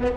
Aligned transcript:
Boa 0.00 0.08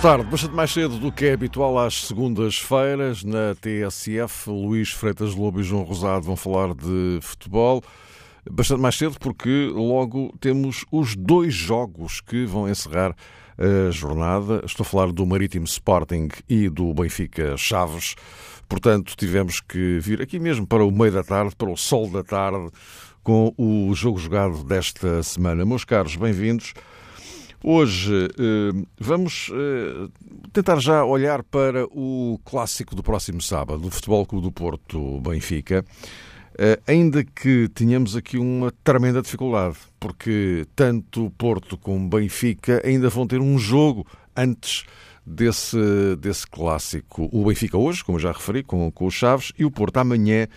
tarde. 0.00 0.24
Bastante 0.24 0.54
mais 0.54 0.72
cedo 0.72 0.98
do 0.98 1.12
que 1.12 1.26
é 1.26 1.32
habitual 1.32 1.78
às 1.78 2.06
segundas-feiras, 2.08 3.22
na 3.22 3.54
TSF, 3.54 4.50
Luís 4.50 4.90
Freitas 4.90 5.36
Lobo 5.36 5.60
e 5.60 5.62
João 5.62 5.84
Rosado 5.84 6.24
vão 6.24 6.34
falar 6.34 6.74
de 6.74 7.20
futebol. 7.22 7.84
Bastante 8.48 8.80
mais 8.80 8.96
cedo 8.96 9.16
porque 9.18 9.70
logo 9.72 10.34
temos 10.40 10.84
os 10.90 11.14
dois 11.14 11.52
jogos 11.52 12.20
que 12.20 12.46
vão 12.46 12.68
encerrar 12.68 13.14
a 13.58 13.90
jornada. 13.90 14.62
Estou 14.64 14.84
a 14.84 14.86
falar 14.86 15.12
do 15.12 15.26
Marítimo 15.26 15.66
Sporting 15.66 16.28
e 16.48 16.68
do 16.68 16.94
Benfica 16.94 17.56
Chaves. 17.56 18.14
Portanto, 18.68 19.14
tivemos 19.16 19.60
que 19.60 19.98
vir 19.98 20.22
aqui 20.22 20.38
mesmo 20.38 20.66
para 20.66 20.84
o 20.84 20.90
meio 20.90 21.12
da 21.12 21.22
tarde, 21.22 21.54
para 21.54 21.70
o 21.70 21.76
sol 21.76 22.08
da 22.08 22.22
tarde, 22.22 22.70
com 23.22 23.52
o 23.58 23.92
jogo 23.94 24.18
jogado 24.18 24.64
desta 24.64 25.22
semana. 25.22 25.66
Meus 25.66 25.84
caros, 25.84 26.16
bem-vindos. 26.16 26.72
Hoje 27.62 28.28
eh, 28.38 28.86
vamos 28.98 29.50
eh, 29.52 30.08
tentar 30.50 30.80
já 30.80 31.04
olhar 31.04 31.42
para 31.42 31.84
o 31.90 32.40
clássico 32.42 32.94
do 32.94 33.02
próximo 33.02 33.42
sábado, 33.42 33.82
do 33.82 33.90
Futebol 33.90 34.24
Clube 34.24 34.46
do 34.46 34.52
Porto 34.52 35.20
Benfica, 35.20 35.84
ainda 36.86 37.24
que 37.24 37.68
tenhamos 37.74 38.16
aqui 38.16 38.38
uma 38.38 38.72
tremenda 38.84 39.22
dificuldade, 39.22 39.76
porque 39.98 40.66
tanto 40.74 41.30
Porto 41.38 41.76
como 41.78 42.08
Benfica 42.08 42.82
ainda 42.84 43.08
vão 43.08 43.26
ter 43.26 43.40
um 43.40 43.58
jogo 43.58 44.06
antes 44.36 44.84
desse, 45.24 45.78
desse 46.18 46.46
clássico. 46.46 47.28
O 47.32 47.44
Benfica 47.44 47.78
hoje, 47.78 48.04
como 48.04 48.18
já 48.18 48.32
referi, 48.32 48.62
com, 48.62 48.90
com 48.90 49.06
os 49.06 49.14
Chaves, 49.14 49.52
e 49.58 49.64
o 49.64 49.70
Porto 49.70 49.98
amanhã 49.98 50.48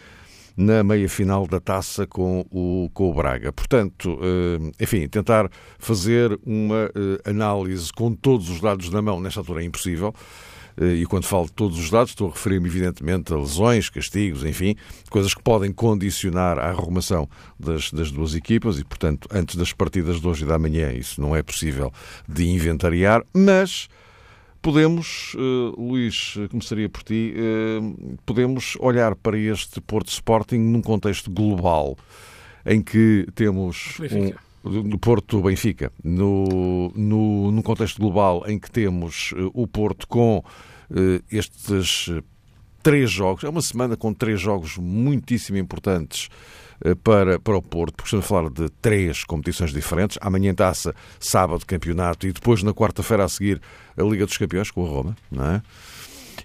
na 0.56 0.84
meia-final 0.84 1.48
da 1.48 1.60
taça 1.60 2.06
com 2.06 2.46
o, 2.52 2.90
com 2.94 3.10
o 3.10 3.14
Braga. 3.14 3.52
Portanto, 3.52 4.20
eh, 4.22 4.84
enfim, 4.84 5.08
tentar 5.08 5.50
fazer 5.80 6.40
uma 6.46 6.92
eh, 6.94 7.30
análise 7.30 7.92
com 7.92 8.14
todos 8.14 8.50
os 8.50 8.62
dados 8.62 8.90
na 8.92 9.02
mão 9.02 9.20
nesta 9.20 9.40
altura 9.40 9.64
é 9.64 9.66
impossível. 9.66 10.14
Eh, 10.78 10.96
e 10.96 11.06
quando 11.06 11.26
falo 11.26 11.46
de 11.46 11.54
todos 11.54 11.80
os 11.80 11.90
dados, 11.90 12.12
estou 12.12 12.30
a 12.30 12.32
referir-me 12.32 12.68
evidentemente 12.68 13.34
a 13.34 13.38
lesões, 13.38 13.90
castigos, 13.90 14.44
enfim, 14.44 14.76
coisas 15.10 15.34
que 15.34 15.42
podem 15.42 15.72
condicionar 15.72 16.58
a 16.58 16.70
arrumação 16.70 17.28
das, 17.60 17.92
das 17.92 18.12
duas 18.12 18.36
equipas 18.36 18.80
e, 18.80 18.84
portanto, 18.84 19.28
antes 19.32 19.56
das 19.56 19.74
partidas 19.74 20.20
de 20.20 20.28
hoje 20.28 20.44
e 20.44 20.48
da 20.48 20.58
manhã, 20.58 20.92
isso 20.92 21.22
não 21.22 21.36
é 21.36 21.44
possível 21.44 21.92
de 22.28 22.48
inventariar, 22.48 23.24
mas 23.34 23.88
podemos, 24.62 25.34
uh, 25.36 25.76
Luís, 25.78 26.36
começaria 26.50 26.88
por 26.88 27.04
ti, 27.04 27.34
uh, 27.36 28.18
podemos 28.26 28.78
olhar 28.80 29.16
para 29.16 29.38
este 29.38 29.82
Porto 29.82 30.10
Sporting 30.10 30.58
num 30.58 30.82
contexto 30.82 31.30
global, 31.30 31.98
em 32.66 32.82
que 32.82 33.28
temos 33.36 33.98
no 34.64 34.98
Porto 34.98 35.42
Benfica, 35.42 35.92
no, 36.04 36.92
no, 36.96 37.52
num 37.52 37.62
contexto 37.62 38.00
global 38.00 38.44
em 38.48 38.58
que 38.58 38.72
temos 38.72 39.34
uh, 39.34 39.52
o 39.54 39.68
Porto 39.68 40.08
com 40.08 40.44
estes 41.32 42.12
três 42.84 43.10
jogos, 43.10 43.44
é 43.44 43.50
uma 43.50 43.64
semana 43.64 43.98
com 43.98 44.14
três 44.14 44.40
jogos 44.40 44.78
muitíssimo 44.78 45.58
importantes 45.58 46.30
para, 47.04 47.40
para 47.40 47.58
o 47.58 47.62
Porto, 47.64 47.96
porque 47.96 48.08
estamos 48.10 48.26
a 48.26 48.28
falar 48.28 48.50
de 48.50 48.70
três 48.82 49.24
competições 49.24 49.72
diferentes. 49.72 50.20
Amanhã 50.22 50.54
taça, 50.54 50.94
sábado 51.20 51.66
campeonato 51.66 52.28
e 52.28 52.32
depois 52.32 52.62
na 52.62 52.74
quarta-feira 52.74 53.24
a 53.24 53.30
seguir 53.30 53.60
a 53.98 54.04
Liga 54.04 54.26
dos 54.26 54.38
Campeões 54.38 54.70
com 54.70 54.86
a 54.86 54.90
Roma, 54.90 55.18
não 55.32 55.46
é? 55.46 55.64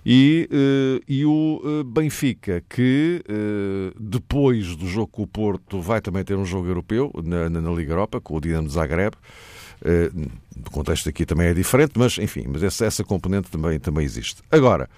E, 0.04 0.48
uh, 0.50 1.04
e 1.08 1.24
o 1.24 1.60
uh, 1.62 1.84
Benfica, 1.84 2.62
que 2.68 3.22
uh, 3.28 4.00
depois 4.00 4.76
do 4.76 4.86
jogo 4.86 5.08
com 5.08 5.22
o 5.22 5.26
Porto 5.26 5.80
vai 5.80 6.00
também 6.00 6.24
ter 6.24 6.36
um 6.36 6.44
jogo 6.44 6.68
europeu 6.68 7.12
na, 7.24 7.48
na, 7.48 7.60
na 7.60 7.70
Liga 7.70 7.92
Europa, 7.92 8.20
com 8.20 8.36
o 8.36 8.40
Dinamo 8.40 8.68
de 8.68 8.74
Zagreb. 8.74 9.14
o 10.66 10.70
contexto 10.70 11.08
aqui 11.08 11.26
também 11.26 11.48
é 11.48 11.54
diferente, 11.54 11.92
mas 11.96 12.18
enfim, 12.18 12.44
mas 12.48 12.62
essa, 12.62 12.84
essa 12.86 13.04
componente 13.04 13.50
também, 13.50 13.78
também 13.78 14.04
existe. 14.04 14.42
Agora, 14.50 14.88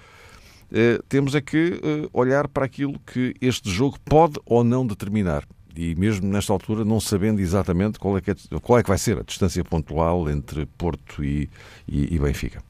temos 1.09 1.35
é 1.35 1.41
que 1.41 1.81
olhar 2.13 2.47
para 2.47 2.65
aquilo 2.65 2.97
que 2.99 3.33
este 3.41 3.69
jogo 3.69 3.97
pode 4.05 4.39
ou 4.45 4.63
não 4.63 4.87
determinar. 4.87 5.45
E 5.75 5.95
mesmo 5.95 6.27
nesta 6.27 6.51
altura, 6.51 6.83
não 6.83 6.99
sabendo 6.99 7.39
exatamente 7.39 7.97
qual 7.97 8.17
é 8.17 8.21
que, 8.21 8.31
é, 8.31 8.35
qual 8.61 8.79
é 8.79 8.83
que 8.83 8.89
vai 8.89 8.97
ser 8.97 9.17
a 9.17 9.23
distância 9.23 9.63
pontual 9.63 10.29
entre 10.29 10.65
Porto 10.65 11.23
e, 11.23 11.49
e, 11.87 12.15
e 12.15 12.19
Benfica. 12.19 12.61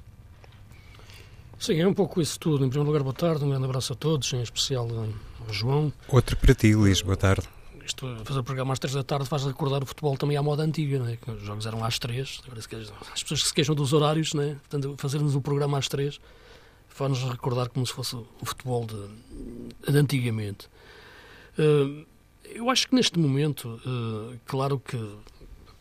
Sim, 1.61 1.79
é 1.79 1.87
um 1.87 1.93
pouco 1.93 2.19
isso 2.19 2.39
tudo. 2.39 2.65
Em 2.65 2.69
primeiro 2.69 2.87
lugar, 2.87 3.03
boa 3.03 3.13
tarde, 3.13 3.45
um 3.45 3.49
grande 3.49 3.65
abraço 3.65 3.93
a 3.93 3.95
todos, 3.95 4.33
em 4.33 4.41
especial 4.41 4.87
ao 4.89 5.53
João. 5.53 5.93
Outro 6.07 6.35
para 6.35 6.55
ti, 6.55 6.73
Luís, 6.73 7.03
boa 7.03 7.15
tarde. 7.15 7.47
Isto, 7.85 8.17
fazer 8.25 8.39
o 8.39 8.43
programa 8.43 8.73
às 8.73 8.79
três 8.79 8.95
da 8.95 9.03
tarde 9.03 9.27
faz 9.27 9.45
recordar 9.45 9.83
o 9.83 9.85
futebol 9.85 10.17
também 10.17 10.35
à 10.35 10.41
moda 10.41 10.63
antiga, 10.63 10.97
não 10.97 11.07
é? 11.07 11.19
Os 11.27 11.43
jogos 11.43 11.67
eram 11.67 11.85
às 11.85 11.99
três, 11.99 12.41
as 13.13 13.21
pessoas 13.21 13.43
que 13.43 13.47
se 13.47 13.53
queixam 13.53 13.75
dos 13.75 13.93
horários, 13.93 14.33
não 14.33 14.41
é? 14.41 14.55
Portanto, 14.55 14.95
fazermos 14.97 15.35
o 15.35 15.41
programa 15.41 15.77
às 15.77 15.87
três 15.87 16.19
faz-nos 16.89 17.21
recordar 17.29 17.69
como 17.69 17.85
se 17.85 17.93
fosse 17.93 18.15
o 18.15 18.27
futebol 18.43 18.87
de, 18.87 19.91
de 19.91 19.97
antigamente. 19.99 20.67
Uh, 21.59 22.07
eu 22.55 22.71
acho 22.71 22.87
que 22.87 22.95
neste 22.95 23.19
momento, 23.19 23.79
uh, 23.85 24.35
claro 24.47 24.79
que 24.79 24.97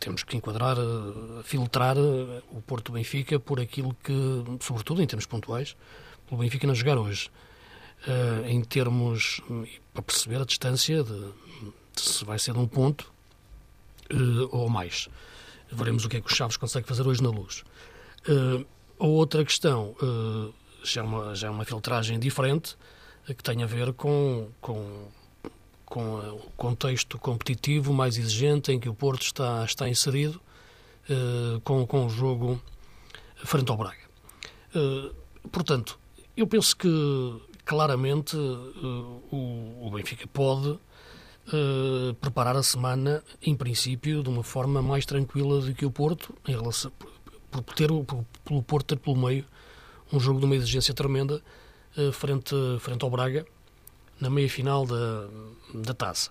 temos 0.01 0.23
que 0.23 0.35
enquadrar, 0.35 0.77
uh, 0.79 1.43
filtrar 1.43 1.95
uh, 1.95 2.43
o 2.49 2.61
Porto 2.61 2.91
Benfica 2.91 3.39
por 3.39 3.59
aquilo 3.59 3.95
que, 4.03 4.13
sobretudo 4.59 5.01
em 5.01 5.07
termos 5.07 5.27
pontuais, 5.27 5.77
o 6.29 6.35
Benfica 6.35 6.65
não 6.65 6.75
jogar 6.75 6.97
hoje. 6.97 7.29
em 8.47 8.63
termos, 8.63 9.41
para 9.93 10.01
perceber 10.01 10.41
a 10.41 10.45
distância 10.45 11.03
de, 11.03 11.19
de, 11.93 12.01
se 12.01 12.25
vai 12.25 12.39
ser 12.39 12.53
de 12.53 12.59
um 12.59 12.67
ponto 12.67 13.11
ou 14.49 14.67
mais. 14.69 15.07
Veremos 15.71 16.05
o 16.05 16.09
que 16.09 16.17
é 16.17 16.21
que 16.21 16.31
o 16.31 16.35
Chaves 16.35 16.57
consegue 16.57 16.87
fazer 16.87 17.05
hoje 17.05 17.21
na 17.21 17.29
luz. 17.29 17.63
a 18.97 19.05
outra 19.05 19.43
questão 19.43 19.93
já, 20.83 21.01
é 21.01 21.03
uma, 21.03 21.35
já 21.35 21.47
é 21.47 21.49
uma 21.51 21.65
filtragem 21.65 22.17
diferente 22.17 22.77
que 23.27 23.43
tem 23.43 23.61
a 23.61 23.67
ver 23.67 23.93
com, 23.93 24.49
com 24.61 25.09
com 25.91 26.15
o 26.15 26.51
contexto 26.55 27.19
competitivo 27.19 27.91
mais 27.91 28.17
exigente 28.17 28.71
em 28.71 28.79
que 28.79 28.87
o 28.87 28.93
Porto 28.93 29.23
está, 29.23 29.65
está 29.65 29.89
inserido, 29.89 30.39
uh, 31.09 31.59
com, 31.65 31.85
com 31.85 32.05
o 32.05 32.09
jogo 32.09 32.61
frente 33.35 33.69
ao 33.69 33.75
Braga. 33.75 33.99
Uh, 34.73 35.13
portanto, 35.49 35.99
eu 36.37 36.47
penso 36.47 36.77
que 36.77 36.87
claramente 37.65 38.37
uh, 38.37 39.21
o, 39.29 39.91
Benfica 39.93 40.25
pode 40.27 40.79
preparar 42.21 42.55
a 42.55 42.63
semana, 42.63 43.21
em 43.41 43.53
princípio, 43.53 44.23
de 44.23 44.29
uma 44.29 44.43
forma 44.43 44.81
mais 44.81 45.05
tranquila 45.05 45.59
do 45.59 45.73
que 45.73 45.85
o 45.85 45.91
Porto, 45.91 46.33
em 46.47 46.51
relação, 46.53 46.89
por, 47.49 47.61
ter, 47.75 47.89
pelo 48.45 48.63
Porto 48.63 48.95
ter 48.95 48.99
pelo 48.99 49.17
meio 49.17 49.43
um 50.13 50.19
jogo 50.19 50.39
de 50.39 50.45
uma 50.45 50.55
exigência 50.55 50.93
tremenda 50.93 51.41
frente, 52.13 52.55
frente 52.79 53.03
ao 53.03 53.09
Braga 53.09 53.45
na 54.21 54.29
meia-final 54.29 54.85
da, 54.85 55.27
da 55.73 55.93
taça. 55.93 56.29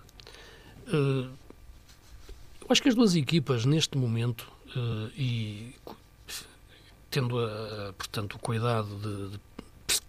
Uh, 0.87 1.29
eu 2.61 2.67
acho 2.69 2.81
que 2.81 2.89
as 2.89 2.95
duas 2.95 3.15
equipas, 3.15 3.65
neste 3.65 3.97
momento, 3.97 4.49
uh, 4.75 5.11
e 5.15 5.75
tendo, 7.09 7.35
portanto, 7.97 8.35
o 8.35 8.39
cuidado 8.39 8.87
de, 8.95 9.37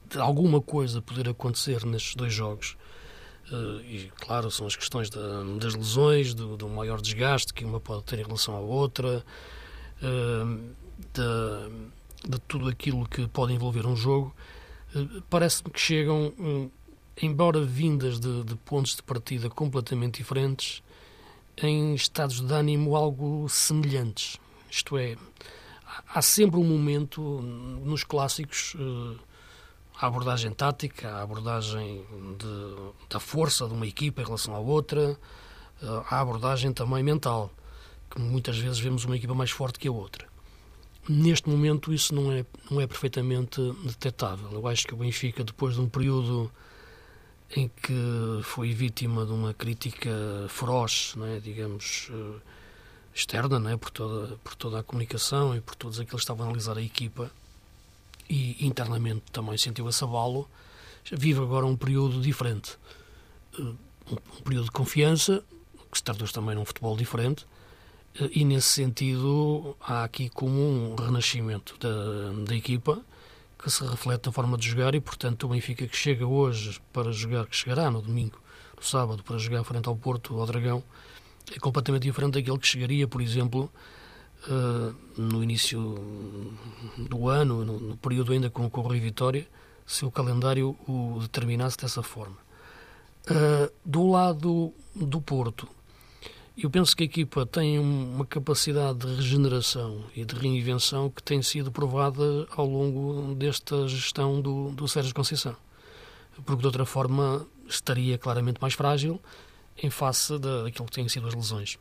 de, 0.09 0.21
alguma 0.21 0.61
coisa 0.61 1.03
poder 1.03 1.29
acontecer 1.29 1.85
nestes 1.85 2.15
dois 2.15 2.33
jogos, 2.33 2.77
uh, 3.51 3.81
e, 3.81 4.13
claro, 4.21 4.49
são 4.53 4.69
as 4.69 4.77
questões 4.77 5.11
da, 5.11 5.43
das 5.59 5.75
lesões, 5.75 6.33
do, 6.33 6.57
do, 6.57 6.69
maior 6.69 7.01
desgaste 7.01 7.53
que 7.53 7.65
uma 7.65 7.81
pode 7.81 8.05
ter 8.05 8.21
em 8.21 8.23
relação 8.23 8.55
à 8.55 8.61
outra, 8.61 9.25
de 12.29 12.39
tudo 12.47 12.69
aquilo 12.69 13.09
que 13.09 13.27
pode 13.27 13.53
envolver 13.53 13.85
um 13.85 13.97
jogo, 13.97 14.33
parece-me 15.29 15.71
que 15.71 15.81
chegam 15.81 16.33
embora 17.21 17.63
vindas 17.65 18.19
de, 18.19 18.45
de, 18.45 18.55
pontos 18.57 18.97
de 18.97 19.03
partida 19.03 19.51
completamente 19.51 20.19
diferentes, 20.19 20.83
em 21.57 21.95
estados 21.95 22.41
de 22.41 22.53
ânimo 22.53 22.97
algo 22.97 23.49
semelhantes. 23.49 24.39
Isto 24.71 24.97
é, 24.97 25.17
há 26.15 26.23
sempre 26.23 26.59
um 26.59 26.65
momento 26.65 27.21
nos 27.21 28.05
clássicos 28.05 28.75
eh, 28.79 29.17
a 30.01 30.07
abordagem 30.07 30.51
tática, 30.53 31.11
a 31.11 31.23
abordagem 31.23 32.05
de, 32.39 32.93
da 33.09 33.21
força 33.21 33.67
de 33.67 33.75
uma 33.75 33.87
equipa 33.87 34.23
em 34.23 34.25
relação 34.25 34.55
à 34.55 34.59
outra, 34.59 35.19
eh, 35.83 36.03
a 36.09 36.21
abordagem 36.21 36.73
também 36.73 37.03
mental, 37.03 37.53
que 38.11 38.19
muitas 38.19 38.59
vezes 38.59 38.79
vemos 38.79 39.05
uma 39.05 39.17
equipa 39.17 39.35
mais 39.35 39.51
forte 39.51 39.79
que 39.79 39.89
a 39.89 39.93
outra. 39.93 40.27
Neste 41.09 41.49
momento 41.49 41.93
isso 41.93 42.15
não 42.15 42.33
é, 42.33 42.47
não 42.71 42.81
é 42.81 42.87
perfeitamente 42.87 43.61
detectável. 43.85 44.51
Eu 44.53 44.67
acho 44.69 44.87
que 44.87 44.95
o 44.95 44.97
Benfica, 44.97 45.43
depois 45.45 45.75
de 45.75 45.81
um 45.81 45.89
período 45.89 46.51
em 47.55 47.69
que 47.69 48.41
foi 48.43 48.73
vítima 48.73 49.27
de 49.27 49.33
uma 49.33 49.53
crítica 49.53 50.11
feroz, 50.49 51.15
é? 51.37 51.41
digamos, 51.41 52.11
externa, 53.15 53.59
não 53.59 53.71
é? 53.71 53.77
por, 53.77 53.91
toda, 53.91 54.37
por 54.39 54.55
toda 54.55 54.81
a 54.81 54.83
comunicação 54.83 55.55
e 55.55 55.61
por 55.61 55.75
todos 55.75 55.99
aqueles 56.01 56.21
que 56.21 56.25
estavam 56.25 56.45
a 56.47 56.49
analisar 56.49 56.79
a 56.79 56.83
equipa 56.83 57.31
e 58.29 58.67
internamente 58.67 59.25
também 59.31 59.59
sentiu 59.59 59.89
esse 59.89 60.03
abalo, 60.03 60.49
vive 61.11 61.41
agora 61.41 61.67
um 61.67 61.77
período 61.77 62.21
diferente. 62.21 62.79
Eh, 63.59 63.63
um, 63.63 64.15
um 64.15 64.43
período 64.43 64.65
de 64.65 64.71
confiança, 64.71 65.45
que 65.91 65.99
se 65.99 66.03
traduz 66.03 66.33
também 66.33 66.55
num 66.55 66.65
futebol 66.65 66.97
diferente, 66.97 67.47
eh, 68.19 68.31
e 68.33 68.45
nesse 68.45 68.69
sentido 68.69 69.77
há 69.81 70.05
aqui 70.05 70.31
como 70.31 70.59
um 70.61 70.95
renascimento 70.95 71.77
da, 71.79 72.33
da 72.47 72.57
equipa 72.57 73.03
que 73.63 73.71
se 73.71 73.85
reflete 73.87 74.27
na 74.27 74.33
forma 74.33 74.59
de 74.59 74.69
jogar 74.69 74.95
e, 74.95 75.01
portanto, 75.01 75.45
o 75.45 75.49
Benfica 75.51 75.87
que 75.87 75.97
chega 75.97 76.27
hoje 76.27 76.81
para 76.93 77.13
jogar, 77.13 77.47
que 77.47 77.57
chegará 77.57 77.91
no 77.91 78.03
domingo, 78.03 78.39
no 78.77 78.83
sábado, 78.83 79.23
para 79.23 79.39
jogar 79.39 79.63
frente 79.63 79.89
ao 79.89 79.95
Porto, 79.95 80.39
ao 80.39 80.47
Dragão, 80.47 80.83
é 81.55 81.59
completamente 81.61 82.03
diferente 82.03 82.35
daquele 82.35 82.59
que 82.59 82.67
chegaria, 82.67 83.07
por 83.07 83.21
exemplo, 83.21 83.71
uh, 84.49 84.95
no 85.21 85.43
início 85.43 85.81
do 86.99 87.29
ano, 87.29 87.65
no, 87.65 87.79
no, 87.79 87.97
período 87.97 88.33
ainda 88.33 88.51
com, 88.51 88.65
o 88.65 88.81
Rui 88.81 88.99
Vitória, 88.99 89.47
se 89.87 90.05
o 90.05 90.11
calendário 90.11 90.77
o 90.89 91.19
determinasse 91.21 91.77
dessa 91.77 92.03
forma. 92.03 92.37
Uh, 93.31 93.73
do 93.85 94.09
lado 94.09 94.75
do 94.95 95.21
Porto, 95.21 95.69
eu 96.57 96.69
penso 96.69 96.95
que 96.95 97.03
a 97.03 97.07
equipa 97.07 97.47
tem 97.47 97.79
uma 97.79 98.27
capacidade 98.27 98.99
de 98.99 99.15
regeneração 99.17 100.05
e 100.15 100.25
de 100.25 100.35
reinvenção 100.35 101.09
que 101.09 101.23
tem 101.23 101.41
sido 101.41 101.73
provada 101.73 102.47
ao 102.51 102.67
longo 102.67 103.35
desta 103.35 103.89
gestão 103.89 104.41
do, 104.41 104.71
do 104.71 104.87
Sérgio 104.87 105.15
Conceição. 105.15 105.57
Porque 106.45 106.61
de 106.61 106.67
outra 106.67 106.85
forma 106.85 107.47
estaria 107.67 108.19
claramente 108.19 108.61
mais 108.61 108.75
frágil 108.75 109.21
em 109.83 109.89
face 109.89 110.39
daquilo 110.39 110.87
que 110.87 110.93
têm 110.93 111.09
sido 111.09 111.27
as 111.27 111.35
lesões 111.35 111.79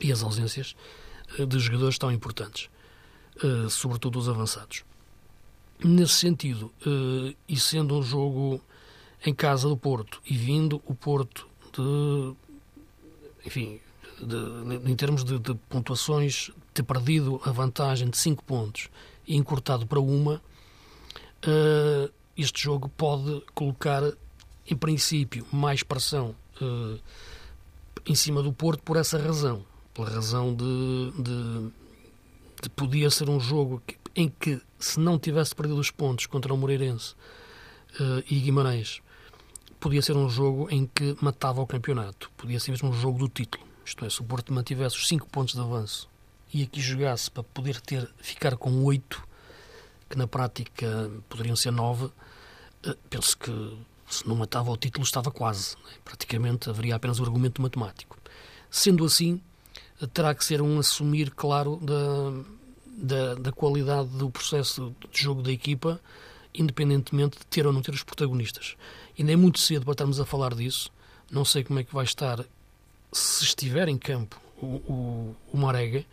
e 0.00 0.10
as 0.10 0.22
ausências 0.22 0.74
eh, 1.38 1.44
de 1.44 1.58
jogadores 1.58 1.98
tão 1.98 2.10
importantes, 2.10 2.70
eh, 3.42 3.68
sobretudo 3.68 4.18
os 4.18 4.28
avançados. 4.28 4.82
Nesse 5.82 6.14
sentido, 6.14 6.72
eh, 6.86 7.34
e 7.46 7.58
sendo 7.58 7.98
um 7.98 8.02
jogo 8.02 8.60
em 9.26 9.34
casa 9.34 9.68
do 9.68 9.76
Porto 9.76 10.22
e 10.24 10.34
vindo 10.34 10.82
o 10.86 10.94
Porto 10.94 11.46
de 11.72 12.34
enfim, 13.44 13.80
de, 14.20 14.90
em 14.90 14.96
termos 14.96 15.24
de, 15.24 15.38
de, 15.38 15.54
pontuações, 15.68 16.50
ter 16.72 16.82
perdido 16.82 17.40
a 17.44 17.50
vantagem 17.50 18.08
de 18.08 18.16
5 18.16 18.44
pontos 18.44 18.88
e 19.26 19.36
encurtado 19.36 19.86
para 19.86 20.00
uma, 20.00 20.42
uh, 21.46 22.12
este 22.36 22.62
jogo 22.62 22.88
pode 22.88 23.42
colocar, 23.54 24.02
em 24.68 24.76
princípio, 24.76 25.46
mais 25.52 25.82
pressão 25.82 26.34
uh, 26.60 26.98
em 28.06 28.14
cima 28.14 28.42
do 28.42 28.52
Porto 28.52 28.82
por 28.82 28.96
essa 28.96 29.18
razão. 29.18 29.64
Pela 29.92 30.10
razão 30.10 30.54
de, 30.54 31.12
de, 31.22 31.70
de 32.62 32.68
podia 32.70 33.08
ser 33.10 33.28
um 33.28 33.38
jogo 33.38 33.80
que, 33.86 33.96
em 34.16 34.28
que, 34.28 34.60
se 34.78 34.98
não 34.98 35.18
tivesse 35.18 35.54
perdido 35.54 35.78
os 35.78 35.90
pontos 35.90 36.26
contra 36.26 36.52
o 36.52 36.56
Moreirense 36.56 37.14
uh, 38.00 38.22
e 38.28 38.40
Guimarães, 38.40 39.00
podia 39.84 40.00
ser 40.00 40.16
um 40.16 40.30
jogo 40.30 40.66
em 40.70 40.86
que 40.86 41.14
matava 41.20 41.60
o 41.60 41.66
campeonato. 41.66 42.30
Podia 42.38 42.58
ser 42.58 42.70
mesmo 42.70 42.88
um 42.88 42.92
jogo 42.94 43.18
do 43.18 43.28
título. 43.28 43.62
Isto 43.84 44.06
é, 44.06 44.08
se 44.08 44.18
o 44.18 44.24
Porto 44.24 44.50
mantivesse 44.50 44.96
os 44.96 45.06
5 45.06 45.28
pontos 45.28 45.52
de 45.52 45.60
avanço 45.60 46.08
e 46.54 46.62
aqui 46.62 46.80
jogasse 46.80 47.30
para 47.30 47.42
poder 47.42 47.78
ter, 47.82 48.10
ficar 48.16 48.56
com 48.56 48.82
8, 48.82 49.22
que 50.08 50.16
na 50.16 50.26
prática 50.26 51.10
poderiam 51.28 51.54
ser 51.54 51.70
9, 51.70 52.10
eh, 52.82 52.96
penso 53.10 53.36
que 53.36 53.50
se 54.08 54.26
não 54.26 54.34
matava 54.36 54.70
o 54.70 54.76
título 54.78 55.04
estava 55.04 55.30
quase. 55.30 55.76
Né? 55.84 55.90
Praticamente 56.02 56.70
haveria 56.70 56.96
apenas 56.96 57.20
o 57.20 57.22
argumento 57.22 57.60
matemático. 57.60 58.16
Sendo 58.70 59.04
assim, 59.04 59.38
terá 60.14 60.34
que 60.34 60.46
ser 60.46 60.62
um 60.62 60.78
assumir 60.78 61.30
claro 61.30 61.76
da, 61.76 62.32
da, 62.86 63.34
da 63.34 63.52
qualidade 63.52 64.08
do 64.08 64.30
processo 64.30 64.96
de 65.12 65.22
jogo 65.22 65.42
da 65.42 65.52
equipa, 65.52 66.00
independentemente 66.54 67.38
de 67.38 67.44
ter 67.48 67.66
ou 67.66 67.72
não 67.72 67.82
ter 67.82 67.92
os 67.92 68.02
protagonistas. 68.02 68.76
Ainda 69.18 69.32
é 69.32 69.36
muito 69.36 69.60
cedo 69.60 69.84
para 69.84 69.92
estarmos 69.92 70.18
a 70.18 70.26
falar 70.26 70.54
disso. 70.54 70.90
Não 71.30 71.44
sei 71.44 71.62
como 71.62 71.78
é 71.78 71.84
que 71.84 71.94
vai 71.94 72.04
estar, 72.04 72.44
se 73.12 73.44
estiver 73.44 73.88
em 73.88 73.96
campo, 73.96 74.40
o, 74.60 74.66
o, 74.66 75.36
o 75.52 75.56
Marega. 75.56 76.04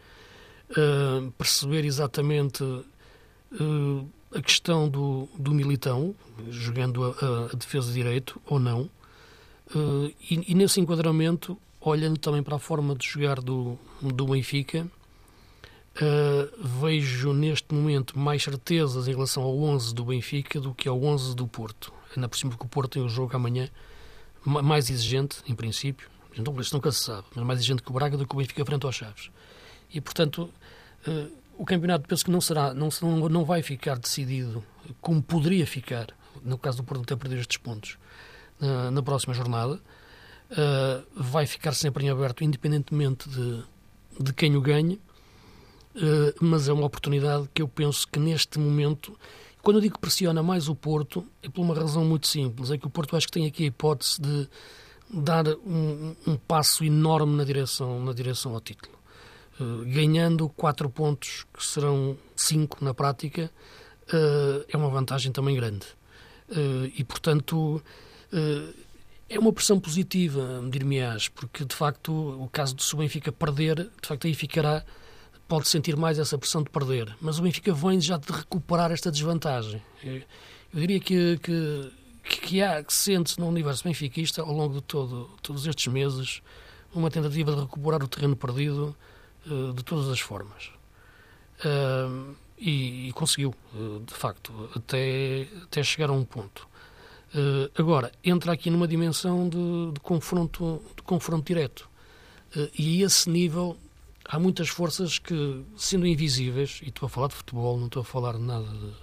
Uh, 0.70 1.30
perceber 1.32 1.84
exatamente 1.84 2.64
uh, 2.64 4.10
a 4.34 4.42
questão 4.42 4.88
do, 4.88 5.28
do 5.38 5.54
Militão, 5.54 6.16
jogando 6.50 7.04
a, 7.04 7.50
a 7.52 7.56
defesa 7.56 7.88
de 7.88 7.94
direito 7.94 8.42
ou 8.46 8.58
não. 8.58 8.90
Uh, 9.76 10.14
e, 10.30 10.52
e, 10.52 10.56
nesse 10.56 10.80
enquadramento, 10.80 11.58
olhando 11.82 12.18
também 12.18 12.42
para 12.42 12.56
a 12.56 12.60
forma 12.60 12.96
de 12.96 13.06
jogar 13.06 13.42
do, 13.42 13.78
do 14.02 14.28
Benfica, 14.28 14.88
vejo 16.80 17.34
neste 17.34 17.74
momento 17.76 18.18
mais 18.18 18.42
certezas 18.42 19.10
em 19.10 19.12
relação 19.12 19.44
ao 19.44 19.60
11 19.60 19.94
do 19.94 20.06
Benfica 20.06 20.58
do 20.58 20.74
que 20.74 20.88
ao 20.88 21.04
11 21.04 21.36
do 21.36 21.46
Porto 21.46 21.92
ainda 22.16 22.28
por 22.28 22.38
cima 22.38 22.56
que 22.58 22.66
o 22.66 22.68
Porto 22.68 22.94
tem 22.94 23.02
o 23.04 23.10
jogo 23.10 23.36
amanhã 23.36 23.70
mais 24.44 24.90
exigente, 24.90 25.38
em 25.48 25.54
princípio, 25.54 26.10
então 26.38 26.60
isto 26.60 26.74
nunca 26.74 26.92
se 26.92 27.04
sabe, 27.04 27.28
mas 27.36 27.46
mais 27.46 27.60
exigente 27.60 27.84
que 27.84 27.90
o 27.90 27.94
Braga 27.94 28.18
do 28.18 28.26
que 28.26 28.34
o 28.34 28.38
Benfica 28.38 28.66
frente 28.66 28.86
aos 28.86 28.96
Chaves. 28.96 29.30
E, 29.94 30.00
portanto, 30.00 30.52
uh, 31.08 31.32
o 31.58 31.66
campeonato 31.66 32.08
penso 32.08 32.26
que 32.26 32.32
não 32.32 32.42
será, 32.42 32.74
não, 32.74 32.90
não 33.30 33.46
vai 33.46 33.62
ficar 33.62 34.00
decidido 34.00 34.64
como 35.00 35.22
poderia 35.22 35.68
ficar, 35.68 36.08
no 36.44 36.58
caso 36.58 36.78
do 36.78 36.84
Porto 36.84 37.06
ter 37.06 37.18
perdido 37.18 37.42
estes 37.42 37.58
pontos, 37.58 37.98
uh, 38.62 38.90
na 38.92 39.04
próxima 39.04 39.34
jornada. 39.34 39.80
Uh, 40.52 41.06
vai 41.16 41.46
ficar 41.46 41.74
sempre 41.74 42.06
em 42.06 42.10
aberto, 42.10 42.44
independentemente 42.44 43.30
de, 43.30 43.64
de 44.20 44.34
quem 44.34 44.56
o 44.56 44.62
ganhe, 44.62 45.00
mas 46.40 46.70
é 46.70 46.74
uma 46.74 46.86
oportunidade 46.86 47.50
que 47.54 47.62
eu 47.62 47.68
penso 47.68 48.08
que 48.08 48.18
neste 48.18 48.58
momento 48.58 49.18
quando 49.62 49.78
eu 49.78 49.82
digo 49.82 49.96
que 49.96 50.02
pressiona 50.02 50.42
mais 50.42 50.68
o 50.68 50.76
Porto, 50.76 51.26
é 51.44 51.50
por 51.50 51.62
uma 51.62 51.76
razão 51.76 52.04
muito 52.04 52.28
simples. 52.28 52.72
É 52.72 52.78
que 52.78 52.88
o 52.88 52.90
Porto 52.90 53.16
acho 53.16 53.28
que 53.28 53.34
tem 53.34 53.46
aqui 53.46 53.64
a 53.64 53.68
hipótese 53.68 54.20
de 54.20 54.50
dar 55.14 55.48
um, 55.48 56.16
um 56.26 56.36
passo 56.36 56.84
enorme 56.84 57.36
na 57.36 57.44
direção, 57.44 58.04
na 58.04 58.14
direção 58.14 58.54
ao 58.54 58.62
título. 58.62 58.98
Uh, 59.60 59.86
ganhando 59.86 60.50
quatro 60.50 60.90
pontos, 60.90 61.46
que 61.54 61.64
serão 61.64 62.18
cinco 62.36 62.84
na 62.84 62.94
prática, 62.94 63.52
uh, 64.08 64.66
é 64.68 64.78
uma 64.78 64.90
vantagem 64.90 65.32
também 65.32 65.56
grande. 65.56 65.86
Uh, 66.50 66.92
e, 66.98 67.04
portanto, 67.04 67.82
é 69.30 69.38
uma 69.38 69.52
pressão 69.52 69.80
positiva, 69.80 70.62
dir-me-ás, 70.70 71.28
porque, 71.28 71.66
de 71.66 71.76
facto, 71.76 72.12
o 72.12 72.50
caso 72.50 72.76
do 72.76 72.98
Benfica 72.98 73.32
perder, 73.32 73.90
de 74.02 74.08
facto, 74.08 74.26
aí 74.26 74.34
ficará 74.34 74.84
pode 75.52 75.68
sentir 75.68 75.98
mais 75.98 76.18
essa 76.18 76.38
pressão 76.38 76.64
de 76.64 76.70
perder, 76.70 77.14
mas 77.20 77.38
o 77.38 77.42
Benfica 77.42 77.74
vem 77.74 78.00
já 78.00 78.16
de 78.16 78.32
recuperar 78.32 78.90
esta 78.90 79.12
desvantagem. 79.12 79.82
Eu 80.02 80.22
diria 80.74 80.98
que, 80.98 81.38
que, 81.40 81.92
que, 82.24 82.62
há, 82.62 82.82
que 82.82 82.94
sente-se 82.94 83.38
no 83.38 83.50
universo 83.50 83.84
benfiquista, 83.84 84.42
ao 84.42 84.54
longo 84.54 84.76
de 84.76 84.82
todo, 84.82 85.30
todos 85.42 85.68
estes 85.68 85.92
meses, 85.92 86.42
uma 86.96 87.12
tentativa 87.12 87.54
de 87.54 87.60
recuperar 87.60 88.02
o 88.02 88.08
terreno 88.08 88.34
perdido 88.34 88.96
uh, 89.46 89.74
de 89.74 89.84
todas 89.84 90.08
as 90.08 90.22
formas. 90.22 90.72
Uh, 91.66 92.34
e, 92.58 93.10
e, 93.10 93.12
conseguiu, 93.12 93.54
uh, 93.76 94.00
de 94.06 94.14
facto, 94.14 94.54
até, 94.74 95.50
até 95.64 95.84
chegar 95.84 96.10
a 96.12 96.14
um 96.14 96.24
ponto. 96.24 96.66
agora, 97.78 98.10
entra 98.24 98.54
aqui 98.54 98.70
numa 98.70 98.88
dimensão 98.88 99.50
de, 99.50 99.92
de 99.92 100.00
confronto, 100.00 100.82
de 100.96 101.04
confronto 101.04 101.46
direto. 101.46 101.90
e 102.80 103.04
a 103.04 103.08
esse 103.08 103.30
nível 103.30 103.76
há 104.32 104.40
muitas 104.40 104.70
forças 104.70 105.20
que, 105.20 105.64
sendo 105.76 106.08
invisíveis, 106.08 106.80
e 106.82 106.88
estou 106.88 107.06
a 107.06 107.10
falar 107.10 107.28
de 107.28 107.36
futebol, 107.36 107.78
não 107.78 107.88
estou 107.88 108.02
a 108.02 108.06
falar 108.06 108.34
de 108.34 108.42
nada 108.42 108.66
de, 108.66 108.94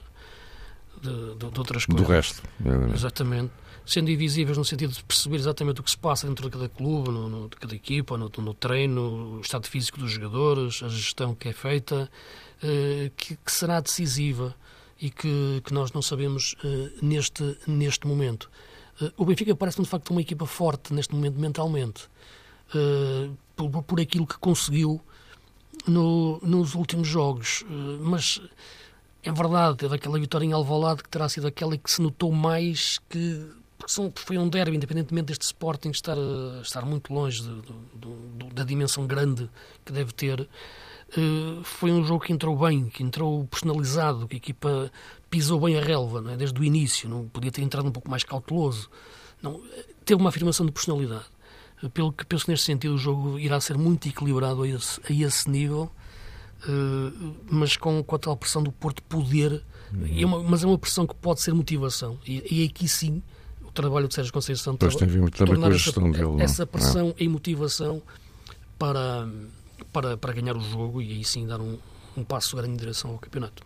de, 1.03 1.35
de, 1.35 1.51
de 1.51 1.59
outras 1.59 1.85
coisas. 1.85 2.07
Do 2.07 2.11
resto. 2.11 2.43
Exatamente. 2.95 3.53
Sendo 3.85 4.11
invisíveis 4.11 4.57
no 4.57 4.65
sentido 4.65 4.93
de 4.93 5.05
perceber 5.05 5.37
exatamente 5.37 5.81
o 5.81 5.85
que 5.85 5.91
se 5.91 5.99
passa 5.99 6.27
dentro 6.27 6.47
de 6.47 6.51
cada 6.51 6.69
clube, 6.69 7.11
no, 7.11 7.29
no, 7.29 7.49
de 7.49 7.57
cada 7.57 7.75
equipa, 7.75 8.17
no, 8.17 8.31
no, 8.39 8.55
treino, 8.55 9.37
o 9.37 9.41
estado 9.41 9.67
físico 9.67 9.99
dos 9.99 10.13
jogadores, 10.13 10.83
a 10.83 10.89
gestão 10.89 11.35
que 11.35 11.49
é 11.49 11.53
feita, 11.53 12.11
eh, 12.63 13.11
que, 13.17 13.37
que, 13.37 13.53
será 13.53 13.81
decisiva 13.81 14.55
e 15.01 15.11
que, 15.11 15.63
que 15.65 15.73
nós 15.73 15.93
não 15.93 16.03
sabemos 16.03 16.55
eh, 16.65 16.91
neste, 17.01 17.57
neste 17.67 18.07
momento. 18.07 18.51
Eh, 19.01 19.13
o 19.17 19.25
Benfica 19.25 19.55
parece-me 19.55 19.85
de 19.85 19.91
facto 19.91 20.11
uma 20.11 20.21
equipa 20.21 20.45
forte 20.45 20.93
neste 20.93 21.15
momento 21.15 21.39
mentalmente. 21.39 22.09
Uh, 22.75 23.35
por, 23.57 23.83
por, 23.83 23.99
aquilo 23.99 24.27
que 24.27 24.39
conseguiu 24.39 25.01
no, 25.88 26.38
nos 26.42 26.75
últimos 26.75 27.09
jogos. 27.09 27.64
Eh, 27.68 27.99
mas 28.00 28.40
é 29.23 29.33
verdade, 29.33 29.78
teve 29.78 29.95
aquela 29.95 30.18
vitória 30.18 30.45
em 30.45 30.52
Alvalade 30.52 31.02
que 31.02 31.09
terá 31.09 31.28
sido 31.28 31.47
aquela 31.47 31.76
que 31.76 31.90
se 31.90 32.00
notou 32.00 32.33
mais 32.33 32.99
que 33.09 33.47
são, 33.87 34.12
foi 34.14 34.37
um 34.38 34.49
derby, 34.49 34.76
independentemente 34.76 35.26
deste 35.26 35.42
Sporting 35.42 35.90
estar, 35.90 36.16
estar 36.62 36.85
muito 36.85 37.12
longe 37.12 37.42
de, 37.42 37.62
de, 37.62 37.73
de, 37.95 38.54
da 38.54 38.64
dimensão 38.64 39.07
grande 39.07 39.49
que 39.85 39.92
deve 39.92 40.12
ter. 40.12 40.49
Uh, 41.16 41.62
foi 41.64 41.90
um 41.90 42.04
jogo 42.04 42.25
que 42.25 42.33
entrou 42.33 42.57
bem, 42.57 42.87
que 42.87 43.02
entrou 43.02 43.47
personalizado, 43.47 44.28
que 44.28 44.37
a 44.37 44.38
equipa 44.38 44.92
pisou 45.30 45.61
bem 45.61 45.78
a 45.78 45.80
relva, 45.80 46.33
é? 46.33 46.37
desde 46.37 46.61
o 46.61 46.64
início, 46.64 47.09
não 47.09 47.26
podia 47.28 47.50
ter 47.50 47.62
entrado 47.62 47.88
um 47.88 47.92
pouco 47.92 48.11
mais 48.11 48.25
cauteloso. 48.25 48.90
Não, 49.40 49.62
teve 50.04 50.21
uma 50.21 50.28
afirmação 50.28 50.66
de 50.66 50.73
personalidade. 50.73 51.25
Pelo 51.95 52.13
que 52.13 52.27
penso 52.27 52.51
neste 52.51 52.67
sentido, 52.67 52.95
o 52.95 52.99
jogo 52.99 53.39
irá 53.39 53.61
ser 53.61 53.79
muito 53.79 54.09
equilibrado 54.09 54.63
a 54.63 54.69
esse, 54.69 55.01
a 55.09 55.13
esse 55.13 55.49
nível, 55.49 55.91
uh, 56.65 57.35
mas 57.51 57.77
com, 57.77 58.03
com 58.03 58.17
a 58.17 58.19
tal 58.19 58.37
pressão 58.37 58.63
do 58.63 58.73
Porto 58.73 59.03
poder. 59.05 59.63
Uhum. 59.93 60.21
É 60.21 60.27
uma, 60.27 60.43
mas 60.43 60.65
é 60.65 60.67
uma 60.67 60.79
pressão 60.79 61.07
que 61.07 61.15
pode 61.15 61.41
ser 61.41 61.55
motivação. 61.55 62.19
E, 62.27 62.63
e 62.63 62.65
aqui 62.65 62.89
sim 62.89 63.23
o 63.63 63.71
trabalho 63.71 64.09
de 64.09 64.15
Sérgio 64.15 64.33
Conceição 64.33 64.77
pois 64.77 64.97
tem 64.97 65.07
vindo 65.07 65.31
também 65.31 65.57
com 65.57 65.67
a 65.67 65.71
gestão 65.71 66.09
essa, 66.09 66.19
dele. 66.19 66.43
Essa 66.43 66.67
pressão 66.67 67.15
e 67.19 67.29
motivação 67.29 68.03
para, 68.79 69.29
para, 69.93 70.17
para 70.17 70.33
ganhar 70.33 70.57
o 70.57 70.61
jogo 70.61 71.01
e 71.01 71.13
aí 71.13 71.25
sim 71.25 71.47
dar 71.47 71.61
um, 71.61 71.79
um 72.17 72.25
passo 72.25 72.57
grande 72.57 72.75
em 72.75 72.77
direção 72.77 73.13
ao 73.13 73.19
campeonato. 73.19 73.63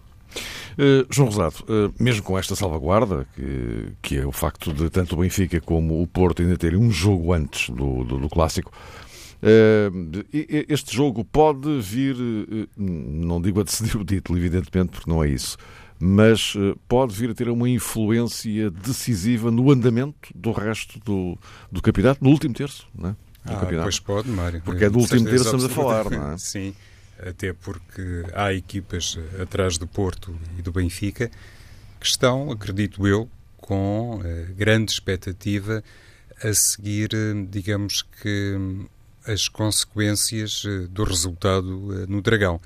Uh, 0.72 1.06
João 1.10 1.28
Rosado, 1.28 1.56
uh, 1.64 2.02
mesmo 2.02 2.22
com 2.22 2.38
esta 2.38 2.56
salvaguarda, 2.56 3.26
que, 3.34 3.92
que 4.00 4.18
é 4.18 4.26
o 4.26 4.32
facto 4.32 4.72
de 4.72 4.88
tanto 4.88 5.14
o 5.14 5.18
Benfica 5.18 5.60
como 5.60 6.02
o 6.02 6.06
Porto 6.06 6.42
ainda 6.42 6.56
terem 6.56 6.78
um 6.78 6.90
jogo 6.90 7.32
antes 7.32 7.68
do, 7.70 8.04
do, 8.04 8.18
do 8.18 8.28
Clássico, 8.28 8.72
uh, 9.42 10.24
este 10.32 10.96
jogo 10.96 11.24
pode 11.24 11.80
vir, 11.80 12.16
não 12.76 13.40
digo 13.40 13.60
a 13.60 13.64
decidir 13.64 13.96
o 13.96 14.04
título, 14.04 14.38
evidentemente, 14.38 14.92
porque 14.92 15.10
não 15.10 15.22
é 15.22 15.28
isso, 15.28 15.58
mas 15.98 16.54
pode 16.88 17.14
vir 17.14 17.30
a 17.30 17.34
ter 17.34 17.48
uma 17.48 17.68
influência 17.68 18.70
decisiva 18.70 19.50
no 19.50 19.70
andamento 19.70 20.30
do 20.34 20.52
resto 20.52 20.98
do, 21.00 21.38
do 21.70 21.82
campeonato, 21.82 22.24
no 22.24 22.30
último 22.30 22.54
terço, 22.54 22.88
não 22.94 23.10
é? 23.10 23.16
Ah. 23.44 23.66
Pois 23.82 23.98
pode, 23.98 24.28
Mário. 24.28 24.62
Porque 24.64 24.84
é 24.84 24.90
do 24.90 25.00
último 25.00 25.24
terço 25.24 25.50
que 25.50 25.56
estamos 25.56 25.64
a 25.64 25.68
falar, 25.68 26.08
não 26.08 26.32
é? 26.32 26.38
Sim 26.38 26.72
até 27.26 27.52
porque 27.52 28.24
há 28.34 28.52
equipas 28.52 29.18
atrás 29.40 29.78
do 29.78 29.86
Porto 29.86 30.36
e 30.58 30.62
do 30.62 30.72
Benfica 30.72 31.30
que 32.02 32.06
estão, 32.06 32.50
acredito 32.50 33.06
eu, 33.06 33.28
com 33.58 34.16
uh, 34.16 34.54
grande 34.54 34.90
expectativa 34.90 35.82
a 36.42 36.52
seguir, 36.52 37.10
uh, 37.14 37.46
digamos 37.48 38.02
que, 38.02 38.58
as 39.24 39.48
consequências 39.48 40.64
uh, 40.64 40.88
do 40.88 41.04
resultado 41.04 42.06
no 42.08 42.20
Dragão. 42.20 42.60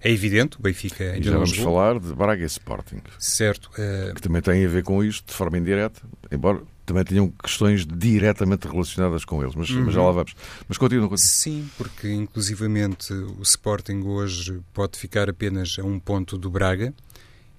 É 0.00 0.12
evidente, 0.12 0.56
o 0.56 0.62
Benfica 0.62 1.02
ainda 1.02 1.18
e 1.18 1.22
já 1.24 1.32
vamos 1.32 1.56
falar 1.56 1.98
de 1.98 2.14
Braga 2.14 2.44
e 2.44 2.46
Sporting. 2.46 3.02
Certo. 3.18 3.68
Que 4.14 4.22
também 4.22 4.40
tem 4.40 4.64
a 4.64 4.68
ver 4.68 4.84
com 4.84 5.02
isto, 5.02 5.26
de 5.26 5.34
forma 5.34 5.58
indireta, 5.58 6.00
embora 6.30 6.62
também 6.88 7.04
tinham 7.04 7.30
questões 7.30 7.86
diretamente 7.86 8.66
relacionadas 8.66 9.22
com 9.22 9.42
eles, 9.42 9.54
mas, 9.54 9.68
uhum. 9.68 9.84
mas 9.84 9.94
já 9.94 10.02
lá 10.02 10.10
vamos. 10.10 10.34
Mas 10.66 10.78
continua, 10.78 11.06
continua. 11.06 11.28
Sim, 11.28 11.68
porque 11.76 12.10
inclusivamente 12.10 13.12
o 13.12 13.42
Sporting 13.42 14.02
hoje 14.04 14.60
pode 14.72 14.98
ficar 14.98 15.28
apenas 15.28 15.76
a 15.78 15.84
um 15.84 16.00
ponto 16.00 16.38
do 16.38 16.50
Braga 16.50 16.94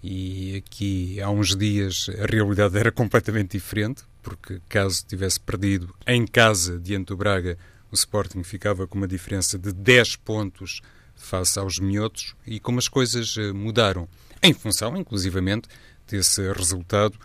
e 0.01 0.63
aqui 0.65 1.21
há 1.21 1.29
uns 1.29 1.55
dias 1.55 2.09
a 2.19 2.25
realidade 2.25 2.75
era 2.75 2.91
completamente 2.91 3.51
diferente, 3.51 4.01
porque 4.23 4.59
caso 4.67 5.05
tivesse 5.07 5.39
perdido 5.39 5.93
em 6.07 6.25
casa 6.25 6.79
diante 6.79 7.09
do 7.09 7.17
Braga, 7.17 7.55
o 7.91 7.95
Sporting 7.95 8.41
ficava 8.41 8.87
com 8.87 8.97
uma 8.97 9.07
diferença 9.07 9.59
de 9.59 9.71
10 9.71 10.15
pontos 10.17 10.81
face 11.15 11.59
aos 11.59 11.77
minhotos 11.77 12.33
e 12.47 12.59
como 12.59 12.79
as 12.79 12.87
coisas 12.87 13.35
eh, 13.37 13.53
mudaram, 13.53 14.07
em 14.41 14.53
função, 14.53 14.97
inclusivamente, 14.97 15.67
desse 16.07 16.51
resultado 16.53 17.19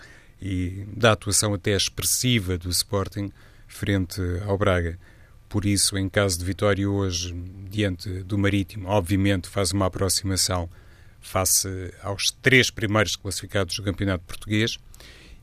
e 0.45 0.85
da 0.95 1.13
atuação 1.13 1.55
até 1.55 1.75
expressiva 1.75 2.59
do 2.59 2.69
Sporting 2.69 3.33
frente 3.67 4.21
ao 4.47 4.59
Braga. 4.59 4.99
Por 5.49 5.65
isso, 5.65 5.97
em 5.97 6.07
caso 6.07 6.39
de 6.39 6.45
vitória 6.45 6.89
hoje, 6.89 7.35
diante 7.71 8.23
do 8.25 8.37
Marítimo, 8.37 8.89
obviamente 8.89 9.49
faz 9.49 9.73
uma 9.73 9.87
aproximação 9.87 10.69
face 11.19 11.69
aos 12.03 12.31
três 12.31 12.71
primeiros 12.71 13.17
classificados 13.17 13.77
do 13.77 13.83
Campeonato 13.83 14.25
Português. 14.25 14.79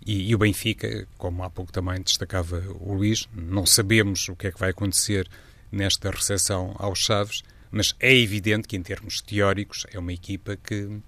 E, 0.06 0.30
e, 0.30 0.36
o 0.36 0.38
Benfica, 0.38 1.08
como 1.18 1.44
há 1.44 1.50
pouco 1.50 1.72
também 1.72 2.00
destacava 2.02 2.64
o 2.80 2.94
Luís, 2.94 3.28
não 3.34 3.66
sabemos 3.66 4.30
o 4.30 4.36
que 4.36 4.48
é 4.48 4.52
que 4.52 4.60
vai 4.60 4.70
acontecer 4.70 5.28
nesta 5.72 6.12
recepção 6.12 6.76
aos 6.78 7.00
Chaves, 7.00 7.44
mas 7.72 7.96
é 8.00 8.14
evidente 8.16 8.68
que, 8.68 8.76
em 8.76 8.84
termos 8.84 9.22
teóricos, 9.22 9.86
é 9.92 9.98
uma 9.98 10.14
equipa 10.14 10.58
que 10.58 11.00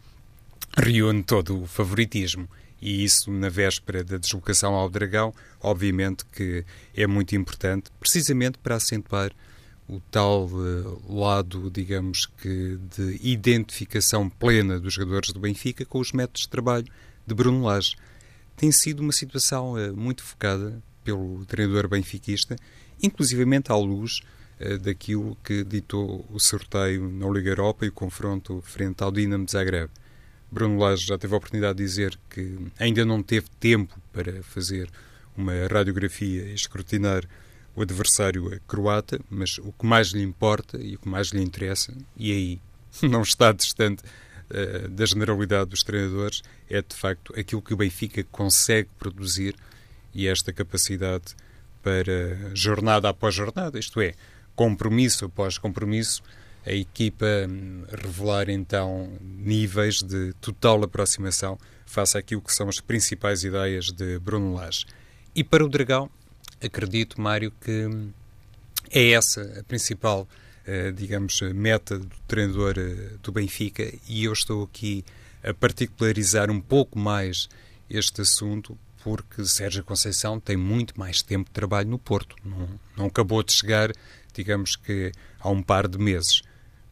reúne 0.78 1.24
todo 1.24 1.62
o 1.62 1.68
favoritismo 1.68 2.48
e 2.84 3.02
isso 3.02 3.32
na 3.32 3.48
véspera 3.48 4.04
da 4.04 4.18
deslocação 4.18 4.74
ao 4.74 4.90
Dragão, 4.90 5.34
obviamente 5.62 6.26
que 6.26 6.66
é 6.94 7.08
muito 7.08 7.34
importante, 7.34 7.90
precisamente 7.98 8.58
para 8.58 8.76
acentuar 8.76 9.32
o 9.88 10.02
tal 10.12 10.48
uh, 10.48 11.18
lado, 11.18 11.72
digamos 11.72 12.26
que, 12.26 12.78
de 12.96 13.20
identificação 13.22 14.30
plena 14.30 14.82
dos 14.82 14.94
jogadores 14.94 15.32
do 15.32 15.40
Benfica 15.40 15.86
com 15.86 16.00
os 16.00 16.12
métodos 16.12 16.42
de 16.42 16.50
trabalho 16.50 16.86
de 17.26 17.34
Bruno 17.34 17.64
Lage. 17.64 17.96
Tem 18.58 18.70
sido 18.70 19.00
uma 19.00 19.14
situação 19.14 19.74
uh, 19.74 19.96
muito 19.96 20.22
focada 20.22 20.82
pelo 21.06 21.46
treinador 21.46 21.88
benfiquista, 21.88 22.58
inclusivamente 23.02 23.72
à 23.72 23.76
luz 23.78 24.20
uh, 24.60 24.78
daquilo 24.78 25.38
que 25.42 25.64
ditou 25.64 26.26
o 26.30 26.40
sorteio 26.40 27.10
na 27.10 27.30
Liga 27.30 27.52
Europa 27.52 27.86
e 27.86 27.90
o 27.90 27.94
confronto 27.94 28.62
frente 28.66 29.02
ao 29.04 29.12
Dinamo 29.12 29.46
de 29.46 29.54
Zagreb. 29.54 29.90
Bruno 30.54 30.78
Lage 30.78 31.08
já 31.08 31.18
teve 31.18 31.34
a 31.34 31.38
oportunidade 31.38 31.80
de 31.80 31.84
dizer 31.84 32.18
que 32.30 32.58
ainda 32.78 33.04
não 33.04 33.24
teve 33.24 33.48
tempo 33.60 34.00
para 34.12 34.44
fazer 34.44 34.88
uma 35.36 35.54
radiografia 35.68 36.44
e 36.44 36.54
escrutinar 36.54 37.24
o 37.76 37.82
adversário 37.82 38.62
croata, 38.68 39.20
mas 39.32 39.58
o 39.58 39.72
que 39.72 39.84
mais 39.84 40.10
lhe 40.10 40.22
importa 40.22 40.78
e 40.80 40.96
o 40.96 41.00
que 41.00 41.10
mais 41.10 41.30
lhe 41.30 41.42
interessa, 41.42 41.92
e 42.16 42.32
aí 42.32 42.62
não 43.10 43.24
está 43.24 43.52
distante 43.52 44.04
uh, 44.04 44.88
da 44.90 45.06
generalidade 45.08 45.72
dos 45.72 45.82
treinadores, 45.82 46.44
é 46.70 46.84
de 46.84 46.96
facto 46.96 47.34
aquilo 47.36 47.62
que 47.62 47.74
o 47.74 47.78
Benfica 47.78 48.24
consegue 48.26 48.90
produzir 49.00 49.56
e 50.14 50.28
esta 50.28 50.54
capacidade 50.54 51.36
para 51.82 52.52
jornada 52.54 53.10
após 53.10 53.34
jornada, 53.34 53.80
isto 53.80 54.00
é, 54.00 54.14
compromisso 54.56 55.26
após 55.26 55.58
compromisso, 55.58 56.22
a 56.66 56.72
equipa 56.72 57.26
hum, 57.50 57.84
revelar 57.90 58.50
então 58.50 59.12
níveis 59.22 60.02
de 60.02 60.34
total 60.40 60.84
aproximação 60.84 61.58
face 61.86 62.18
àquilo 62.18 62.42
que 62.42 62.54
são 62.54 62.70
as 62.70 62.80
principais 62.80 63.44
ideias 63.44 63.92
de 63.92 64.18
Bruno 64.20 64.54
Lage. 64.54 64.86
E 65.36 65.44
para 65.44 65.64
o 65.64 65.70
Dragão, 65.70 66.10
acredito, 66.64 67.20
Mário, 67.20 67.52
que 67.62 67.86
hum, 67.86 68.12
é 68.90 69.12
essa 69.12 69.60
a 69.60 69.64
principal, 69.64 70.28
eh, 70.66 70.92
digamos, 70.92 71.42
meta 71.54 72.00
do 72.00 72.16
treinador 72.28 72.76
eh, 72.78 73.18
do 73.22 73.32
Benfica 73.32 73.92
e 74.08 74.24
eu 74.24 74.34
estou 74.34 74.64
aqui 74.64 75.04
a 75.44 75.54
particularizar 75.54 76.50
um 76.50 76.62
pouco 76.62 76.98
mais 76.98 77.50
este 77.90 78.22
assunto 78.22 78.78
porque 79.04 79.44
Sérgio 79.44 79.84
Conceição 79.84 80.40
tem 80.40 80.56
muito 80.56 80.98
mais 80.98 81.22
tempo 81.22 81.50
de 81.50 81.54
trabalho 81.54 81.90
no 81.90 82.00
Porto. 82.00 82.38
Não, 82.46 82.80
não 82.96 83.06
acabou 83.08 83.44
de 83.44 83.52
chegar, 83.52 83.92
digamos 84.34 84.78
que, 84.78 85.12
há 85.42 85.50
um 85.50 85.62
par 85.62 85.90
de 85.90 85.98
meses 85.98 86.42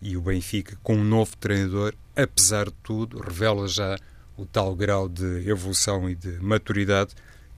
e 0.02 0.18
o 0.18 0.22
Benfica, 0.22 0.78
com 0.82 0.96
um 0.96 1.04
novo 1.04 1.36
treinador, 1.38 1.94
apesar 2.16 2.66
de 2.66 2.76
tudo, 2.84 3.20
revela 3.20 3.68
já 3.68 3.98
o 4.36 4.46
tal 4.46 4.76
grau 4.76 5.08
de 5.08 5.48
evolução 5.48 6.10
e 6.10 6.16
de 6.16 6.40
maturidade 6.40 7.14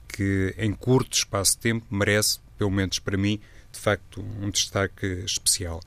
que, 0.06 0.54
em 0.58 0.72
curto 0.72 1.16
espaço 1.16 1.52
de 1.52 1.58
tempo, 1.58 1.86
merece, 1.90 2.38
pelo 2.58 2.70
menos 2.70 2.98
para 2.98 3.16
mim, 3.16 3.40
de 3.72 3.80
facto, 3.80 4.24
um 4.40 4.50
destaque 4.50 5.06
especial. 5.24 5.80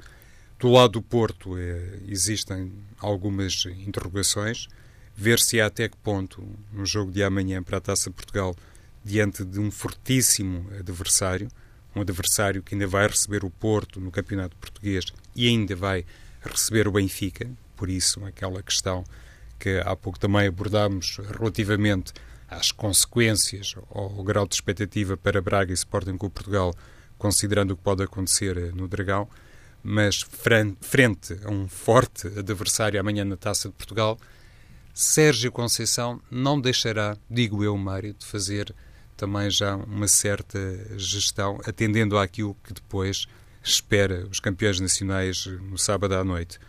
Do 0.59 0.69
lado 0.69 0.93
do 0.93 1.01
Porto 1.01 1.57
eh, 1.57 1.99
existem 2.07 2.73
algumas 2.99 3.65
interrogações. 3.65 4.67
Ver 5.15 5.39
se 5.39 5.61
há 5.61 5.67
até 5.67 5.87
que 5.87 5.97
ponto, 5.97 6.43
no 6.73 6.85
jogo 6.85 7.11
de 7.11 7.23
amanhã 7.23 7.61
para 7.61 7.77
a 7.77 7.81
Taça 7.81 8.09
Portugal, 8.09 8.55
diante 9.03 9.45
de 9.45 9.59
um 9.59 9.69
fortíssimo 9.71 10.67
adversário, 10.79 11.47
um 11.95 12.01
adversário 12.01 12.61
que 12.61 12.75
ainda 12.75 12.87
vai 12.87 13.07
receber 13.07 13.45
o 13.45 13.49
Porto 13.49 13.99
no 13.99 14.11
Campeonato 14.11 14.55
Português 14.57 15.05
e 15.35 15.47
ainda 15.47 15.75
vai 15.75 16.05
receber 16.41 16.87
o 16.87 16.91
Benfica, 16.91 17.49
por 17.75 17.89
isso 17.89 18.23
aquela 18.25 18.61
questão 18.61 19.03
que 19.59 19.81
há 19.83 19.95
pouco 19.95 20.19
também 20.19 20.47
abordámos 20.47 21.17
relativamente 21.37 22.13
às 22.47 22.71
consequências 22.71 23.75
ou 23.89 24.03
ao 24.17 24.23
grau 24.23 24.47
de 24.47 24.55
expectativa 24.55 25.17
para 25.17 25.41
Braga 25.41 25.71
e 25.71 25.73
Sporting 25.73 26.17
com 26.17 26.29
Portugal, 26.29 26.73
considerando 27.17 27.71
o 27.71 27.77
que 27.77 27.83
pode 27.83 28.03
acontecer 28.03 28.57
eh, 28.57 28.71
no 28.73 28.87
Dragão, 28.87 29.27
mas 29.83 30.21
frente 30.21 31.37
a 31.43 31.49
um 31.49 31.67
forte 31.67 32.27
adversário 32.27 32.99
amanhã 32.99 33.25
na 33.25 33.35
Taça 33.35 33.69
de 33.69 33.75
Portugal, 33.75 34.17
Sérgio 34.93 35.51
Conceição 35.51 36.21
não 36.31 36.59
deixará, 36.59 37.17
digo 37.29 37.63
eu, 37.63 37.77
Mário, 37.77 38.13
de 38.13 38.25
fazer 38.25 38.73
também 39.15 39.49
já 39.49 39.75
uma 39.75 40.07
certa 40.07 40.59
gestão, 40.97 41.59
atendendo 41.65 42.17
àquilo 42.17 42.55
que 42.63 42.73
depois 42.73 43.27
espera 43.69 44.27
os 44.31 44.39
campeões 44.39 44.79
nacionais 44.79 45.45
no 45.45 45.77
sábado 45.77 46.15
à 46.15 46.23
noite. 46.23 46.59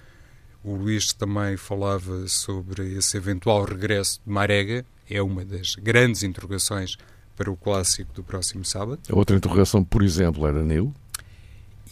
O 0.63 0.75
Luís 0.75 1.13
também 1.13 1.57
falava 1.57 2.27
sobre 2.27 2.95
esse 2.95 3.17
eventual 3.17 3.65
regresso 3.65 4.21
de 4.27 4.33
Marega, 4.33 4.85
é 5.09 5.23
uma 5.23 5.45
das 5.45 5.75
grandes 5.77 6.23
interrogações 6.23 6.97
para 7.37 7.51
o 7.51 7.57
clássico 7.57 8.13
do 8.13 8.23
próximo 8.23 8.65
sábado. 8.65 9.01
A 9.09 9.17
outra 9.17 9.37
interrogação, 9.37 9.85
por 9.85 10.03
exemplo, 10.03 10.47
é 10.47 10.53
Danilo. 10.53 10.93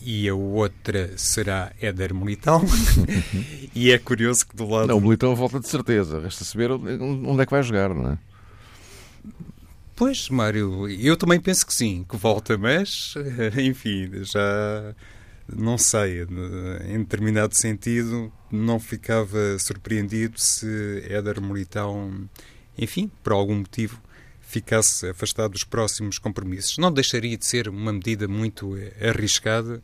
E 0.03 0.29
a 0.29 0.35
outra 0.35 1.17
será 1.17 1.73
Éder 1.81 2.13
Militão. 2.13 2.63
e 3.75 3.91
é 3.91 3.99
curioso 3.99 4.47
que 4.47 4.57
do 4.57 4.69
lado. 4.69 4.89
Não, 4.89 4.99
o 4.99 5.01
Militão 5.01 5.35
volta 5.35 5.59
de 5.59 5.69
certeza. 5.69 6.21
Resta 6.21 6.45
saber 6.45 6.71
onde 6.71 7.41
é 7.41 7.47
que 7.47 7.51
vai 7.51 7.63
jogar, 7.63 7.95
não 7.95 8.13
é? 8.13 8.19
Pois, 9.97 10.29
Mário, 10.29 10.87
eu 10.91 11.17
também 11.17 11.41
penso 11.41 11.67
que 11.67 11.73
sim, 11.73 12.05
que 12.07 12.19
volta, 12.19 12.59
mas, 12.59 13.15
enfim, 13.59 14.11
já 14.25 14.95
não 15.49 15.79
sei, 15.79 16.23
em 16.87 16.99
determinado 16.99 17.55
sentido, 17.55 18.31
não 18.53 18.79
ficava 18.79 19.59
surpreendido 19.59 20.39
se 20.39 21.03
Éder 21.09 21.41
Militão, 21.41 22.29
enfim, 22.77 23.11
por 23.25 23.33
algum 23.33 23.57
motivo, 23.57 23.99
ficasse 24.39 25.09
afastado 25.09 25.53
dos 25.53 25.65
próximos 25.65 26.19
compromissos. 26.19 26.77
Não 26.77 26.93
deixaria 26.93 27.39
de 27.39 27.47
ser 27.47 27.67
uma 27.67 27.91
medida 27.91 28.29
muito 28.29 28.75
arriscada, 29.01 29.83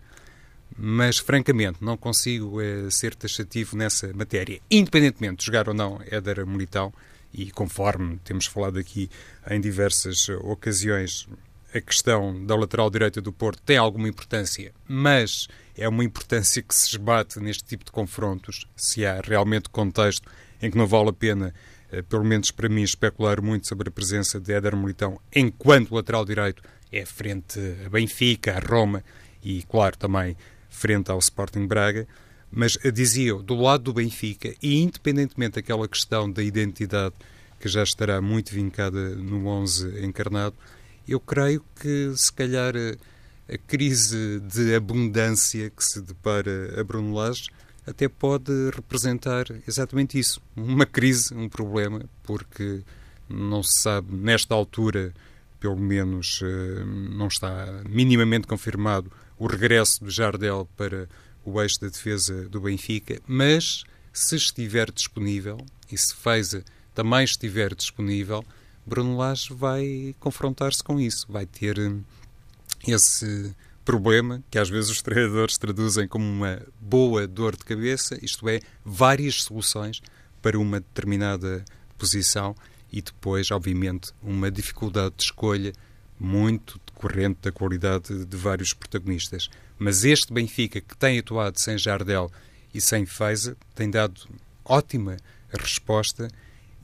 mas 0.77 1.19
francamente 1.19 1.79
não 1.81 1.97
consigo 1.97 2.61
é, 2.61 2.91
ser 2.91 3.15
taxativo 3.15 3.79
nessa 3.79 4.13
matéria. 4.13 4.61
Independentemente 4.71 5.39
de 5.39 5.47
jogar 5.47 5.69
ou 5.69 5.75
não 5.75 6.01
Éder 6.07 6.47
Militão, 6.47 6.93
e 7.33 7.51
conforme 7.51 8.19
temos 8.25 8.47
falado 8.47 8.79
aqui 8.79 9.11
em 9.51 9.61
diversas 9.61 10.29
ocasiões, 10.29 11.29
a 11.75 11.81
questão 11.81 12.45
da 12.45 12.55
lateral 12.55 12.91
direita 12.91 13.21
do 13.21 13.33
Porto 13.33 13.63
tem 13.63 13.79
alguma 13.79 14.09
importância, 14.09 14.73
mas 14.87 15.49
é 15.77 15.89
uma 15.89 16.05
importância 16.05 16.63
que 16.63 16.75
se 16.75 16.91
esbate 16.91 17.41
neste 17.41 17.65
tipo 17.65 17.85
de 17.85 17.91
confrontos, 17.91 18.67
se 18.77 19.07
há 19.07 19.21
realmente 19.21 19.71
contexto 19.71 20.31
em 20.61 20.71
que 20.71 20.77
não 20.77 20.87
vale 20.87 21.09
a 21.09 21.13
pena, 21.13 21.55
eh, 21.91 22.03
pelo 22.03 22.25
menos 22.25 22.51
para 22.51 22.69
mim, 22.69 22.83
especular 22.83 23.41
muito 23.41 23.67
sobre 23.67 23.89
a 23.89 23.93
presença 23.93 24.39
de 24.39 24.53
Éder 24.53 24.77
Militão 24.77 25.19
enquanto 25.35 25.95
lateral 25.95 26.25
direito 26.25 26.63
é 26.93 27.07
frente 27.07 27.59
a 27.87 27.89
Benfica, 27.89 28.57
a 28.57 28.61
Roma 28.61 29.03
e, 29.43 29.63
claro, 29.63 29.97
também 29.97 30.37
frente 30.69 31.11
ao 31.11 31.19
Sporting 31.19 31.67
Braga. 31.67 32.07
Mas 32.53 32.77
eh, 32.85 32.91
dizia 32.91 33.31
eu, 33.31 33.43
do 33.43 33.55
lado 33.55 33.85
do 33.85 33.95
Benfica, 33.95 34.55
e 34.63 34.83
independentemente 34.83 35.55
daquela 35.55 35.89
questão 35.89 36.31
da 36.31 36.43
identidade 36.43 37.15
que 37.59 37.69
já 37.69 37.83
estará 37.83 38.21
muito 38.21 38.53
vincada 38.55 39.15
no 39.17 39.47
11 39.47 40.05
encarnado, 40.05 40.55
eu 41.09 41.19
creio 41.19 41.65
que 41.81 42.13
se 42.15 42.33
calhar 42.33 42.75
a, 42.77 43.55
a 43.55 43.59
crise 43.59 44.41
de 44.41 44.75
abundância 44.75 45.71
que 45.71 45.83
se 45.83 46.01
depara 46.01 46.79
a 46.79 46.85
Bruno 46.85 47.15
Lage 47.15 47.49
até 47.87 48.09
pode 48.09 48.53
representar 48.75 49.47
exatamente 49.67 50.19
isso, 50.19 50.41
uma 50.55 50.87
crise, 50.87 51.35
um 51.35 51.49
problema, 51.49 52.05
porque 52.23 52.83
não 53.29 53.63
se 53.63 53.81
sabe 53.81 54.15
nesta 54.15 54.55
altura, 54.55 55.13
pelo 55.59 55.79
menos 55.79 56.41
eh, 56.43 56.85
não 56.85 57.27
está 57.27 57.83
minimamente 57.89 58.47
confirmado 58.47 59.11
o 59.39 59.47
regresso 59.47 60.05
do 60.05 60.11
Jardel 60.11 60.69
para 60.77 61.09
o 61.45 61.61
eixo 61.61 61.81
da 61.81 61.89
defesa 61.89 62.49
do 62.49 62.61
Benfica, 62.61 63.21
mas 63.27 63.85
se 64.13 64.37
estiver 64.37 64.91
disponível 64.91 65.59
e 65.91 65.97
se 65.97 66.15
Feiza 66.15 66.65
também 66.95 67.25
estiver 67.25 67.75
disponível, 67.75 68.45
Bruno 68.87 69.17
Lage 69.17 69.53
vai 69.53 70.15
confrontar-se 70.19 70.83
com 70.83 71.01
isso, 71.01 71.27
vai 71.31 71.47
ter 71.47 71.79
hum, 71.79 72.03
esse 72.87 73.55
problema 73.85 74.43
que 74.51 74.59
às 74.59 74.69
vezes 74.69 74.91
os 74.91 75.03
treinadores 75.03 75.59
traduzem 75.59 76.07
como 76.07 76.25
uma 76.25 76.63
boa 76.81 77.27
dor 77.27 77.57
de 77.57 77.65
cabeça, 77.65 78.19
isto 78.23 78.49
é, 78.49 78.61
várias 78.85 79.43
soluções 79.43 80.03
para 80.41 80.59
uma 80.59 80.81
determinada 80.81 81.65
posição 81.97 82.55
e 82.93 83.01
depois, 83.01 83.51
obviamente, 83.51 84.13
uma 84.23 84.51
dificuldade 84.51 85.15
de 85.17 85.25
escolha 85.25 85.73
muito 86.19 86.81
decorrente 86.87 87.39
da 87.43 87.51
qualidade 87.51 88.25
de 88.25 88.37
vários 88.37 88.75
protagonistas. 88.75 89.49
Mas 89.85 90.05
este 90.05 90.33
Benfica, 90.33 90.81
que 90.81 90.97
tem 90.97 91.19
atuado 91.19 91.59
sem 91.59 91.77
Jardel 91.77 92.31
e 92.73 92.81
sem 92.81 93.05
Feiza, 93.05 93.57
tem 93.75 93.91
dado 93.91 94.29
ótima 94.65 95.17
resposta 95.51 96.29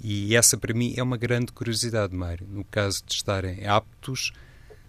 e 0.02 0.34
essa, 0.34 0.56
para 0.56 0.74
mim, 0.74 0.94
é 0.96 1.02
uma 1.02 1.16
grande 1.16 1.52
curiosidade, 1.52 2.12
Mário. 2.12 2.44
No 2.50 2.64
caso 2.64 3.04
de 3.06 3.14
estarem 3.14 3.64
aptos, 3.68 4.32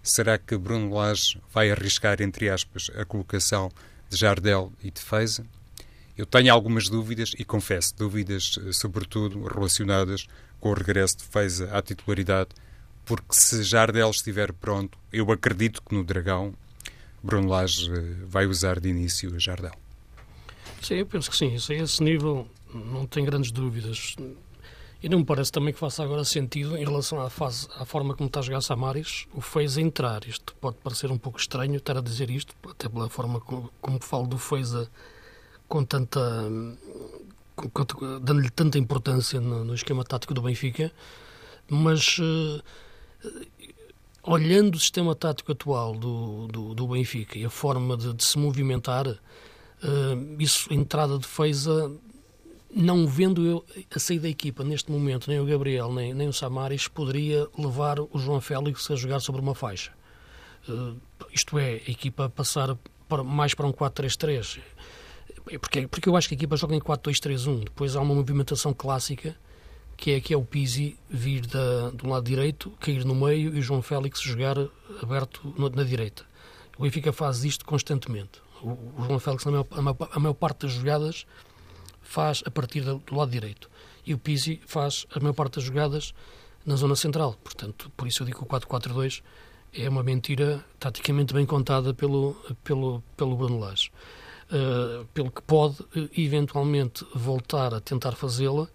será 0.02 0.36
que 0.36 0.58
Bruno 0.58 0.92
Lage 0.92 1.40
vai 1.54 1.70
arriscar, 1.70 2.20
entre 2.20 2.50
aspas, 2.50 2.90
a 2.96 3.04
colocação 3.04 3.70
de 4.08 4.16
Jardel 4.16 4.72
e 4.82 4.90
de 4.90 5.00
Feiza? 5.00 5.46
Eu 6.18 6.26
tenho 6.26 6.52
algumas 6.52 6.88
dúvidas 6.88 7.32
e 7.38 7.44
confesso, 7.44 7.94
dúvidas 7.94 8.58
eh, 8.66 8.72
sobretudo 8.72 9.44
relacionadas 9.44 10.26
com 10.58 10.70
o 10.70 10.74
regresso 10.74 11.18
de 11.18 11.24
Feiza 11.26 11.70
à 11.70 11.80
titularidade, 11.80 12.50
porque 13.04 13.36
se 13.36 13.62
Jardel 13.62 14.10
estiver 14.10 14.52
pronto, 14.52 14.98
eu 15.12 15.30
acredito 15.30 15.80
que 15.80 15.94
no 15.94 16.02
Dragão 16.02 16.52
Bruno 17.22 17.48
Lage 17.48 17.90
eh, 17.90 18.14
vai 18.26 18.46
usar 18.46 18.80
de 18.80 18.88
início 18.88 19.38
Jardel. 19.38 19.72
Sim, 20.80 20.94
eu 20.94 21.06
penso 21.06 21.30
que 21.30 21.36
sim. 21.36 21.54
Isso 21.54 21.72
a 21.72 21.74
esse 21.74 22.02
nível 22.02 22.48
não 22.74 23.06
tenho 23.06 23.26
grandes 23.26 23.50
dúvidas. 23.50 24.16
E 25.02 25.08
não 25.08 25.18
me 25.18 25.24
parece 25.24 25.50
também 25.50 25.72
que 25.72 25.80
faça 25.80 26.02
agora 26.02 26.24
sentido 26.24 26.76
em 26.76 26.84
relação 26.84 27.20
à, 27.20 27.30
fase, 27.30 27.66
à 27.78 27.86
forma 27.86 28.14
como 28.14 28.26
está 28.26 28.40
a 28.40 28.42
jogar 28.42 28.60
Samaris, 28.60 29.26
o 29.32 29.40
fez 29.40 29.78
entrar. 29.78 30.26
Isto 30.26 30.54
pode 30.56 30.76
parecer 30.78 31.10
um 31.10 31.16
pouco 31.16 31.38
estranho 31.38 31.76
estar 31.76 31.96
a 31.96 32.02
dizer 32.02 32.30
isto, 32.30 32.54
até 32.68 32.88
pela 32.88 33.08
forma 33.08 33.40
como, 33.40 33.70
como 33.80 33.98
falo 34.02 34.26
do 34.26 34.36
Feiza 34.36 34.90
com 35.66 35.84
tanta. 35.84 36.20
dando-lhe 38.22 38.50
tanta 38.50 38.78
importância 38.78 39.40
no, 39.40 39.64
no, 39.64 39.74
esquema 39.74 40.04
tático 40.04 40.34
do 40.34 40.42
Benfica, 40.42 40.92
mas 41.68 42.18
uh, 42.18 42.62
olhando 44.22 44.74
o 44.74 44.78
sistema 44.78 45.14
tático 45.14 45.52
atual 45.52 45.94
do, 45.94 46.46
do, 46.48 46.74
do 46.74 46.86
Benfica 46.88 47.38
e 47.38 47.44
a 47.44 47.50
forma 47.50 47.96
de, 47.96 48.12
de 48.12 48.24
se 48.24 48.38
movimentar, 48.38 49.06
uh, 49.08 49.18
isso, 50.38 50.72
entrada 50.72 51.18
de 51.18 51.26
Feiza 51.26 51.90
não 52.74 53.06
vendo 53.06 53.44
eu 53.44 53.64
a 53.94 53.98
sair 53.98 54.20
da 54.20 54.28
equipa 54.28 54.62
neste 54.62 54.92
momento, 54.92 55.28
nem 55.28 55.40
o 55.40 55.44
Gabriel, 55.44 55.92
nem, 55.92 56.14
nem 56.14 56.28
o 56.28 56.32
Samaris, 56.32 56.86
poderia 56.86 57.48
levar 57.58 57.98
o 57.98 58.10
João 58.14 58.40
Félix 58.40 58.88
a 58.90 58.96
jogar 58.96 59.20
sobre 59.20 59.40
uma 59.40 59.54
faixa. 59.54 59.92
Uh, 60.68 60.96
isto 61.32 61.58
é, 61.58 61.80
a 61.86 61.90
equipa 61.90 62.28
passar 62.28 62.76
para, 63.08 63.24
mais 63.24 63.54
para 63.54 63.66
um 63.66 63.72
4-3-3. 63.72 64.60
É 65.50 65.58
porque, 65.58 65.88
porque 65.88 66.08
eu 66.08 66.16
acho 66.16 66.28
que 66.28 66.34
a 66.34 66.36
equipa 66.36 66.56
joga 66.56 66.76
em 66.76 66.80
4-2-3-1. 66.80 67.64
Depois 67.64 67.96
há 67.96 68.00
uma 68.00 68.14
movimentação 68.14 68.72
clássica 68.72 69.36
que 70.00 70.12
é, 70.12 70.20
que 70.20 70.32
é 70.32 70.36
o 70.36 70.42
Pizzi 70.42 70.98
vir 71.10 71.46
da, 71.46 71.90
do 71.90 72.08
lado 72.08 72.24
direito, 72.24 72.70
cair 72.80 73.04
no 73.04 73.14
meio 73.14 73.54
e 73.54 73.58
o 73.58 73.62
João 73.62 73.82
Félix 73.82 74.22
jogar 74.22 74.56
aberto 75.02 75.54
no, 75.58 75.68
na 75.68 75.84
direita. 75.84 76.24
O 76.78 76.82
Benfica 76.82 77.12
faz 77.12 77.44
isto 77.44 77.66
constantemente. 77.66 78.40
O, 78.62 78.70
o 78.70 79.04
João 79.04 79.18
Félix, 79.18 79.44
na 79.44 79.50
a 79.70 79.82
maior, 79.82 79.96
a 80.10 80.18
maior 80.18 80.32
parte 80.32 80.60
das 80.60 80.72
jogadas, 80.72 81.26
faz 82.00 82.42
a 82.46 82.50
partir 82.50 82.80
do 82.80 83.14
lado 83.14 83.30
direito. 83.30 83.70
E 84.06 84.14
o 84.14 84.18
Pizzi 84.18 84.58
faz 84.66 85.06
a 85.14 85.20
maior 85.20 85.34
parte 85.34 85.56
das 85.56 85.64
jogadas 85.64 86.14
na 86.64 86.76
zona 86.76 86.96
central. 86.96 87.34
Portanto, 87.44 87.92
por 87.94 88.08
isso 88.08 88.22
eu 88.22 88.26
digo 88.26 88.38
que 88.38 88.44
o 88.44 88.58
4-4-2 88.58 89.22
é 89.74 89.86
uma 89.86 90.02
mentira 90.02 90.64
taticamente 90.78 91.34
bem 91.34 91.44
contada 91.44 91.92
pelo, 91.92 92.34
pelo, 92.64 93.02
pelo 93.18 93.36
Bruno 93.36 93.58
Lage. 93.58 93.92
Uh, 94.50 95.04
pelo 95.12 95.30
que 95.30 95.42
pode, 95.42 95.82
uh, 95.82 96.10
eventualmente, 96.16 97.06
voltar 97.14 97.74
a 97.74 97.80
tentar 97.80 98.12
fazê-la, 98.12 98.66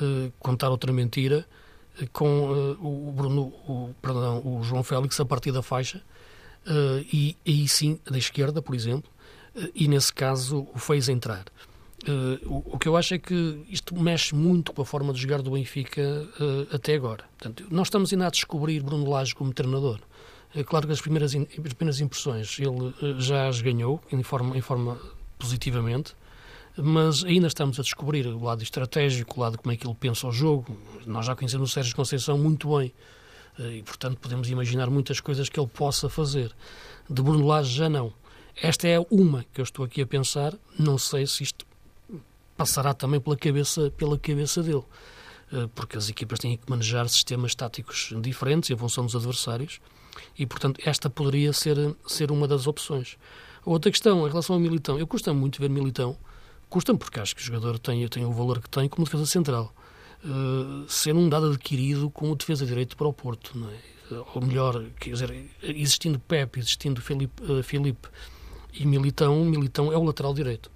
uh, 0.00 0.32
contar 0.38 0.70
outra 0.70 0.92
mentira, 0.92 1.46
com 2.12 2.76
o 2.78 3.10
Bruno, 3.10 3.44
o, 3.66 3.94
perdão, 4.02 4.42
o 4.44 4.62
João 4.62 4.82
Félix 4.82 5.18
a 5.18 5.24
partir 5.24 5.50
da 5.50 5.62
faixa, 5.62 6.02
e 7.10 7.34
aí 7.46 7.66
sim, 7.66 7.98
da 8.04 8.18
esquerda, 8.18 8.60
por 8.60 8.74
exemplo, 8.74 9.10
e 9.74 9.88
nesse 9.88 10.12
caso 10.12 10.68
o 10.74 10.78
fez 10.78 11.08
entrar. 11.08 11.46
Uh, 12.06 12.38
o, 12.48 12.74
o, 12.74 12.78
que 12.78 12.86
eu 12.86 12.96
acho 12.96 13.14
é 13.14 13.18
que 13.18 13.64
isto 13.68 13.96
mexe 13.96 14.34
muito 14.34 14.72
com 14.72 14.82
a 14.82 14.84
forma 14.84 15.12
de 15.12 15.20
jogar 15.20 15.42
do 15.42 15.50
Benfica 15.50 16.02
uh, 16.38 16.74
até 16.74 16.94
agora. 16.94 17.24
Portanto, 17.36 17.66
nós 17.70 17.88
estamos 17.88 18.12
ainda 18.12 18.26
a 18.26 18.30
descobrir 18.30 18.80
Bruno 18.80 19.10
Lage 19.10 19.34
como 19.34 19.52
treinador. 19.52 19.98
É 20.54 20.62
claro 20.62 20.86
que 20.86 20.92
as 20.92 21.00
primeiras, 21.00 21.34
as 21.34 21.72
primeiras 21.72 22.00
impressões 22.00 22.58
ele 22.60 22.68
uh, 22.68 23.20
já 23.20 23.48
as 23.48 23.60
ganhou 23.60 24.00
em 24.12 24.22
forma, 24.22 24.56
em 24.56 24.60
forma 24.60 24.98
positivamente, 25.38 26.14
mas 26.76 27.24
ainda 27.24 27.46
estamos 27.46 27.78
a 27.78 27.82
descobrir 27.82 28.26
o 28.26 28.42
lado 28.42 28.62
estratégico, 28.62 29.38
o 29.38 29.42
lado 29.42 29.58
como 29.58 29.72
é 29.72 29.76
que 29.76 29.86
ele 29.86 29.94
pensa 29.94 30.26
o 30.26 30.32
jogo. 30.32 30.76
Nós 31.06 31.26
já 31.26 31.34
conhecemos 31.34 31.70
o 31.70 31.72
Sérgio 31.72 31.96
Conceição 31.96 32.36
muito 32.38 32.76
bem 32.76 32.92
e, 33.58 33.82
portanto, 33.82 34.18
podemos 34.18 34.50
imaginar 34.50 34.90
muitas 34.90 35.20
coisas 35.20 35.48
que 35.48 35.58
ele 35.58 35.68
possa 35.68 36.08
fazer. 36.08 36.54
De 37.08 37.22
Bruno 37.22 37.46
Lage 37.46 37.74
já 37.74 37.88
não. 37.88 38.12
Esta 38.54 38.88
é 38.88 38.98
uma 39.10 39.44
que 39.52 39.60
eu 39.60 39.64
estou 39.64 39.84
aqui 39.84 40.02
a 40.02 40.06
pensar, 40.06 40.54
não 40.78 40.98
sei 40.98 41.26
se 41.26 41.42
isto 41.42 41.66
passará 42.56 42.94
também 42.94 43.20
pela 43.20 43.36
cabeça, 43.36 43.90
pela 43.96 44.18
cabeça 44.18 44.62
dele. 44.62 44.84
Eh, 45.52 45.68
porque 45.74 45.96
as 45.96 46.08
equipas 46.08 46.38
têm 46.38 46.56
que 46.56 46.68
manejar 46.68 47.08
sistemas 47.08 47.54
táticos 47.54 48.12
diferentes 48.20 48.70
em 48.70 48.76
função 48.76 49.04
dos 49.04 49.14
adversários 49.14 49.80
e, 50.38 50.46
portanto, 50.46 50.80
esta 50.84 51.08
poderia 51.08 51.52
ser, 51.52 51.76
ser 52.06 52.30
uma 52.30 52.48
das 52.48 52.66
opções. 52.66 53.16
Outra 53.64 53.90
questão, 53.90 54.26
em 54.26 54.30
relação 54.30 54.54
ao 54.54 54.60
Militão, 54.60 54.98
eu 54.98 55.06
custa 55.06 55.32
muito 55.32 55.60
ver 55.60 55.68
Militão, 55.68 56.16
custa 56.68 56.94
porque 56.94 57.20
acho 57.20 57.34
que 57.34 57.42
o 57.42 57.44
jogador 57.44 57.78
tem, 57.78 58.06
tem 58.08 58.24
o 58.24 58.32
valor 58.32 58.60
que 58.60 58.68
tem 58.68 58.88
como 58.88 59.04
defesa 59.04 59.26
central. 59.26 59.72
Uh, 60.24 60.88
ser 60.88 61.14
um 61.14 61.28
dado 61.28 61.50
adquirido 61.52 62.10
como 62.10 62.34
defesa 62.34 62.64
de 62.64 62.70
direito 62.70 62.96
para 62.96 63.06
o 63.06 63.12
Porto, 63.12 63.52
é? 64.10 64.16
ou 64.34 64.42
melhor, 64.42 64.84
quer 64.98 65.10
dizer, 65.10 65.50
existindo 65.62 66.18
Pepe, 66.18 66.58
existindo 66.58 67.00
Filipe, 67.00 67.42
uh, 67.42 67.62
e 68.72 68.86
Militão, 68.86 69.44
Militão 69.44 69.92
é 69.92 69.96
o 69.96 70.02
lateral 70.02 70.34
direito. 70.34 70.70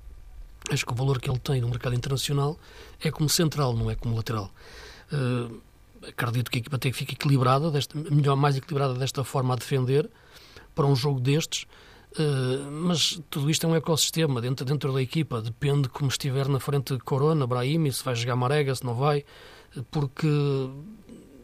Acho 0.70 0.86
que 0.86 0.92
o 0.92 0.94
valor 0.94 1.20
que 1.20 1.28
ele 1.28 1.38
tem 1.38 1.60
no 1.60 1.68
mercado 1.68 1.94
internacional 1.94 2.58
é 3.00 3.10
como 3.10 3.28
central, 3.28 3.74
não 3.74 3.90
é 3.90 3.94
como 3.94 4.14
lateral. 4.16 4.50
Uh, 5.12 5.60
acredito 6.06 6.50
que 6.50 6.58
a 6.58 6.60
equipa 6.60 6.78
tem 6.78 6.92
que 6.92 6.98
ficar 6.98 7.12
equilibrada, 7.12 7.70
desta, 7.70 7.98
melhor, 7.98 8.36
mais 8.36 8.56
equilibrada 8.56 8.94
desta 8.94 9.24
forma 9.24 9.54
a 9.54 9.56
defender 9.56 10.08
para 10.74 10.86
um 10.86 10.94
jogo 10.94 11.20
destes. 11.20 11.66
Uh, 12.18 12.70
mas 12.70 13.20
tudo 13.30 13.48
isto 13.48 13.64
é 13.66 13.68
um 13.68 13.76
ecossistema 13.76 14.40
dentro, 14.40 14.64
dentro 14.64 14.92
da 14.92 15.00
equipa, 15.00 15.40
depende 15.40 15.88
como 15.88 16.10
estiver 16.10 16.48
na 16.48 16.58
frente 16.58 16.98
Corona, 16.98 17.46
Brahimi, 17.46 17.92
se 17.92 18.02
vai 18.02 18.16
jogar 18.16 18.34
Marega, 18.34 18.74
se 18.74 18.84
não 18.84 18.94
vai, 18.94 19.24
porque 19.92 20.26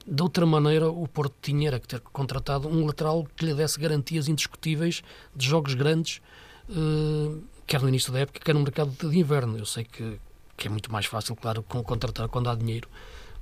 de 0.07 0.23
outra 0.23 0.45
maneira 0.45 0.89
o 0.89 1.07
Porto 1.07 1.35
tinha 1.41 1.69
era 1.69 1.81
que 1.81 1.87
ter 1.87 2.01
contratado 2.01 2.69
um 2.69 2.85
lateral 2.85 3.27
que 3.37 3.45
lhe 3.45 3.55
desse 3.55 3.79
garantias 3.79 4.29
indiscutíveis 4.29 5.03
de 5.35 5.47
jogos 5.47 5.75
grandes, 5.75 6.21
uh, 6.69 7.43
quer 7.67 7.81
no 7.81 7.89
início 7.89 8.13
da 8.13 8.21
época, 8.21 8.41
quer 8.41 8.55
no 8.55 8.61
mercado 8.61 8.91
de 8.91 9.19
inverno. 9.19 9.59
Eu 9.59 9.67
sei 9.67 9.85
que, 9.85 10.19
que 10.57 10.67
é 10.69 10.71
muito 10.71 10.93
mais 10.93 11.07
fácil, 11.07 11.37
claro, 11.37 11.63
contratar 11.63 12.29
quando 12.29 12.49
há 12.49 12.55
dinheiro 12.55 12.89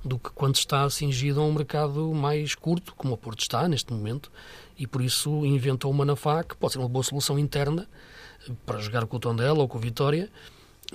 do 0.03 0.19
que 0.19 0.29
quando 0.29 0.55
está 0.55 0.87
cingido 0.89 1.41
a 1.41 1.43
um 1.43 1.53
mercado 1.53 2.13
mais 2.13 2.53
curto, 2.53 2.93
como 2.95 3.15
o 3.15 3.17
Porto 3.17 3.41
está 3.41 3.67
neste 3.67 3.91
momento, 3.91 4.31
e 4.77 4.85
por 4.85 5.01
isso 5.01 5.45
inventou 5.45 5.91
o 5.91 5.93
Manafá, 5.93 6.43
que 6.43 6.55
pode 6.55 6.73
ser 6.73 6.79
uma 6.79 6.89
boa 6.89 7.03
solução 7.03 7.39
interna 7.39 7.87
eh, 8.47 8.51
para 8.65 8.79
jogar 8.79 9.05
com 9.05 9.17
o 9.17 9.19
Tondela 9.19 9.59
ou 9.59 9.67
com 9.67 9.77
o 9.77 9.81
Vitória, 9.81 10.29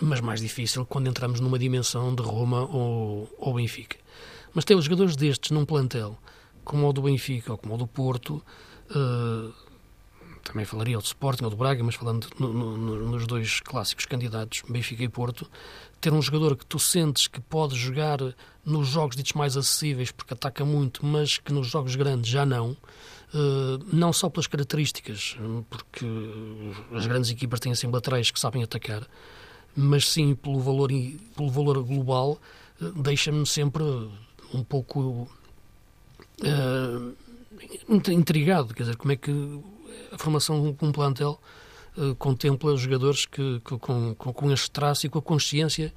mas 0.01 0.21
mais 0.21 0.41
difícil 0.41 0.85
quando 0.87 1.09
entramos 1.09 1.41
numa 1.41 1.59
dimensão 1.59 2.15
de 2.15 2.23
Roma 2.23 2.63
ou, 2.63 3.29
ou 3.39 3.55
Benfica. 3.55 3.97
Mas 4.55 4.65
ter 4.65 4.75
os 4.75 4.85
jogadores 4.85 5.17
destes 5.17 5.51
num 5.51 5.65
plantel, 5.65 6.19
como 6.65 6.89
o 6.89 6.93
do 6.93 7.03
Benfica 7.03 7.53
ou 7.53 7.59
como 7.59 7.75
o 7.75 7.79
do 7.79 7.87
Porto, 7.87 8.43
uh, 8.91 9.70
também 10.43 10.65
falaria 10.65 10.97
do 10.97 11.05
Sporting 11.05 11.45
ou 11.45 11.51
do 11.51 11.57
Braga, 11.57 11.83
mas 11.83 11.95
falando 11.95 12.27
no, 12.39 12.53
no, 12.53 13.11
nos 13.11 13.27
dois 13.27 13.61
clássicos 13.61 14.07
candidatos, 14.07 14.63
Benfica 14.69 15.03
e 15.03 15.09
Porto, 15.09 15.49
ter 16.01 16.13
um 16.13 16.23
jogador 16.23 16.57
que 16.57 16.67
tu 16.67 16.79
sentes 16.79 17.29
que 17.29 17.41
pode 17.41 17.77
jogar 17.77 18.19
nos 18.65 18.89
jogos 18.89 19.17
ditos 19.17 19.33
mais 19.33 19.57
acessíveis, 19.57 20.11
porque 20.11 20.35
ataca 20.35 20.65
muito, 20.65 21.05
mas 21.05 21.39
que 21.39 21.53
nos 21.53 21.69
jogos 21.69 21.95
grandes 21.97 22.31
já 22.31 22.45
não, 22.45 22.77
Uh, 23.33 23.79
não 23.93 24.13
só 24.13 24.29
pelas 24.29 24.49
características, 24.49 25.37
porque 25.69 26.05
as 26.93 27.07
grandes 27.07 27.31
equipas 27.31 27.61
têm 27.61 27.73
sempre 27.77 27.95
laterais 27.95 28.29
que 28.29 28.41
sabem 28.41 28.61
atacar, 28.61 29.07
mas 29.77 30.09
sim 30.09 30.35
pelo 30.35 30.59
valor, 30.59 30.91
pelo 31.37 31.49
valor 31.49 31.81
global, 31.85 32.41
uh, 32.83 32.91
deixa-me 33.01 33.47
sempre 33.47 33.85
um 34.53 34.65
pouco 34.65 35.31
uh, 36.43 37.17
intrigado, 38.11 38.75
quer 38.75 38.83
dizer, 38.83 38.97
como 38.97 39.13
é 39.13 39.17
que 39.17 39.31
a 40.13 40.19
formação 40.19 40.73
de 40.73 40.85
um 40.85 40.93
plantel 40.93 41.41
contempla 42.19 42.77
jogadores 42.77 43.27
que, 43.27 43.61
que 43.61 43.77
com, 43.79 44.15
com, 44.15 44.33
com 44.33 44.53
este 44.53 44.71
traço 44.71 45.07
e 45.07 45.09
com 45.09 45.19
a 45.19 45.23
consciência 45.23 45.93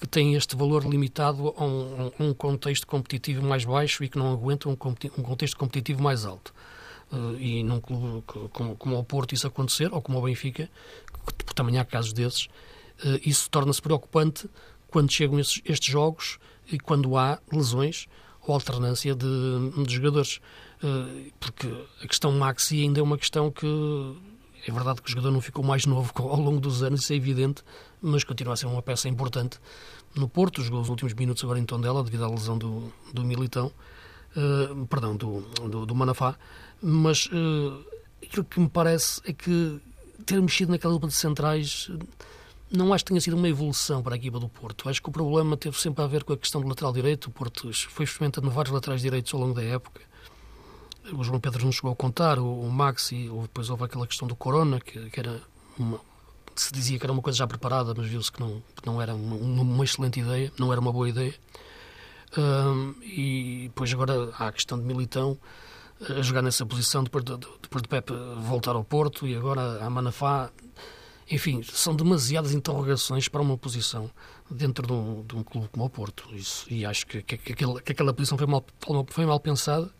que 0.00 0.06
têm 0.06 0.34
este 0.34 0.56
valor 0.56 0.84
limitado 0.84 1.54
a 1.56 1.64
um, 1.64 2.12
um, 2.18 2.34
contexto 2.34 2.86
competitivo 2.86 3.42
mais 3.42 3.64
baixo 3.64 4.04
e 4.04 4.08
que 4.08 4.18
não 4.18 4.32
aguentam 4.32 4.72
um, 4.72 4.74
um 5.18 5.22
contexto 5.22 5.56
competitivo 5.56 6.02
mais 6.02 6.24
alto. 6.24 6.52
Uh, 7.12 7.36
e 7.38 7.62
num 7.62 7.80
clube 7.80 8.22
como, 8.52 8.76
como 8.76 8.98
o 8.98 9.04
Porto 9.04 9.34
isso 9.34 9.46
acontecer, 9.46 9.92
ou 9.92 10.02
como 10.02 10.18
o 10.18 10.22
Benfica, 10.22 10.68
que 11.46 11.54
também 11.54 11.78
há 11.78 11.84
casos 11.84 12.12
desses, 12.12 12.46
uh, 13.04 13.20
isso 13.24 13.48
torna-se 13.50 13.80
preocupante 13.80 14.48
quando 14.88 15.10
chegam 15.10 15.38
estes, 15.38 15.62
estes, 15.64 15.90
jogos 15.90 16.38
e 16.70 16.78
quando 16.78 17.16
há 17.16 17.38
lesões 17.52 18.06
ou 18.46 18.54
alternância 18.54 19.14
de, 19.14 19.84
de 19.86 19.94
jogadores. 19.94 20.40
Uh, 20.82 21.32
porque 21.40 21.66
a 22.02 22.06
questão 22.06 22.32
Maxi 22.32 22.82
ainda 22.82 23.00
é 23.00 23.02
uma 23.02 23.16
questão 23.16 23.50
que 23.50 23.66
é 24.66 24.72
verdade 24.72 25.02
que 25.02 25.08
o 25.08 25.10
jogador 25.10 25.30
não 25.30 25.40
ficou 25.40 25.64
mais 25.64 25.86
novo 25.86 26.10
ao 26.16 26.40
longo 26.40 26.60
dos 26.60 26.82
anos, 26.82 27.02
isso 27.02 27.12
é 27.12 27.16
evidente, 27.16 27.62
mas 28.00 28.24
continua 28.24 28.54
a 28.54 28.56
ser 28.56 28.66
uma 28.66 28.82
peça 28.82 29.08
importante 29.08 29.58
no 30.14 30.28
Porto. 30.28 30.62
Jogou 30.62 30.80
os 30.80 30.88
últimos 30.88 31.14
minutos 31.14 31.42
agora 31.44 31.58
em 31.58 31.64
Tondela, 31.64 32.02
devido 32.02 32.24
à 32.24 32.28
lesão 32.28 32.56
do, 32.56 32.92
do 33.12 33.24
Militão, 33.24 33.72
uh, 34.36 34.86
perdão, 34.86 35.16
do, 35.16 35.40
do, 35.68 35.86
do, 35.86 35.94
Manafá. 35.94 36.36
Mas 36.82 37.26
uh, 37.26 37.84
aquilo 38.22 38.44
que 38.44 38.60
me 38.60 38.68
parece 38.68 39.20
é 39.24 39.32
que 39.32 39.80
ter 40.24 40.40
mexido 40.40 40.72
naquela 40.72 40.94
dupla 40.94 41.08
de 41.08 41.14
centrais 41.14 41.90
não 42.76 42.92
acho 42.92 43.04
que 43.04 43.08
tenha 43.10 43.20
sido 43.20 43.36
uma 43.36 43.48
evolução 43.48 44.02
para 44.02 44.14
a 44.14 44.16
equipa 44.16 44.38
do 44.38 44.48
Porto. 44.48 44.88
Acho 44.88 45.00
que 45.00 45.08
o 45.08 45.12
problema 45.12 45.56
teve 45.56 45.80
sempre 45.80 46.02
a 46.02 46.06
ver 46.06 46.24
com 46.24 46.32
a 46.32 46.36
questão 46.36 46.60
do 46.60 46.68
lateral 46.68 46.92
direito. 46.92 47.26
O 47.26 47.30
Porto 47.30 47.70
foi 47.90 48.04
experimentando 48.04 48.50
vários 48.50 48.74
laterais 48.74 49.00
direitos 49.00 49.32
ao 49.32 49.40
longo 49.40 49.54
da 49.54 49.62
época. 49.62 50.00
O 51.12 51.22
João 51.22 51.38
Pedro 51.38 51.64
não 51.64 51.72
chegou 51.72 51.92
a 51.92 51.96
contar, 51.96 52.38
o, 52.38 52.60
o 52.60 52.70
Maxi, 52.70 53.30
depois 53.42 53.68
houve 53.68 53.84
aquela 53.84 54.06
questão 54.06 54.26
do 54.26 54.34
Corona, 54.34 54.80
que, 54.80 55.10
que 55.10 55.20
era 55.20 55.40
uma, 55.78 56.00
se 56.56 56.72
dizia 56.72 56.98
que 56.98 57.04
era 57.04 57.12
uma 57.12 57.20
coisa 57.22 57.38
já 57.38 57.46
preparada, 57.46 57.94
mas 57.96 58.06
viu-se 58.06 58.32
que 58.32 58.40
não, 58.40 58.62
que 58.74 58.86
não 58.86 59.00
era 59.00 59.14
uma, 59.14 59.36
uma, 59.36 59.84
excelente 59.84 60.20
ideia, 60.20 60.50
não 60.58 60.72
era 60.72 60.80
uma 60.80 60.92
boa 60.92 61.08
ideia. 61.08 61.34
Um, 62.36 62.94
e 63.02 63.64
depois 63.68 63.92
agora 63.92 64.30
há 64.38 64.48
a 64.48 64.52
questão 64.52 64.78
de 64.78 64.84
Militão 64.84 65.38
a 66.00 66.22
jogar 66.22 66.42
nessa 66.42 66.66
posição 66.66 67.04
depois 67.04 67.24
de, 67.24 67.36
depois 67.62 67.82
de 67.82 67.88
Pepe 67.88 68.12
voltar 68.40 68.74
ao 68.74 68.82
Porto 68.82 69.26
e 69.26 69.36
agora 69.36 69.84
a 69.84 69.90
Manafá. 69.90 70.50
Enfim, 71.30 71.62
são 71.62 71.96
demasiadas 71.96 72.52
interrogações 72.52 73.28
para 73.28 73.40
uma 73.40 73.56
posição 73.56 74.10
dentro 74.50 74.86
de 74.86 74.92
um, 74.92 75.24
de 75.26 75.34
um 75.36 75.42
clube 75.42 75.68
como 75.68 75.84
o 75.84 75.90
Porto. 75.90 76.28
Isso, 76.34 76.66
e 76.70 76.84
acho 76.84 77.06
que, 77.06 77.22
que, 77.22 77.36
que, 77.36 77.52
aquela, 77.52 77.80
que 77.80 77.92
aquela 77.92 78.12
posição 78.12 78.36
foi 78.36 78.46
mal, 78.46 78.64
foi 79.08 79.24
mal 79.26 79.40
pensada 79.40 79.90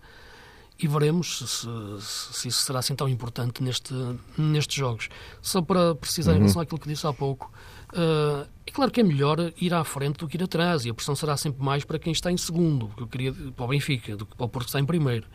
e 0.79 0.89
veremos 0.89 1.39
se, 1.39 2.01
se, 2.01 2.49
isso 2.49 2.63
será 2.63 2.81
assim 2.81 2.95
tão 2.95 3.09
importante 3.09 3.63
neste, 3.63 3.95
nestes 4.37 4.75
jogos. 4.75 5.09
Só 5.41 5.63
para 5.63 5.95
precisar 5.95 6.33
uhum. 6.33 6.39
em 6.39 6.41
relação 6.41 6.63
àquilo 6.63 6.81
que 6.81 6.89
disse 6.89 7.07
há 7.07 7.13
pouco, 7.13 7.51
uh, 7.93 8.47
é 8.67 8.71
claro 8.71 8.91
que 8.91 9.01
é 9.01 9.05
melhor 9.05 9.53
ir 9.61 9.73
à 9.73 9.85
frente 9.85 10.19
do 10.19 10.29
que 10.29 10.37
ir 10.37 10.43
atrás 10.43 10.85
e 10.85 10.91
a 10.91 10.95
pressão 10.95 11.15
será 11.15 11.37
sempre 11.37 11.65
mais 11.65 11.85
para 11.85 11.99
quem 11.99 12.13
está 12.13 12.31
em 12.31 12.37
segundo, 12.37 12.89
que 12.89 13.03
eu 13.03 13.07
queria, 13.07 13.33
para 13.33 13.65
o 13.65 13.69
Benfica, 13.69 14.17
do 14.17 14.27
que 14.27 14.37
para 14.37 14.47
o 14.47 14.49
Porto 14.49 14.67
que 14.67 14.71
está 14.71 14.81
em 14.81 14.87
primeiro. 14.87 15.27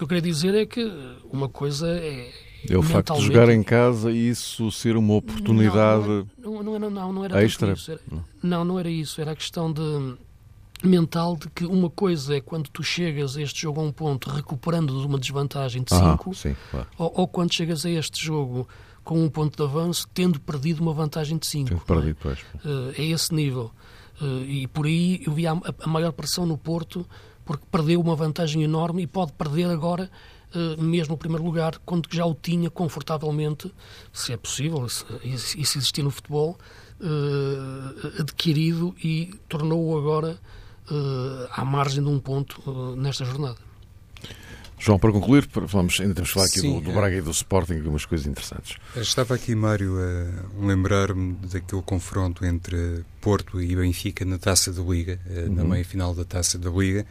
O 0.00 0.02
que 0.02 0.04
eu 0.04 0.08
queria 0.08 0.32
dizer 0.32 0.54
é 0.54 0.64
que 0.64 0.82
uma 1.30 1.46
coisa 1.46 1.86
é. 1.86 2.32
É 2.68 2.76
o 2.76 2.82
facto 2.82 3.14
de 3.16 3.26
jogar 3.26 3.50
em 3.50 3.62
casa 3.62 4.10
e 4.10 4.30
isso 4.30 4.70
ser 4.70 4.96
uma 4.96 5.14
oportunidade 5.14 6.26
não, 6.38 6.62
não, 6.62 6.78
não, 6.78 6.90
não, 6.90 7.12
não 7.12 7.24
era 7.24 7.44
extra. 7.44 7.72
Isso. 7.72 7.92
Era, 7.92 8.00
não, 8.42 8.64
não 8.64 8.78
era 8.78 8.88
isso. 8.88 9.20
Era 9.20 9.32
a 9.32 9.36
questão 9.36 9.70
de 9.70 9.82
mental 10.82 11.36
de 11.36 11.50
que 11.50 11.66
uma 11.66 11.90
coisa 11.90 12.36
é 12.36 12.40
quando 12.40 12.70
tu 12.70 12.82
chegas 12.82 13.36
a 13.36 13.42
este 13.42 13.60
jogo 13.60 13.80
a 13.80 13.84
um 13.84 13.92
ponto 13.92 14.30
recuperando 14.30 14.98
de 14.98 15.06
uma 15.06 15.18
desvantagem 15.18 15.82
de 15.82 15.94
5, 15.94 16.04
ah, 16.04 16.18
claro. 16.70 16.86
ou, 16.96 17.12
ou, 17.16 17.28
quando 17.28 17.52
chegas 17.52 17.84
a 17.84 17.90
este 17.90 18.24
jogo 18.24 18.66
com 19.04 19.22
um 19.22 19.28
ponto 19.28 19.54
de 19.54 19.62
avanço 19.62 20.08
tendo 20.14 20.40
perdido 20.40 20.80
uma 20.80 20.94
vantagem 20.94 21.36
de 21.36 21.46
5. 21.46 21.74
É? 21.74 21.76
perdido, 21.76 22.16
pois. 22.22 22.38
Uh, 22.64 22.94
é 22.96 23.04
esse 23.04 23.34
nível. 23.34 23.70
Uh, 24.20 24.44
e 24.44 24.66
por 24.66 24.86
aí 24.86 25.22
eu 25.26 25.32
vi 25.32 25.46
a, 25.46 25.52
a, 25.52 25.86
maior 25.86 26.12
pressão 26.12 26.46
no 26.46 26.56
Porto 26.56 27.06
porque 27.50 27.66
perdeu 27.68 28.00
uma 28.00 28.14
vantagem 28.14 28.62
enorme 28.62 29.02
e 29.02 29.08
pode 29.08 29.32
perder 29.32 29.66
agora 29.66 30.08
uh, 30.54 30.80
mesmo 30.80 31.16
o 31.16 31.18
primeiro 31.18 31.42
lugar 31.42 31.78
quando 31.84 32.08
já 32.08 32.24
o 32.24 32.32
tinha 32.32 32.70
confortavelmente, 32.70 33.74
se 34.12 34.32
é 34.32 34.36
possível, 34.36 34.86
e 35.24 35.36
se 35.36 35.58
existir 35.58 36.04
no 36.04 36.12
futebol, 36.12 36.56
adquirido 38.20 38.94
e 39.02 39.34
tornou-o 39.48 39.98
agora 39.98 40.38
uh, 40.92 41.48
à 41.50 41.64
margem 41.64 42.04
de 42.04 42.08
um 42.08 42.20
ponto 42.20 42.94
nesta 42.94 43.24
jornada. 43.24 43.56
João, 44.78 44.96
para 44.96 45.10
concluir, 45.10 45.48
vamos, 45.52 46.00
ainda 46.00 46.14
temos 46.14 46.28
que 46.28 46.34
falar 46.34 46.46
aqui 46.46 46.60
Sim, 46.60 46.74
do, 46.78 46.84
do, 46.84 46.92
Braga 46.92 47.16
e 47.16 47.20
do 47.20 47.32
Sporting, 47.32 47.78
algumas 47.78 48.06
coisas 48.06 48.28
interessantes. 48.28 48.76
Estava 48.96 49.34
aqui, 49.34 49.56
Mário, 49.56 49.96
a 49.98 50.64
lembrar-me 50.64 51.34
daquele 51.34 51.82
confronto 51.82 52.44
entre 52.44 53.04
Porto 53.20 53.60
e 53.60 53.74
Benfica 53.74 54.24
na 54.24 54.38
Taça 54.38 54.72
da 54.72 54.80
Liga, 54.82 55.18
eh, 55.26 55.46
uhum. 55.46 55.54
na 55.54 55.64
meia-final 55.64 56.14
da 56.14 56.24
Taça 56.24 56.58
da 56.58 56.70
Liga, 56.70 57.04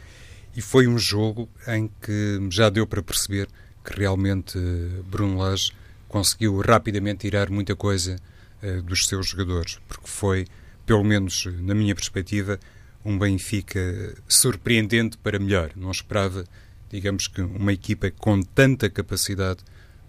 e 0.55 0.62
foi 0.62 0.88
um 0.88 0.97
jogo 0.97 1.49
em 1.67 1.89
que 2.01 2.39
já 2.49 2.69
deu 2.69 2.85
para 2.88 3.01
perceber 3.01 3.47
que 3.83 3.97
realmente 3.97 4.57
Bruno 5.05 5.38
Lage 5.38 5.71
conseguiu 6.07 6.59
rapidamente 6.59 7.21
tirar 7.21 7.49
muita 7.49 7.75
coisa 7.75 8.17
uh, 8.63 8.81
dos 8.81 9.07
seus 9.07 9.27
jogadores, 9.27 9.79
porque 9.88 10.07
foi, 10.07 10.47
pelo 10.85 11.03
menos 11.03 11.45
na 11.59 11.73
minha 11.73 11.95
perspectiva, 11.95 12.59
um 13.05 13.17
Benfica 13.17 14.15
surpreendente 14.27 15.17
para 15.17 15.39
melhor. 15.39 15.71
Não 15.75 15.91
esperava, 15.91 16.43
digamos 16.89 17.27
que, 17.27 17.41
uma 17.41 17.71
equipa 17.71 18.12
com 18.12 18.41
tanta 18.41 18.89
capacidade 18.89 19.59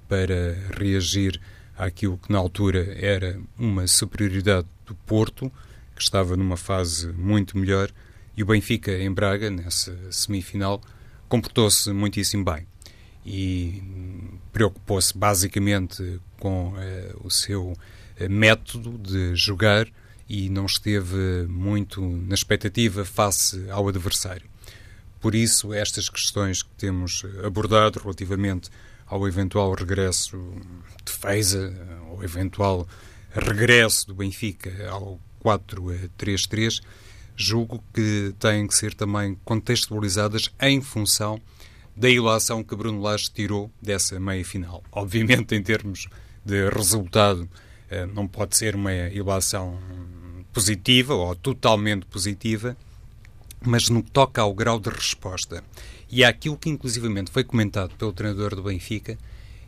para 0.09 0.57
reagir 0.77 1.41
àquilo 1.79 2.19
que 2.19 2.33
na 2.33 2.39
altura 2.39 2.95
era 2.99 3.41
uma 3.59 3.87
superioridade 3.87 4.67
do 4.85 4.95
Porto, 4.95 5.53
que 5.95 6.03
estava 6.03 6.37
numa 6.37 6.57
fase 6.57 7.09
muito 7.13 7.57
melhor, 7.57 7.91
e 8.37 8.43
o 8.43 8.47
Benfica 8.47 8.93
em 8.93 9.13
Braga, 9.13 9.51
nessa 9.51 9.97
semifinal, 10.11 10.81
comportou-se 11.29 11.93
muitíssimo 11.93 12.45
bem. 12.45 12.67
E 13.25 13.83
preocupou-se 14.53 15.17
basicamente 15.17 16.21
com 16.39 16.69
uh, 16.69 16.77
o 17.23 17.31
seu 17.31 17.73
uh, 17.73 17.77
método 18.31 18.99
de 18.99 19.35
jogar 19.35 19.87
e 20.29 20.49
não 20.49 20.65
esteve 20.65 21.47
muito 21.49 22.01
na 22.01 22.35
expectativa 22.35 23.05
face 23.05 23.69
ao 23.71 23.89
adversário. 23.89 24.49
Por 25.21 25.35
isso, 25.35 25.75
estas 25.75 26.09
questões 26.09 26.63
que 26.63 26.71
temos 26.79 27.25
abordado 27.45 28.01
relativamente 28.01 28.71
ao 29.07 29.27
eventual 29.27 29.75
regresso 29.75 30.41
de 31.05 31.13
Feiza, 31.13 31.75
ao 32.09 32.23
eventual 32.23 32.89
regresso 33.33 34.07
do 34.07 34.15
Benfica 34.15 34.89
ao 34.89 35.21
4-3-3, 35.45 36.81
julgo 37.41 37.83
que 37.93 38.35
têm 38.39 38.67
que 38.67 38.75
ser 38.75 38.95
também 38.95 39.37
contextualizadas 39.45 40.51
em 40.61 40.81
função 40.81 41.41
da 41.97 42.09
ilação 42.09 42.63
que 42.63 42.77
Bruno 42.77 43.01
Lage 43.01 43.31
tirou 43.31 43.71
dessa 43.81 44.19
meia-final. 44.21 44.83
Obviamente, 44.93 45.55
em 45.55 45.63
termos 45.63 46.09
de 46.45 46.69
resultado, 46.71 47.49
eh, 47.91 48.07
não 48.07 48.27
pode 48.27 48.57
ser 48.57 48.75
uma 48.75 48.93
ilação 48.93 49.79
positiva 50.53 51.15
ou 51.15 51.35
totalmente 51.35 52.07
positiva, 52.07 52.77
mas 53.63 53.89
no 53.89 54.03
que 54.03 54.11
toca 54.11 54.41
ao 54.43 54.55
grau 54.55 54.79
de 54.79 54.91
resposta 54.91 55.63
e 56.11 56.25
àquilo 56.25 56.57
que 56.57 56.69
inclusivamente 56.69 57.31
foi 57.31 57.45
comentado 57.45 57.95
pelo 57.97 58.13
treinador 58.13 58.55
do 58.55 58.63
Benfica, 58.63 59.19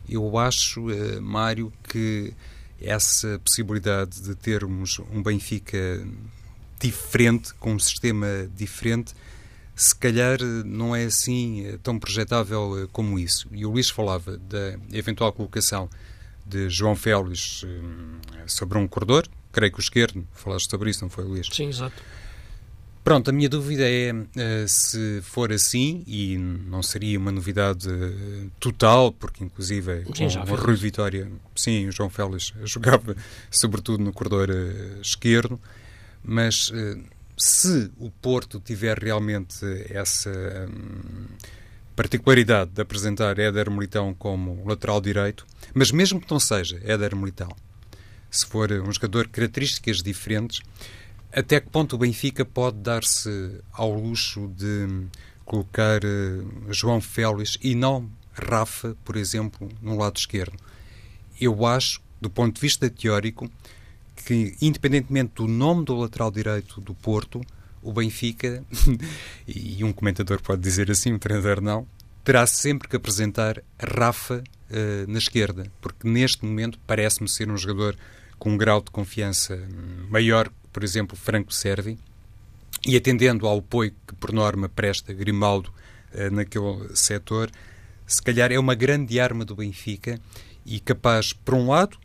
eu 0.09 0.37
acho, 0.37 0.89
uh, 0.89 1.21
Mário, 1.21 1.71
que 1.87 2.33
essa 2.81 3.39
possibilidade 3.39 4.21
de 4.21 4.35
termos 4.35 4.99
um 5.11 5.23
Benfica 5.23 6.05
diferente, 6.83 7.53
com 7.55 7.73
um 7.73 7.79
sistema 7.79 8.27
diferente, 8.55 9.13
se 9.75 9.95
calhar 9.95 10.39
eh, 10.41 10.63
não 10.65 10.95
é 10.95 11.05
assim 11.05 11.65
eh, 11.65 11.79
tão 11.81 11.97
projetável 11.97 12.87
como 12.91 13.17
isso. 13.17 13.47
E 13.51 13.65
o 13.65 13.71
Luís 13.71 13.89
falava 13.89 14.37
da 14.37 14.77
eventual 14.91 15.31
colocação 15.33 15.89
de 16.45 16.69
João 16.69 16.95
Félix 16.95 17.65
sobre 18.45 18.77
um 18.77 18.85
corredor, 18.85 19.25
creio 19.51 19.71
que 19.71 19.79
o 19.79 19.81
esquerdo, 19.81 20.27
falaste 20.33 20.69
sobre 20.69 20.89
isso, 20.89 21.01
não 21.01 21.09
foi, 21.09 21.23
Luís? 21.23 21.47
Sim, 21.49 21.69
exato. 21.69 22.03
Pronto, 23.03 23.29
a 23.29 23.33
minha 23.33 23.49
dúvida 23.49 23.83
é 23.85 24.13
uh, 24.13 24.25
se 24.65 25.19
for 25.23 25.51
assim, 25.51 26.05
e 26.07 26.37
não 26.37 26.81
seria 26.81 27.19
uma 27.19 27.33
novidade 27.33 27.89
uh, 27.89 28.51
total, 28.61 29.11
porque 29.11 29.43
inclusive 29.43 30.05
sim, 30.15 30.29
com 30.39 30.53
o 30.53 30.55
Rui 30.55 30.75
Vitória, 30.75 31.29
sim, 31.53 31.89
o 31.89 31.91
João 31.91 32.09
Félix 32.09 32.53
jogava 32.63 33.13
sobretudo 33.51 34.01
no 34.01 34.13
corredor 34.13 34.49
uh, 34.49 35.01
esquerdo, 35.01 35.59
mas 36.23 36.71
se 37.37 37.91
o 37.97 38.09
Porto 38.09 38.59
tiver 38.59 38.97
realmente 38.97 39.65
essa 39.89 40.29
um, 40.69 41.25
particularidade 41.95 42.71
de 42.71 42.81
apresentar 42.81 43.37
Éder 43.39 43.69
Militão 43.71 44.13
como 44.13 44.63
lateral 44.67 45.01
direito, 45.01 45.45
mas 45.73 45.91
mesmo 45.91 46.21
que 46.21 46.31
não 46.31 46.39
seja 46.39 46.79
Éder 46.83 47.15
Militão, 47.15 47.49
se 48.29 48.45
for 48.45 48.71
um 48.71 48.91
jogador 48.91 49.25
de 49.25 49.31
características 49.31 50.01
diferentes, 50.01 50.61
até 51.31 51.59
que 51.59 51.69
ponto 51.69 51.95
o 51.95 51.99
Benfica 51.99 52.45
pode 52.45 52.77
dar-se 52.77 53.59
ao 53.71 53.93
luxo 53.93 54.51
de 54.55 55.07
colocar 55.45 56.01
uh, 56.03 56.73
João 56.73 57.01
Félix 57.01 57.57
e 57.61 57.75
não 57.75 58.09
Rafa, 58.33 58.95
por 59.03 59.15
exemplo, 59.15 59.69
no 59.81 59.97
lado 59.97 60.17
esquerdo? 60.17 60.57
Eu 61.39 61.65
acho, 61.65 62.01
do 62.21 62.29
ponto 62.29 62.55
de 62.55 62.61
vista 62.61 62.89
teórico, 62.89 63.51
que 64.15 64.55
independentemente 64.61 65.33
do 65.35 65.47
nome 65.47 65.85
do 65.85 65.95
lateral 65.95 66.31
direito 66.31 66.79
do 66.81 66.93
Porto, 66.93 67.41
o 67.81 67.91
Benfica, 67.91 68.63
e 69.47 69.83
um 69.83 69.91
comentador 69.91 70.41
pode 70.41 70.61
dizer 70.61 70.89
assim, 70.89 71.13
um 71.13 71.19
treinador 71.19 71.61
não, 71.61 71.85
terá 72.23 72.45
sempre 72.47 72.87
que 72.87 72.95
apresentar 72.95 73.61
Rafa 73.79 74.41
uh, 74.69 75.11
na 75.11 75.17
esquerda, 75.17 75.69
porque 75.81 76.07
neste 76.07 76.45
momento 76.45 76.79
parece-me 76.87 77.27
ser 77.27 77.49
um 77.49 77.57
jogador 77.57 77.97
com 78.39 78.51
um 78.51 78.57
grau 78.57 78.81
de 78.81 78.91
confiança 78.91 79.59
maior 80.09 80.49
por 80.73 80.83
exemplo, 80.83 81.15
Franco 81.15 81.53
Servi, 81.53 81.99
e 82.85 82.97
atendendo 82.97 83.47
ao 83.47 83.59
apoio 83.59 83.93
que, 84.07 84.15
por 84.15 84.33
norma, 84.33 84.67
presta 84.67 85.13
Grimaldo 85.13 85.71
eh, 86.11 86.31
naquele 86.31 86.93
setor, 86.95 87.49
se 88.05 88.21
calhar 88.21 88.51
é 88.51 88.59
uma 88.59 88.75
grande 88.75 89.19
arma 89.19 89.45
do 89.45 89.55
Benfica 89.55 90.19
e 90.65 90.79
capaz, 90.79 91.31
por 91.31 91.53
um 91.53 91.69
lado, 91.69 91.97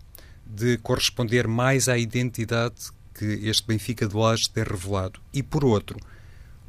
de 0.48 0.78
corresponder 0.78 1.46
mais 1.46 1.88
à 1.88 1.98
identidade 1.98 2.90
que 3.14 3.24
este 3.48 3.66
Benfica 3.66 4.06
de 4.06 4.16
Lages 4.16 4.48
tem 4.48 4.64
revelado, 4.64 5.20
e 5.32 5.42
por 5.42 5.64
outro, 5.64 5.98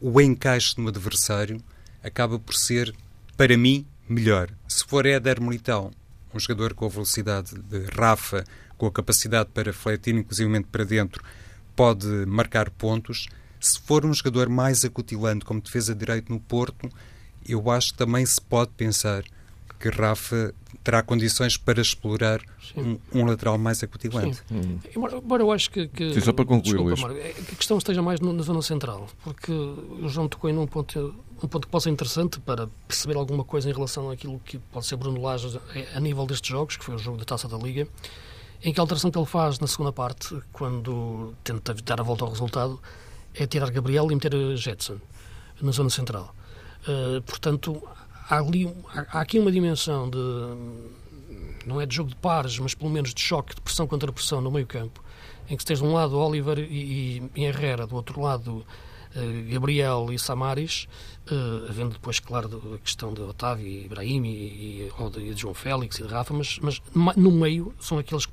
o 0.01 0.19
encaixe 0.19 0.79
no 0.79 0.89
adversário 0.89 1.61
acaba 2.03 2.39
por 2.39 2.55
ser, 2.55 2.93
para 3.37 3.57
mim, 3.57 3.85
melhor. 4.07 4.49
Se 4.67 4.83
for 4.83 5.05
Éder 5.05 5.41
Militão, 5.41 5.91
um 6.33 6.39
jogador 6.39 6.73
com 6.73 6.85
a 6.85 6.89
velocidade 6.89 7.57
de 7.57 7.85
Rafa, 7.95 8.43
com 8.77 8.85
a 8.85 8.91
capacidade 8.91 9.49
para 9.53 9.73
fletir 9.73 10.15
inclusivamente 10.15 10.67
para 10.71 10.85
dentro, 10.85 11.23
pode 11.75 12.07
marcar 12.25 12.69
pontos. 12.69 13.27
Se 13.59 13.79
for 13.79 14.05
um 14.05 14.13
jogador 14.13 14.49
mais 14.49 14.83
acutilante 14.83 15.45
como 15.45 15.61
defesa 15.61 15.93
de 15.93 15.99
direito 15.99 16.31
no 16.31 16.39
Porto, 16.39 16.89
eu 17.47 17.69
acho 17.69 17.91
que 17.91 17.99
também 17.99 18.25
se 18.25 18.41
pode 18.41 18.71
pensar 18.71 19.23
que 19.79 19.89
Rafa 19.89 20.53
terá 20.83 21.01
condições 21.01 21.57
para 21.57 21.81
explorar 21.81 22.41
um, 22.75 22.97
um, 23.13 23.25
lateral 23.25 23.57
mais 23.57 23.81
acutilante. 23.81 24.41
Sim. 24.47 24.79
Embora, 24.95 25.17
embora 25.17 25.43
eu 25.43 25.51
acho 25.51 25.71
que, 25.71 25.87
que 25.87 26.13
Sim, 26.13 26.21
só 26.21 26.33
para 26.33 26.45
concluir, 26.45 26.95
desculpa, 26.95 27.01
Marco, 27.01 27.17
é 27.17 27.33
que 27.33 27.53
a 27.53 27.55
questão 27.55 27.77
esteja 27.77 28.01
mais 28.01 28.19
na 28.19 28.41
zona 28.43 28.61
central, 28.61 29.07
porque 29.23 29.51
o 29.51 30.07
João 30.07 30.27
tocou 30.27 30.49
em 30.49 30.57
um 30.57 30.67
ponto, 30.67 31.15
um 31.41 31.47
ponto 31.47 31.65
que 31.65 31.71
pode 31.71 31.83
ser 31.83 31.89
interessante 31.89 32.39
para 32.39 32.67
perceber 32.87 33.15
alguma 33.17 33.43
coisa 33.43 33.69
em 33.69 33.73
relação 33.73 34.09
àquilo 34.11 34.39
que 34.43 34.57
pode 34.57 34.85
ser 34.85 34.97
Bruno 34.97 35.21
Lage 35.21 35.59
a 35.95 35.99
nível 35.99 36.25
destes 36.25 36.49
jogos, 36.49 36.75
que 36.75 36.83
foi 36.83 36.95
o 36.95 36.97
jogo 36.97 37.17
da 37.17 37.25
Taça 37.25 37.47
da 37.47 37.57
Liga 37.57 37.87
em 38.61 38.73
que 38.73 38.79
a 38.79 38.83
alteração 38.83 39.09
que 39.09 39.17
ele 39.17 39.25
faz 39.25 39.59
na 39.59 39.67
segunda 39.67 39.91
parte, 39.91 40.37
quando 40.51 41.33
tenta 41.43 41.73
dar 41.73 41.99
a 41.99 42.03
volta 42.03 42.25
ao 42.25 42.29
resultado, 42.29 42.79
é 43.33 43.45
tirar 43.47 43.71
Gabriel 43.71 44.11
e 44.11 44.15
meter 44.15 44.33
Jetson 44.57 44.97
na 45.61 45.71
zona 45.71 45.89
central. 45.89 46.35
Uh, 46.83 47.21
portanto, 47.21 47.81
há, 48.29 48.37
ali, 48.37 48.73
há, 48.93 49.17
há, 49.17 49.21
aqui 49.21 49.39
uma 49.39 49.51
dimensão 49.51 50.09
de. 50.09 50.17
não 51.65 51.81
é 51.81 51.85
de 51.85 51.95
jogo 51.95 52.09
de 52.09 52.15
pares, 52.15 52.59
mas 52.59 52.73
pelo 52.73 52.89
menos 52.89 53.13
de 53.13 53.21
choque, 53.21 53.55
de 53.55 53.61
pressão 53.61 53.87
contra 53.87 54.11
pressão 54.11 54.39
no 54.39 54.51
meio-campo, 54.51 55.03
em 55.49 55.55
que 55.55 55.63
se 55.63 55.67
tens 55.67 55.79
de 55.79 55.85
um 55.85 55.93
lado 55.93 56.17
Oliver 56.17 56.59
e, 56.59 57.23
e, 57.35 57.43
Herrera, 57.43 57.87
do 57.87 57.95
outro 57.95 58.21
lado 58.21 58.65
eh, 59.15 59.51
Gabriel 59.51 60.07
e 60.11 60.19
Samaris, 60.19 60.87
uh, 61.31 61.67
havendo 61.67 61.93
depois, 61.93 62.19
claro, 62.19 62.75
a 62.75 62.77
questão 62.77 63.11
de 63.11 63.21
Otávio 63.21 63.65
e 63.65 63.85
Ibrahim 63.85 64.23
e, 64.25 64.91
e, 64.91 65.33
de, 65.33 65.35
João 65.35 65.55
Félix 65.55 65.97
e 65.97 66.03
de 66.03 66.09
Rafa, 66.09 66.31
mas, 66.31 66.59
mas 66.59 66.79
no 66.93 67.31
meio 67.31 67.73
são 67.79 67.97
aqueles 67.97 68.27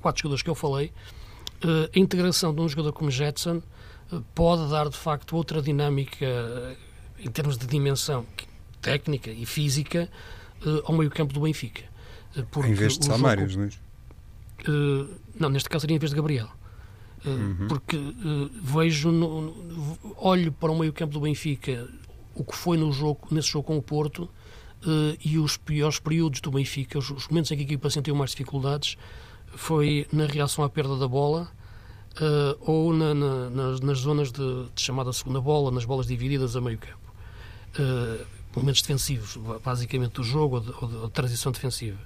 quatro 0.00 0.22
jogadores 0.22 0.42
que 0.42 0.48
eu 0.48 0.54
falei. 0.54 0.90
Uh, 1.62 1.88
a 1.94 1.98
integração 1.98 2.54
de 2.54 2.62
um 2.62 2.68
jogador 2.68 2.92
como 2.92 3.10
Jetson 3.10 3.62
uh, 4.10 4.24
pode 4.34 4.70
dar, 4.70 4.88
de 4.88 4.96
facto, 4.96 5.36
outra 5.36 5.60
dinâmica 5.60 6.26
em 7.18 7.30
termos 7.30 7.58
de 7.58 7.66
dimensão 7.66 8.26
técnica 8.82 9.30
e 9.30 9.46
física 9.46 10.10
ao 10.84 10.94
meio-campo 10.94 11.32
do 11.32 11.40
Benfica. 11.40 11.82
em 12.36 12.74
vez 12.74 12.98
de 12.98 13.06
Samaris, 13.06 13.52
jogo... 13.52 13.64
Luís? 13.64 13.80
não, 15.38 15.48
neste 15.48 15.68
caso 15.68 15.82
seria 15.82 15.96
em 15.96 15.98
vez 15.98 16.10
de 16.10 16.16
Gabriel. 16.16 16.48
Uhum. 17.24 17.68
Porque 17.68 17.96
uh, 17.96 18.50
vejo, 18.60 19.10
no, 19.10 19.54
olho 20.16 20.52
para 20.52 20.70
o 20.72 20.78
meio-campo 20.78 21.12
do 21.12 21.20
Benfica, 21.20 21.88
o 22.34 22.44
que 22.44 22.56
foi 22.56 22.76
no 22.76 22.92
jogo, 22.92 23.28
nesse 23.30 23.48
jogo 23.48 23.66
com 23.66 23.76
o 23.76 23.82
Porto, 23.82 24.24
uh, 24.24 25.16
e 25.24 25.38
os 25.38 25.56
piores 25.56 25.98
períodos 25.98 26.40
do 26.40 26.50
Benfica, 26.50 26.98
os, 26.98 27.10
os, 27.10 27.28
momentos 27.28 27.50
em 27.52 27.56
que 27.56 27.62
a 27.62 27.64
equipa 27.64 27.88
sentiu 27.90 28.14
mais 28.14 28.30
dificuldades, 28.30 28.96
foi 29.54 30.06
na 30.12 30.26
reação 30.26 30.64
à 30.64 30.68
perda 30.68 30.96
da 30.96 31.06
bola 31.06 31.48
uh, 32.20 32.58
ou 32.60 32.92
na, 32.92 33.14
na, 33.14 33.50
nas, 33.50 33.80
nas, 33.80 33.98
zonas 33.98 34.32
de, 34.32 34.66
de, 34.74 34.82
chamada 34.82 35.12
segunda 35.12 35.40
bola, 35.40 35.70
nas 35.70 35.84
bolas 35.84 36.06
divididas 36.06 36.56
a 36.56 36.60
meio-campo. 36.60 36.98
Momentos 38.60 38.82
defensivos, 38.82 39.36
basicamente, 39.64 40.12
do 40.12 40.24
jogo 40.24 40.56
ou 40.56 40.60
de, 40.60 40.72
ou 41.00 41.06
de 41.06 41.12
transição 41.12 41.52
defensiva. 41.52 41.98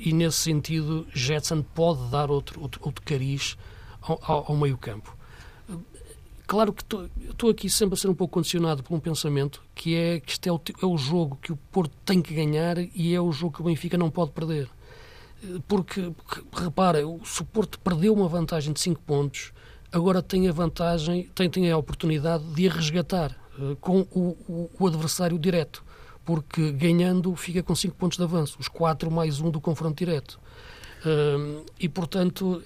e 0.00 0.12
nesse 0.12 0.38
sentido, 0.38 1.06
Jetson 1.14 1.62
pode 1.62 2.08
dar 2.10 2.30
outro, 2.30 2.60
outro, 2.60 2.80
outro 2.84 3.02
cariz 3.04 3.56
ao, 4.00 4.50
ao 4.50 4.56
meio-campo. 4.56 5.16
Claro 6.46 6.72
que 6.72 6.82
estou 6.82 7.50
aqui 7.50 7.68
sempre 7.68 7.94
a 7.94 7.96
ser 7.96 8.08
um 8.08 8.14
pouco 8.14 8.34
condicionado 8.34 8.82
por 8.82 8.94
um 8.94 9.00
pensamento 9.00 9.60
que 9.74 9.96
é 9.96 10.20
que 10.20 10.32
este 10.32 10.48
é 10.48 10.52
o, 10.52 10.60
é 10.80 10.86
o 10.86 10.96
jogo 10.96 11.36
que 11.42 11.52
o 11.52 11.56
Porto 11.56 11.92
tem 12.04 12.22
que 12.22 12.32
ganhar 12.32 12.78
e 12.78 13.14
é 13.14 13.20
o 13.20 13.32
jogo 13.32 13.54
que 13.54 13.60
o 13.62 13.64
Benfica 13.64 13.98
não 13.98 14.10
pode 14.10 14.30
perder. 14.30 14.68
Porque, 15.66 16.12
porque 16.12 16.62
repara, 16.62 17.00
se 17.24 17.42
o 17.42 17.44
Porto 17.44 17.80
perdeu 17.80 18.14
uma 18.14 18.28
vantagem 18.28 18.72
de 18.72 18.80
5 18.80 19.02
pontos, 19.02 19.52
agora 19.90 20.22
tem 20.22 20.48
a 20.48 20.52
vantagem, 20.52 21.24
tem, 21.34 21.50
tem 21.50 21.70
a 21.70 21.76
oportunidade 21.76 22.44
de 22.54 22.68
a 22.68 22.72
resgatar 22.72 23.45
com 23.80 24.00
o, 24.12 24.70
o, 24.78 24.86
adversário 24.86 25.38
direto. 25.38 25.84
Porque 26.24 26.72
ganhando 26.72 27.34
fica 27.36 27.62
com 27.62 27.74
5 27.74 27.94
pontos 27.94 28.18
de 28.18 28.24
avanço, 28.24 28.56
os 28.58 28.68
4 28.68 29.10
mais 29.10 29.40
1 29.40 29.46
um 29.46 29.50
do 29.50 29.60
confronto 29.60 29.96
direto. 29.96 30.40
Uh, 31.04 31.64
e, 31.78 31.88
portanto, 31.88 32.62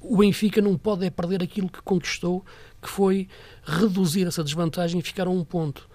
o 0.00 0.18
Benfica 0.18 0.60
não 0.60 0.76
pode 0.76 1.06
é 1.06 1.10
perder 1.10 1.42
aquilo 1.42 1.70
que 1.70 1.80
conquistou, 1.80 2.44
que 2.82 2.88
foi 2.88 3.28
reduzir 3.64 4.26
essa 4.26 4.44
desvantagem 4.44 5.00
e 5.00 5.02
ficar 5.02 5.26
a 5.26 5.30
um 5.30 5.42
ponto. 5.44 5.88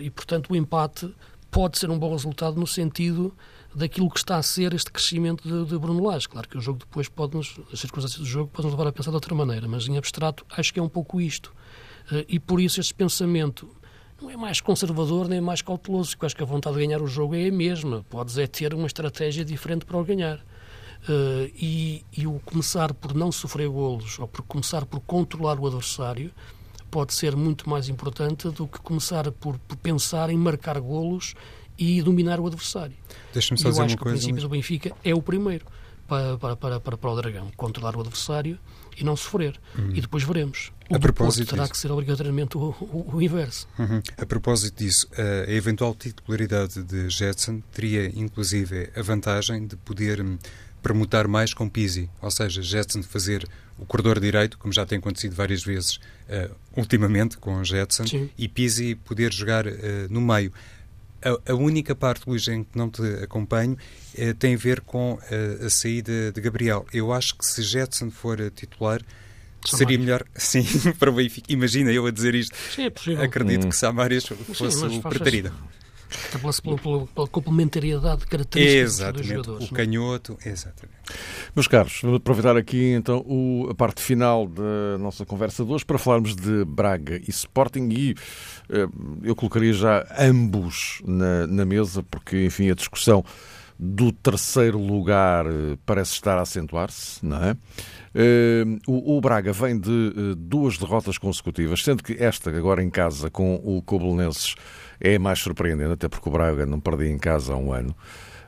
E, 0.00 0.10
portanto, 0.10 0.50
o 0.50 0.56
empate 0.56 1.14
pode 1.50 1.78
ser 1.78 1.88
um 1.88 1.98
bom 1.98 2.10
resultado 2.10 2.58
no 2.58 2.66
sentido 2.66 3.32
daquilo 3.74 4.10
que 4.10 4.18
está 4.18 4.36
a 4.36 4.42
ser 4.42 4.72
este 4.72 4.90
crescimento 4.90 5.42
de, 5.42 5.70
de 5.70 5.78
Bruno 5.78 6.04
Lage. 6.04 6.28
Claro 6.28 6.48
que 6.48 6.56
o 6.56 6.60
jogo 6.60 6.78
depois 6.78 7.08
pode 7.08 7.36
nos, 7.36 7.58
as 7.72 7.80
circunstâncias 7.80 8.20
do 8.20 8.26
jogo 8.26 8.50
podem 8.50 8.70
nos 8.70 8.78
levar 8.78 8.88
a 8.88 8.92
pensar 8.92 9.10
de 9.10 9.16
outra 9.16 9.34
maneira, 9.34 9.66
mas 9.66 9.86
em 9.88 9.96
abstrato 9.96 10.46
acho 10.56 10.72
que 10.72 10.78
é 10.78 10.82
um 10.82 10.88
pouco 10.88 11.20
isto. 11.20 11.52
Uh, 12.10 12.24
e 12.28 12.38
por 12.38 12.60
isso 12.60 12.80
este 12.80 12.94
pensamento 12.94 13.68
não 14.20 14.30
é 14.30 14.36
mais 14.36 14.60
conservador 14.60 15.28
nem 15.28 15.40
mais 15.40 15.62
cauteloso, 15.62 16.10
porque 16.10 16.26
acho 16.26 16.36
que 16.36 16.42
a 16.42 16.46
vontade 16.46 16.76
de 16.76 16.86
ganhar 16.86 17.02
o 17.02 17.06
jogo 17.06 17.34
é 17.34 17.48
a 17.48 17.52
mesma. 17.52 18.04
Podes 18.08 18.38
é 18.38 18.46
ter 18.46 18.74
uma 18.74 18.86
estratégia 18.86 19.44
diferente 19.44 19.84
para 19.84 19.96
o 19.96 20.04
ganhar. 20.04 20.38
Uh, 21.06 21.52
e, 21.54 22.02
e, 22.16 22.26
o 22.26 22.40
começar 22.46 22.94
por 22.94 23.14
não 23.14 23.30
sofrer 23.30 23.68
golos 23.68 24.18
ou 24.18 24.26
por 24.26 24.40
começar 24.40 24.86
por 24.86 25.00
controlar 25.00 25.60
o 25.60 25.66
adversário 25.66 26.32
pode 26.90 27.12
ser 27.12 27.36
muito 27.36 27.68
mais 27.68 27.90
importante 27.90 28.48
do 28.48 28.66
que 28.66 28.78
começar 28.78 29.30
por, 29.32 29.58
por 29.58 29.76
pensar 29.76 30.30
em 30.30 30.38
marcar 30.38 30.80
golos 30.80 31.34
e 31.76 32.00
dominar 32.00 32.40
o 32.40 32.46
adversário. 32.46 32.96
Deixa-me 33.34 33.60
só 33.60 33.68
dizer 33.68 33.82
acho 33.82 33.92
uma 33.92 33.98
que 33.98 34.02
coisa. 34.02 34.16
o 34.16 34.20
princípio 34.20 34.42
do 34.42 34.48
Benfica 34.48 34.96
é 35.04 35.14
o 35.14 35.20
primeiro 35.20 35.66
para, 36.08 36.38
para, 36.38 36.56
para, 36.56 36.80
para, 36.80 36.96
para 36.96 37.10
o 37.10 37.16
Dragão, 37.16 37.50
controlar 37.56 37.96
o 37.96 38.00
adversário 38.00 38.58
e 38.96 39.04
não 39.04 39.16
sofrer. 39.16 39.58
E 39.92 40.00
depois 40.00 40.22
veremos. 40.22 40.72
O 40.90 40.96
A 40.96 40.98
propósito 40.98 41.48
terá 41.50 41.62
disso. 41.62 41.72
que 41.72 41.78
ser 41.78 41.90
obrigatoriamente 41.90 42.56
o, 42.56 42.74
o, 42.80 43.10
o 43.14 43.22
inverso. 43.22 43.66
Uhum. 43.78 44.02
A 44.18 44.26
propósito 44.26 44.78
disso, 44.82 45.08
a 45.16 45.50
eventual 45.50 45.94
titularidade 45.94 46.82
de 46.82 47.08
Jetson 47.08 47.62
teria 47.72 48.06
inclusive 48.14 48.90
a 48.94 49.02
vantagem 49.02 49.66
de 49.66 49.76
poder 49.76 50.20
hum, 50.20 50.38
permutar 50.82 51.26
mais 51.26 51.54
com 51.54 51.68
Pizzi, 51.68 52.10
ou 52.20 52.30
seja, 52.30 52.60
Jetson 52.62 53.02
fazer 53.02 53.48
o 53.78 53.86
corredor 53.86 54.20
direito, 54.20 54.58
como 54.58 54.72
já 54.72 54.84
tem 54.84 54.98
acontecido 54.98 55.34
várias 55.34 55.64
vezes 55.64 55.96
uh, 55.96 56.54
ultimamente 56.76 57.38
com 57.38 57.64
Jetson, 57.64 58.06
Sim. 58.06 58.30
e 58.36 58.46
Pizzi 58.46 58.94
poder 58.94 59.32
jogar 59.32 59.66
uh, 59.66 59.72
no 60.10 60.20
meio. 60.20 60.52
A, 61.24 61.52
a, 61.52 61.54
única 61.54 61.94
parte, 61.94 62.28
Luís, 62.28 62.46
em 62.48 62.64
que 62.64 62.76
não 62.76 62.90
te 62.90 63.02
acompanho 63.22 63.76
uh, 64.18 64.34
tem 64.34 64.54
a 64.54 64.58
ver 64.58 64.80
com 64.80 65.18
a 65.64 65.70
saída 65.70 66.30
de 66.32 66.40
Gabriel. 66.40 66.86
Eu 66.92 67.12
acho 67.12 67.36
que 67.36 67.44
se 67.44 67.62
Jetson 67.62 68.10
for 68.10 68.38
titular, 68.50 69.00
Samaris. 69.64 69.78
seria 69.78 69.98
melhor, 69.98 70.24
sim, 70.36 70.64
para 70.98 71.10
o 71.10 71.14
Benfica. 71.14 71.52
Imagina 71.52 71.90
eu 71.92 72.06
a 72.06 72.10
dizer 72.10 72.34
isto. 72.34 72.54
Sim, 72.74 72.84
é 72.84 72.90
possível. 72.90 73.24
Acredito 73.24 73.68
que 73.68 73.76
Samaris 73.76 74.26
fosse 74.26 74.80
mas 74.80 74.82
o. 74.82 75.08
Até 75.08 75.30
pela, 76.32 76.52
pela, 76.52 76.78
pela, 76.78 77.06
pela 77.06 77.28
complementariedade 77.28 78.20
de 78.20 78.26
características 78.26 78.84
dos 78.90 79.00
Exatamente, 79.00 79.28
jogadores. 79.28 79.68
o 79.68 79.72
não 79.72 79.80
é? 79.80 79.84
canhoto, 79.84 80.38
exatamente. 80.44 80.94
Meus 81.54 81.68
caros, 81.68 81.98
vamos 82.02 82.16
aproveitar 82.18 82.56
aqui 82.56 82.92
então 82.92 83.18
o- 83.26 83.68
a 83.70 83.74
parte 83.74 84.00
final 84.02 84.46
da 84.46 84.96
nossa 84.98 85.24
conversa 85.26 85.64
de 85.64 85.70
hoje 85.72 85.84
para 85.84 85.98
falarmos 85.98 86.34
de 86.34 86.64
Braga 86.64 87.16
e 87.16 87.30
Sporting 87.30 87.88
e 87.90 88.14
eh, 88.70 88.88
eu 89.22 89.36
colocaria 89.36 89.72
já 89.72 90.06
ambos 90.18 91.00
na, 91.06 91.46
na 91.46 91.64
mesa 91.64 92.02
porque, 92.02 92.44
enfim, 92.44 92.70
a 92.70 92.74
discussão 92.74 93.24
do 93.78 94.12
terceiro 94.12 94.78
lugar 94.78 95.46
eh, 95.46 95.76
parece 95.84 96.12
estar 96.12 96.38
a 96.38 96.42
acentuar-se, 96.42 97.24
não 97.26 97.42
é? 97.44 97.56
Eh, 98.14 98.64
o, 98.86 99.16
o 99.16 99.20
Braga 99.20 99.52
vem 99.52 99.78
de 99.78 100.34
duas 100.38 100.78
derrotas 100.78 101.18
consecutivas, 101.18 101.82
sendo 101.82 102.02
que 102.02 102.12
esta 102.14 102.50
agora 102.50 102.82
em 102.82 102.88
casa 102.88 103.28
com 103.30 103.56
o 103.56 103.82
Coblenenses 103.82 104.54
é 105.00 105.18
mais 105.18 105.38
surpreendente, 105.38 105.92
até 105.92 106.08
porque 106.08 106.28
o 106.28 106.32
Braga 106.32 106.64
não 106.66 106.80
perdia 106.80 107.10
em 107.10 107.18
casa 107.18 107.52
há 107.52 107.56
um 107.56 107.72
ano. 107.72 107.94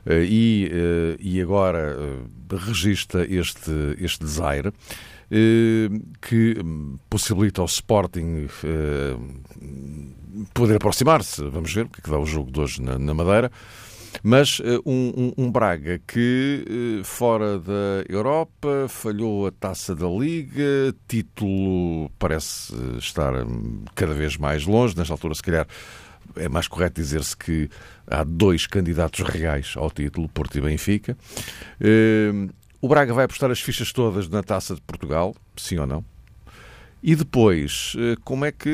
Eh, 0.05 0.23
e, 0.23 0.71
eh, 0.71 1.17
e 1.19 1.41
agora 1.41 1.97
eh, 1.99 2.55
registra 2.55 3.25
este, 3.29 3.71
este 3.99 4.23
desaire 4.23 4.71
que 6.21 6.55
possibilita 7.09 7.59
ao 7.59 7.65
Sporting 7.67 8.47
poder 10.53 10.75
aproximar-se. 10.77 11.43
Vamos 11.49 11.73
ver 11.73 11.85
o 11.85 11.89
que 11.89 11.99
é 11.99 12.03
que 12.03 12.09
dá 12.09 12.17
o 12.17 12.25
jogo 12.25 12.51
de 12.51 12.59
hoje 12.59 12.81
na, 12.81 12.97
na 12.97 13.13
Madeira. 13.13 13.51
Mas 14.23 14.59
um, 14.85 15.13
um- 15.15 15.33
um 15.37 15.51
Braga 15.51 15.99
que, 16.07 17.01
fora 17.03 17.59
da 17.59 18.03
Europa, 18.09 18.87
falhou 18.87 19.47
a 19.47 19.51
taça 19.51 19.93
da 19.93 20.07
Liga, 20.07 20.95
título 21.09 22.09
parece 22.17 22.73
estar 22.97 23.45
hum, 23.45 23.83
cada 23.93 24.13
vez 24.13 24.37
mais 24.37 24.65
longe. 24.65 24.95
Nesta 24.97 25.13
altura, 25.13 25.35
se 25.35 25.43
calhar, 25.43 25.67
é 26.39 26.49
mais 26.49 26.67
correto 26.67 27.01
dizer-se 27.01 27.35
que 27.35 27.69
há 28.05 28.23
dois 28.23 28.65
candidatos 28.67 29.21
reais 29.21 29.73
ao 29.75 29.89
título, 29.91 30.29
Porto 30.29 30.57
e 30.57 30.61
Benfica. 30.61 31.17
Eh, 31.79 32.47
O 32.81 32.87
Braga 32.87 33.13
vai 33.13 33.25
apostar 33.25 33.49
as 33.49 33.59
fichas 33.59 33.91
todas 33.91 34.29
na 34.29 34.43
taça 34.43 34.75
de 34.75 34.81
Portugal, 34.81 35.35
sim 35.55 35.77
ou 35.79 35.87
não? 35.87 36.05
E 37.01 37.15
depois, 37.15 37.95
eh, 37.97 38.15
como 38.23 38.45
é 38.45 38.51
que 38.51 38.69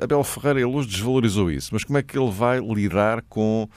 eh, 0.00 0.04
Abel 0.04 0.22
Ferreira 0.24 0.60
ele 0.60 0.74
hoje 0.76 0.88
desvalorizou 0.88 1.50
isso? 1.50 1.70
Mas 1.72 1.84
como 1.84 1.98
é 1.98 2.02
que 2.02 2.18
ele 2.18 2.30
vai 2.30 2.58
lidar 2.60 3.22
com 3.28 3.68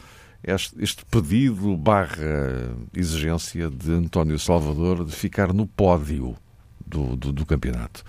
este, 0.43 1.05
pedido 1.05 1.75
barra 1.77 2.73
exigência 2.95 3.69
de 3.69 3.91
António 3.91 4.39
Salvador 4.39 5.05
de 5.05 5.11
ficar 5.11 5.53
no 5.53 5.67
pódio 5.67 6.35
do, 6.85 7.15
do, 7.15 7.31
do 7.31 7.45
campeonato? 7.45 8.03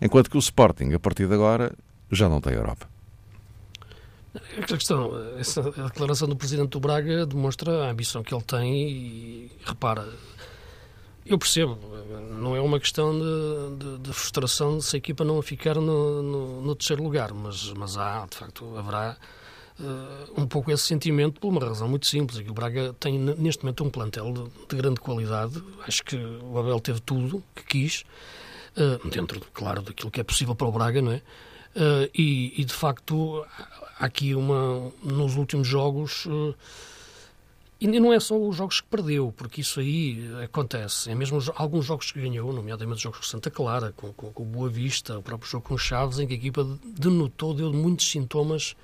Enquanto 0.00 0.30
que 0.30 0.36
o 0.36 0.40
Sporting, 0.40 0.92
a 0.94 0.98
partir 0.98 1.26
de 1.28 1.34
agora, 1.34 1.72
já 2.10 2.28
não 2.28 2.40
tem 2.40 2.54
Europa. 2.54 2.88
A 4.60 4.66
questão, 4.66 5.12
essa, 5.38 5.60
a 5.60 5.84
declaração 5.84 6.26
do 6.28 6.34
Presidente 6.34 6.70
do 6.70 6.80
Braga 6.80 7.24
demonstra 7.24 7.84
a 7.86 7.90
ambição 7.90 8.22
que 8.22 8.34
ele 8.34 8.42
tem 8.42 8.88
e, 8.90 9.52
repara, 9.64 10.08
eu 11.24 11.38
percebo, 11.38 11.78
não 12.38 12.54
é 12.56 12.60
uma 12.60 12.80
questão 12.80 13.12
de, 13.18 13.76
de- 13.84 13.98
de 13.98 14.12
frustração 14.12 14.80
se 14.80 14.96
a 14.96 14.98
equipa 14.98 15.24
não 15.24 15.40
ficar 15.40 15.76
no, 15.76 16.22
no- 16.22 16.60
no 16.62 16.74
terceiro 16.74 17.02
lugar, 17.02 17.32
mas, 17.32 17.72
mas 17.74 17.96
há, 17.96 18.26
de 18.28 18.36
facto, 18.36 18.76
haverá 18.76 19.16
eh, 19.80 19.84
um 20.36 20.46
pouco 20.46 20.70
esse 20.70 20.82
sentimento 20.82 21.40
por 21.40 21.48
uma 21.48 21.60
razão 21.64 21.88
muito 21.88 22.06
simples. 22.06 22.38
é 22.40 22.42
que 22.42 22.50
O 22.50 22.54
Braga 22.54 22.92
tem 23.00 23.18
neste 23.18 23.62
momento 23.62 23.84
um 23.84 23.90
plantel 23.90 24.32
de, 24.32 24.66
de 24.68 24.76
grande 24.76 25.00
qualidade, 25.00 25.62
acho 25.86 26.02
que 26.04 26.16
o 26.16 26.58
Abel 26.58 26.80
teve 26.80 27.00
tudo 27.00 27.42
que 27.54 27.64
quis, 27.64 28.04
eh, 28.76 28.98
dentro, 29.10 29.40
claro, 29.52 29.80
daquilo 29.80 30.10
que 30.10 30.20
é 30.20 30.24
possível 30.24 30.54
para 30.56 30.66
o 30.66 30.72
Braga, 30.72 31.00
não 31.00 31.12
é? 31.12 31.22
Eh, 31.76 32.10
e, 32.14 32.60
e, 32.60 32.64
de 32.64 32.72
facto 32.72 33.44
aqui 33.98 34.34
uma 34.34 34.92
nos 35.02 35.36
últimos 35.36 35.66
jogos 35.66 36.24
eh, 36.28 36.54
e 37.80 37.86
não 38.00 38.12
é 38.12 38.20
só 38.20 38.38
os 38.40 38.56
jogos 38.56 38.80
que 38.80 38.86
perdeu, 38.86 39.34
porque 39.36 39.60
isso 39.60 39.80
aí 39.80 40.24
acontece. 40.42 41.10
É 41.10 41.14
mesmo 41.14 41.38
alguns 41.56 41.84
jogos 41.84 42.12
que 42.12 42.20
ganhou, 42.20 42.52
nomeadamente 42.52 42.96
os 42.98 43.02
jogos 43.02 43.18
com 43.18 43.24
Santa 43.26 43.50
Clara, 43.50 43.92
com, 43.96 44.12
com, 44.12 44.32
com 44.32 44.44
Boa 44.44 44.70
Vista, 44.70 45.18
o 45.18 45.22
próprio 45.22 45.50
jogo 45.50 45.66
com 45.66 45.76
Chaves, 45.76 46.18
em 46.18 46.26
que 46.26 46.32
a 46.32 46.36
equipa 46.36 46.66
denotou, 46.98 47.52
deu 47.52 47.72
muitos 47.72 48.08
sintomas 48.10 48.74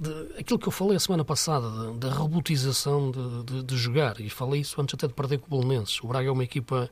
de, 0.00 0.40
aquilo 0.40 0.58
que 0.58 0.66
eu 0.66 0.72
falei 0.72 0.96
a 0.96 1.00
semana 1.00 1.24
passada, 1.24 1.92
da- 1.92 2.10
robotização 2.12 3.12
de, 3.12 3.44
de, 3.44 3.62
de 3.62 3.76
jogar. 3.76 4.18
E 4.20 4.28
falei 4.28 4.62
isso 4.62 4.80
antes 4.80 4.94
até 4.94 5.06
de 5.06 5.12
perder 5.14 5.38
com 5.38 5.46
o 5.46 5.50
Bolonenses. 5.50 6.02
O 6.02 6.08
Braga 6.08 6.28
é 6.28 6.32
uma 6.32 6.42
equipa 6.44 6.90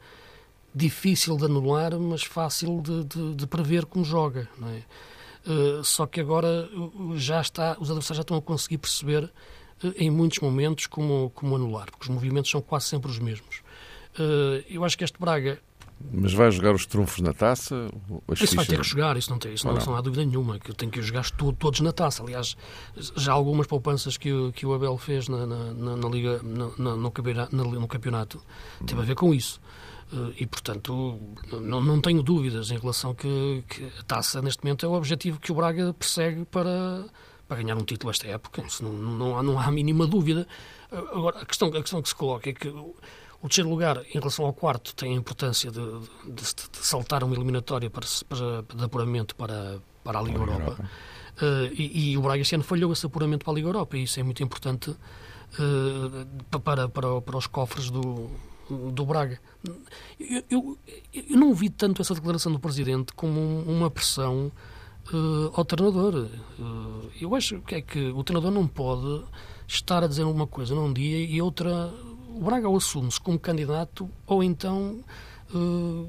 difícil 0.73 1.37
de 1.37 1.47
anular, 1.47 1.99
mas 1.99 2.23
fácil 2.23 2.81
de, 2.81 3.05
de, 3.05 3.35
de 3.35 3.47
prever 3.47 3.87
como 3.87 4.05
joga. 4.05 4.49
Não 4.59 4.69
é? 4.69 4.83
Eh, 5.47 5.81
só 5.85 6.07
que 6.07 6.21
agora 6.21 6.69
uh, 6.75 7.13
já 7.17 7.41
está, 7.41 7.77
os 7.79 7.91
adversários 7.91 8.17
já 8.17 8.23
estão 8.23 8.37
a 8.37 8.43
conseguir 8.43 8.79
perceber 8.79 9.31
eh, 9.83 9.93
em 9.99 10.11
muitos 10.11 10.39
momentos 10.41 10.87
como, 10.87 11.31
como 11.35 11.55
anular, 11.57 11.87
porque 11.91 12.05
os 12.05 12.09
movimentos 12.09 12.51
são 12.51 12.61
quase 12.63 12.87
sempre 12.87 13.11
os 13.11 13.19
mesmos. 13.19 13.61
Eh, 14.19 14.65
eu 14.71 14.85
acho 14.85 14.97
que 14.97 15.05
este 15.05 15.19
Braga, 15.19 15.61
Mas 16.13 16.33
vai 16.33 16.51
jogar 16.51 16.75
os 16.75 16.87
trunfos 16.87 17.21
na 17.21 17.33
taça? 17.35 17.89
Isso 18.33 18.57
vai 18.57 18.65
ter 18.65 18.73
fichas- 18.73 18.87
que 18.87 18.91
jogar, 18.93 19.17
isso 19.17 19.31
não, 19.31 19.39
tem, 19.39 19.53
isso 19.55 19.65
não, 19.67 19.73
não? 19.75 19.81
isso 19.81 19.91
não 19.91 19.97
há 19.97 20.01
dúvida 20.01 20.25
nenhuma, 20.25 20.59
que 20.59 20.71
eu 20.71 20.75
tenho 20.75 20.91
que 20.91 21.01
jogar 21.03 21.31
to- 21.31 21.53
todos 21.53 21.81
na 21.81 21.93
taça. 21.93 22.23
Aliás, 22.23 22.57
já 23.17 23.33
algumas 23.33 23.67
poupanças 23.67 24.17
que 24.17 24.33
o, 24.33 24.51
que 24.53 24.65
o 24.67 24.73
Abel 24.75 24.97
fez 24.99 25.29
na, 25.29 25.47
na, 25.47 25.97
na- 25.97 26.09
Liga, 26.09 26.41
na- 26.43 26.97
no 26.97 27.87
campeonato 27.89 28.43
teve 28.87 29.01
a 29.01 29.05
ver 29.05 29.15
com 29.15 29.33
isso. 29.35 29.61
Eh, 30.13 30.43
E, 30.43 30.47
portanto, 30.47 31.19
não, 31.51 31.81
não 31.81 32.01
tenho 32.01 32.23
dúvidas 32.23 32.71
em 32.71 32.79
relação 32.79 33.15
que, 33.15 33.65
que 33.69 33.85
a 33.99 34.03
taça, 34.03 34.41
neste 34.43 34.63
momento, 34.65 34.85
é 34.85 34.89
o 34.89 34.93
objetivo 34.93 35.41
que 35.41 35.51
o 35.51 35.55
Braga 35.55 35.95
persegue 35.95 36.45
para, 36.45 37.05
para 37.49 37.57
ganhar 37.63 37.77
um 37.77 37.85
título 37.85 38.11
esta 38.11 38.27
época. 38.27 38.63
Isso 38.67 38.83
não, 38.85 38.93
não, 38.93 39.39
há, 39.39 39.43
não 39.43 39.59
há 39.59 39.65
a 39.67 39.71
mínima 39.71 40.07
dúvida. 40.07 40.47
Eh, 40.93 40.97
Agora, 41.13 41.41
a 41.41 41.45
questão, 41.47 41.69
a 41.69 41.81
questão 41.81 42.01
que 42.03 42.09
se 42.09 42.15
coloca 42.15 42.51
é 42.51 42.53
que 42.53 42.69
o, 42.69 42.95
terceiro 43.43 43.69
lugar, 43.69 44.03
em 44.15 44.19
relação 44.19 44.45
ao 44.47 44.53
quarto, 44.53 44.95
tem 44.95 45.13
a 45.13 45.17
importância 45.17 45.71
de, 45.71 45.81
de, 46.25 46.43
de 46.73 46.79
saltar 46.87 47.23
uma 47.25 47.35
eliminatória 47.35 47.91
para, 47.91 48.07
para, 48.29 48.63
de 48.77 48.85
apuramento 48.85 49.35
para, 49.37 49.79
para 50.03 50.19
a 50.19 50.23
Liga 50.23 50.39
Para 50.39 50.53
a 50.53 50.59
Europa. 50.59 50.91
Eh, 51.43 51.71
e, 51.75 52.11
e 52.13 52.19
o 52.19 52.23
Braga 52.23 52.41
este 52.43 52.55
ano 52.55 52.65
falhou 52.65 52.93
esse 52.93 53.05
apuramento 53.07 53.45
para 53.45 53.53
a 53.53 53.57
Liga 53.57 53.69
Europa, 53.69 53.97
e 53.97 54.05
isso 54.05 54.21
é 54.21 54.23
muito 54.23 54.43
importante 54.43 54.95
pa- 56.51 56.59
para, 56.61 56.89
para, 56.89 57.21
para 57.21 57.37
os 57.37 57.47
cofres 57.47 57.91
do, 57.91 58.31
do 58.71 59.05
Braga. 59.07 59.39
Eu, 60.19 60.43
eu, 60.51 60.79
eu 61.13 61.37
não 61.37 61.53
vi 61.55 61.69
tanto 61.71 62.01
essa 62.03 62.15
declaração 62.15 62.53
do 62.53 62.59
Presidente 62.59 63.13
como 63.15 63.39
um- 63.41 63.65
uma 63.77 63.91
pressão 63.91 64.51
eh, 65.13 65.51
ao 65.55 65.65
treinador. 65.65 66.29
Eh, 66.59 67.09
eu 67.21 67.35
acho 67.35 67.61
que 67.61 67.75
é 67.77 67.83
que 67.83 68.09
o 68.11 68.23
treinador 68.25 68.51
não 68.53 68.67
pode 68.67 69.23
estar 69.69 70.03
a 70.03 70.07
dizer 70.07 70.25
uma 70.25 70.47
coisa 70.47 70.75
num 70.75 70.93
dia 70.93 71.19
e 71.19 71.41
outra. 71.43 71.93
O 72.35 72.41
Braga 72.41 72.69
ou 72.69 72.77
assume-se 72.77 73.21
como 73.21 73.39
candidato 73.39 74.09
ou 74.27 74.43
então 74.43 75.05
eh, 75.55 76.07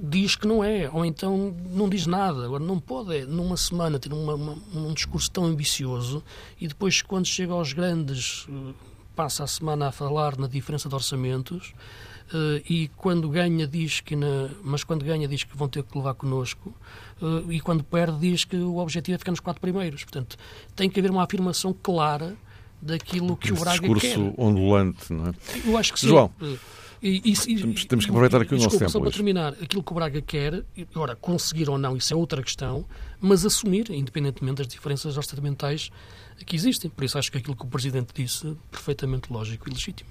diz 0.00 0.36
que 0.36 0.46
não 0.46 0.62
é, 0.62 0.88
ou 0.92 1.04
então 1.04 1.52
não 1.70 1.88
diz 1.88 2.06
nada. 2.06 2.44
Agora, 2.44 2.62
não 2.62 2.78
pode, 2.78 3.16
é, 3.16 3.24
numa 3.24 3.56
semana, 3.56 3.98
ter 3.98 4.12
uma- 4.12 4.34
uma- 4.34 4.58
um 4.74 4.92
discurso 4.94 5.30
tão 5.30 5.44
ambicioso 5.44 6.22
e 6.60 6.68
depois, 6.68 7.02
quando 7.02 7.26
chega 7.26 7.52
aos 7.52 7.72
grandes, 7.72 8.46
passa 9.18 9.42
a 9.42 9.46
semana 9.48 9.88
a 9.88 9.92
falar 9.92 10.38
na 10.38 10.46
diferença 10.46 10.88
de 10.88 10.94
orçamentos 10.94 11.74
eh, 12.32 12.62
e 12.70 12.88
quando 12.96 13.28
ganha 13.28 13.66
diz 13.66 13.98
que 13.98 14.14
na, 14.14 14.48
mas 14.62 14.84
quando 14.84 15.04
ganha 15.04 15.26
diz 15.26 15.42
que 15.42 15.56
vão 15.56 15.68
ter 15.68 15.82
que 15.82 15.98
levar 15.98 16.14
connosco 16.14 16.72
eh, 17.20 17.54
e 17.54 17.60
quando 17.60 17.82
perde 17.82 18.16
diz 18.20 18.44
que 18.44 18.54
o 18.54 18.76
objetivo 18.76 19.16
é 19.16 19.18
ficar 19.18 19.32
nos 19.32 19.40
quatro 19.40 19.60
primeiros. 19.60 20.04
Portanto, 20.04 20.36
tem 20.76 20.88
que 20.88 21.00
haver 21.00 21.10
uma 21.10 21.24
afirmação 21.24 21.74
clara 21.82 22.36
daquilo 22.80 23.36
que 23.36 23.50
o 23.50 23.54
Esse 23.54 23.64
Braga 23.64 23.80
discurso 23.80 24.06
quer. 24.06 24.34
ondulante, 24.40 25.12
não 25.12 25.26
é? 25.26 25.32
Eu 25.66 25.76
acho 25.76 25.92
que 25.92 25.98
sim. 25.98 26.06
João. 26.06 26.30
E, 27.02 27.32
e, 27.32 27.56
temos, 27.56 27.84
temos, 27.84 28.04
que 28.04 28.10
aproveitar 28.10 28.40
aqui 28.40 28.54
o 28.54 28.58
nosso 28.58 28.78
tempo. 28.78 28.90
Só 28.90 29.00
para 29.00 29.10
terminar, 29.10 29.52
aquilo 29.62 29.82
que 29.82 29.92
o 29.92 29.94
Braga 29.94 30.20
quer, 30.20 30.64
agora, 30.94 31.14
conseguir 31.14 31.70
ou 31.70 31.78
não, 31.78 31.96
isso 31.96 32.12
é 32.12 32.16
outra 32.16 32.42
questão, 32.42 32.84
mas 33.20 33.46
assumir, 33.46 33.90
independentemente 33.90 34.58
das 34.58 34.68
diferenças 34.68 35.16
orçamentais 35.16 35.90
que 36.44 36.56
existem. 36.56 36.90
Por 36.90 37.04
isso 37.04 37.18
acho 37.18 37.30
que 37.30 37.38
aquilo 37.38 37.56
que 37.56 37.64
o 37.64 37.68
Presidente 37.68 38.08
disse, 38.14 38.56
perfeitamente 38.70 39.32
lógico 39.32 39.68
e 39.68 39.72
legítimo. 39.72 40.10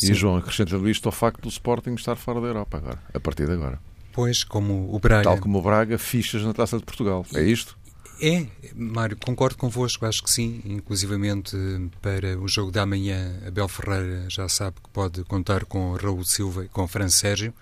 E 0.00 0.06
Sim. 0.06 0.14
João, 0.14 0.36
acrescentando 0.36 0.88
isto 0.88 1.06
ao 1.06 1.12
facto 1.12 1.42
do 1.42 1.48
Sporting 1.48 1.94
estar 1.94 2.16
fora 2.16 2.40
da 2.40 2.46
Europa 2.48 2.76
agora, 2.76 3.02
a 3.12 3.20
partir 3.20 3.46
de 3.46 3.52
agora. 3.52 3.78
Pois, 4.12 4.44
como 4.44 4.94
o 4.94 4.98
Braga. 4.98 5.24
Tal 5.24 5.38
como 5.38 5.58
o 5.58 5.62
Braga, 5.62 5.98
fichas 5.98 6.42
na 6.42 6.52
Taça 6.52 6.78
de 6.78 6.84
Portugal. 6.84 7.26
É 7.34 7.42
isto? 7.42 7.76
É, 8.20 8.46
Mário, 8.74 9.16
concordo 9.16 9.56
convosco, 9.56 10.06
acho 10.06 10.22
que 10.22 10.30
sim. 10.30 10.62
Inclusivamente 10.64 11.56
para 12.00 12.38
o 12.38 12.48
jogo 12.48 12.70
da 12.70 12.86
manhã, 12.86 13.40
Abel 13.46 13.68
Ferreira 13.68 14.28
já 14.28 14.48
sabe 14.48 14.76
que 14.82 14.88
pode 14.90 15.24
contar 15.24 15.64
com 15.64 15.94
Raul 15.94 16.24
Silva 16.24 16.64
e 16.64 16.68
com 16.68 16.86
Fran 16.86 17.08
Sérgio. 17.08 17.52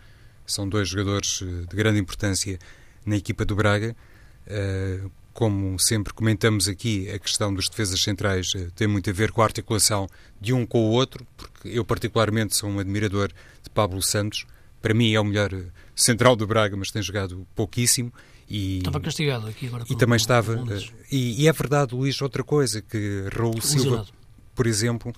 São 0.46 0.68
dois 0.68 0.88
jogadores 0.88 1.40
eh, 1.42 1.66
de 1.68 1.76
grande 1.76 1.98
importância 1.98 2.58
na 3.06 3.16
equipa 3.16 3.44
do 3.44 3.56
Braga. 3.56 3.96
Eh, 4.46 5.00
como 5.32 5.78
sempre 5.78 6.12
comentamos 6.12 6.68
aqui, 6.68 7.10
a 7.10 7.18
questão 7.18 7.54
dos 7.54 7.68
defesas 7.68 8.02
centrais 8.02 8.52
eh, 8.54 8.68
tem 8.74 8.86
muito 8.86 9.08
a 9.08 9.12
ver 9.12 9.32
com 9.32 9.40
a 9.40 9.44
articulação 9.44 10.06
de 10.40 10.52
um 10.52 10.66
com 10.66 10.80
o 10.80 10.90
outro, 10.90 11.26
porque 11.36 11.68
eu 11.68 11.84
particularmente 11.84 12.54
sou 12.54 12.68
um 12.68 12.78
admirador 12.78 13.28
de 13.62 13.70
Pablo 13.70 14.02
Santos. 14.02 14.44
Para 14.82 14.92
mim 14.92 15.14
é 15.14 15.20
o 15.20 15.24
melhor 15.24 15.50
central 15.94 16.36
do 16.36 16.46
Braga, 16.46 16.76
mas 16.76 16.90
tem 16.90 17.00
jogado 17.00 17.46
pouquíssimo. 17.54 18.12
E, 18.52 18.78
estava 18.78 19.00
castigado 19.00 19.46
aqui 19.46 19.66
agora. 19.66 19.82
E 19.88 19.96
também 19.96 20.16
estava. 20.18 20.62
E, 21.10 21.42
e, 21.42 21.48
é 21.48 21.52
verdade, 21.52 21.94
Luís, 21.94 22.20
outra 22.20 22.44
coisa, 22.44 22.82
que 22.82 23.24
Raul 23.34 23.62
Silva, 23.62 24.06
por 24.54 24.66
exemplo. 24.66 25.10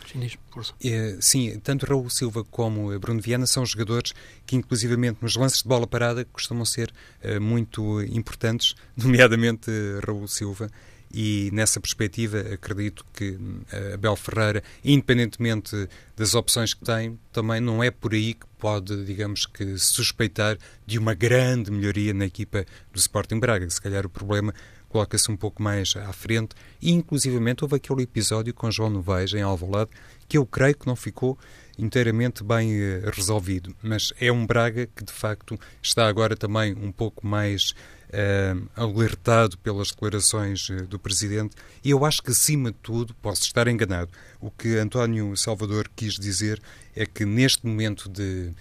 É, 0.80 1.16
sim, 1.20 1.58
tanto 1.58 1.84
Raul 1.84 2.08
Silva 2.08 2.44
como 2.44 2.96
Bruno 3.00 3.20
Viana 3.20 3.44
são 3.44 3.66
jogadores 3.66 4.14
que, 4.46 4.54
inclusivamente, 4.54 5.18
nos 5.20 5.34
lances 5.34 5.62
de 5.62 5.68
bola 5.68 5.84
parada, 5.84 6.24
costumam 6.26 6.64
ser 6.64 6.92
muito 7.40 8.00
importantes, 8.02 8.76
nomeadamente 8.96 9.68
Raul 10.06 10.28
Silva 10.28 10.70
e 11.12 11.50
nessa 11.52 11.80
perspectiva 11.80 12.40
acredito 12.40 13.04
que 13.12 13.38
eh, 13.72 13.94
Abel 13.94 14.16
Ferreira, 14.16 14.62
independentemente 14.84 15.88
das 16.16 16.34
opções 16.34 16.74
que 16.74 16.84
tem, 16.84 17.18
também 17.32 17.60
não 17.60 17.82
é 17.82 17.90
por 17.90 18.12
aí 18.12 18.34
que 18.34 18.46
pode, 18.58 19.04
digamos 19.04 19.46
que, 19.46 19.78
suspeitar 19.78 20.56
de 20.86 20.98
uma 20.98 21.14
grande 21.14 21.70
melhoria 21.70 22.14
na 22.14 22.26
equipa 22.26 22.64
do 22.92 22.98
Sporting 22.98 23.38
Braga. 23.38 23.68
Se 23.68 23.80
calhar 23.80 24.04
o 24.06 24.08
problema 24.08 24.54
coloca-se 24.94 25.28
um 25.28 25.36
pouco 25.36 25.60
mais 25.60 25.94
à 25.96 26.12
frente 26.12 26.54
e 26.80 26.92
inclusivamente 26.92 27.64
houve 27.64 27.74
aquele 27.74 28.02
episódio 28.02 28.54
com 28.54 28.70
João 28.70 28.90
Novaes 28.90 29.34
em 29.34 29.42
Alvalade 29.42 29.90
que 30.28 30.38
eu 30.38 30.46
creio 30.46 30.76
que 30.76 30.86
não 30.86 30.94
ficou 30.94 31.36
inteiramente 31.76 32.44
bem 32.44 32.72
uh, 32.72 33.10
resolvido, 33.12 33.74
mas 33.82 34.12
é 34.20 34.30
um 34.30 34.46
Braga 34.46 34.86
que 34.94 35.04
de 35.04 35.12
facto 35.12 35.58
está 35.82 36.06
agora 36.06 36.36
também 36.36 36.74
um 36.74 36.92
pouco 36.92 37.26
mais 37.26 37.74
uh, 38.14 38.68
alertado 38.76 39.58
pelas 39.58 39.90
declarações 39.90 40.68
uh, 40.68 40.86
do 40.86 40.98
Presidente, 40.98 41.56
e 41.82 41.90
eu 41.90 42.04
acho 42.04 42.22
que, 42.22 42.30
acima 42.30 42.70
de 42.70 42.78
tudo, 42.82 43.14
posso 43.14 43.42
estar 43.42 43.66
enganado, 43.68 44.10
o 44.40 44.50
que 44.50 44.76
António 44.76 45.36
Salvador 45.36 45.90
quis 45.94 46.14
dizer 46.14 46.62
é 46.94 47.04
que 47.04 47.24
neste 47.24 47.66
momento 47.66 48.08
de 48.08 48.52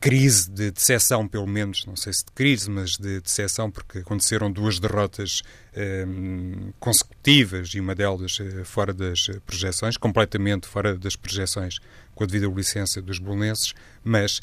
crise, 0.00 0.50
de 0.50 0.72
decepção, 0.72 1.28
pelo 1.28 1.46
menos, 1.46 1.86
não 1.86 1.94
sei 1.94 2.12
se 2.12 2.24
de 2.24 2.32
crise, 2.32 2.68
mas 2.68 2.96
de 2.96 3.20
decepção, 3.20 3.70
porque 3.70 3.98
aconteceram 3.98 4.50
duas 4.50 4.80
derrotas 4.80 5.42
uh, 5.74 6.72
consecutivas 6.80 7.68
e 7.74 7.80
uma 7.80 7.94
delas 7.94 8.38
fora 8.64 8.92
das 8.92 9.28
projeções, 9.46 9.96
completamente 9.96 10.66
fora 10.66 10.96
das 10.96 11.14
projeções, 11.14 11.78
com 12.14 12.24
a 12.24 12.26
devida 12.26 12.52
licença 12.52 13.00
dos 13.00 13.18
bolonenses, 13.18 13.74
mas 14.04 14.40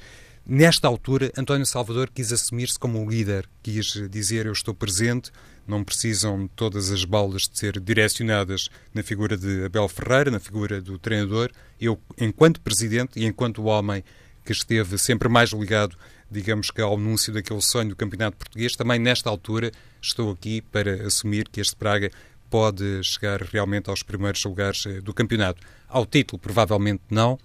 Nesta 0.52 0.88
altura, 0.88 1.32
António 1.38 1.64
Salvador 1.64 2.10
quis 2.10 2.34
assumir-se 2.34 2.80
como 2.80 3.06
o 3.06 3.08
líder, 3.08 3.48
quis 3.62 3.86
dizer 4.10 4.48
eu 4.48 4.52
estou 4.52 4.74
presente, 4.74 5.30
não 5.68 5.84
precisam 5.84 6.50
todas 6.56 6.90
as 6.90 7.06
balas 7.06 7.44
de 7.44 7.60
ser 7.60 7.80
direcionadas 7.80 8.68
na 8.92 9.04
figura 9.04 9.38
de 9.38 9.64
Abel 9.66 9.88
Ferreira, 9.88 10.32
na 10.32 10.40
figura 10.40 10.82
do 10.82 10.98
treinador. 10.98 11.52
Eu, 11.80 12.02
enquanto 12.18 12.62
presidente 12.62 13.20
e 13.20 13.28
enquanto 13.28 13.66
homem 13.66 14.04
que 14.44 14.52
esteve 14.52 14.98
sempre 14.98 15.30
mais 15.30 15.52
ligado, 15.52 15.96
digamos 16.32 16.72
que 16.72 16.82
ao 16.82 16.96
anúncio 16.96 17.32
daquele 17.32 17.62
sonho 17.62 17.90
do 17.90 17.96
Campeonato 17.96 18.38
Português, 18.38 18.76
também 18.76 18.98
nesta 18.98 19.30
altura 19.30 19.72
estou 20.02 20.32
aqui 20.32 20.64
para 20.64 21.06
assumir 21.06 21.48
que 21.48 21.62
este 21.62 21.76
Braga 21.78 22.10
pode 22.50 23.04
chegar 23.04 23.40
realmente 23.44 23.88
aos 23.88 24.02
primeiros 24.02 24.44
lugares 24.44 24.84
eh, 24.88 25.00
do 25.00 25.14
campeonato. 25.14 25.62
Ao 25.88 26.08
título, 26.08 26.40
provavelmente 26.40 27.04
não, 27.12 27.38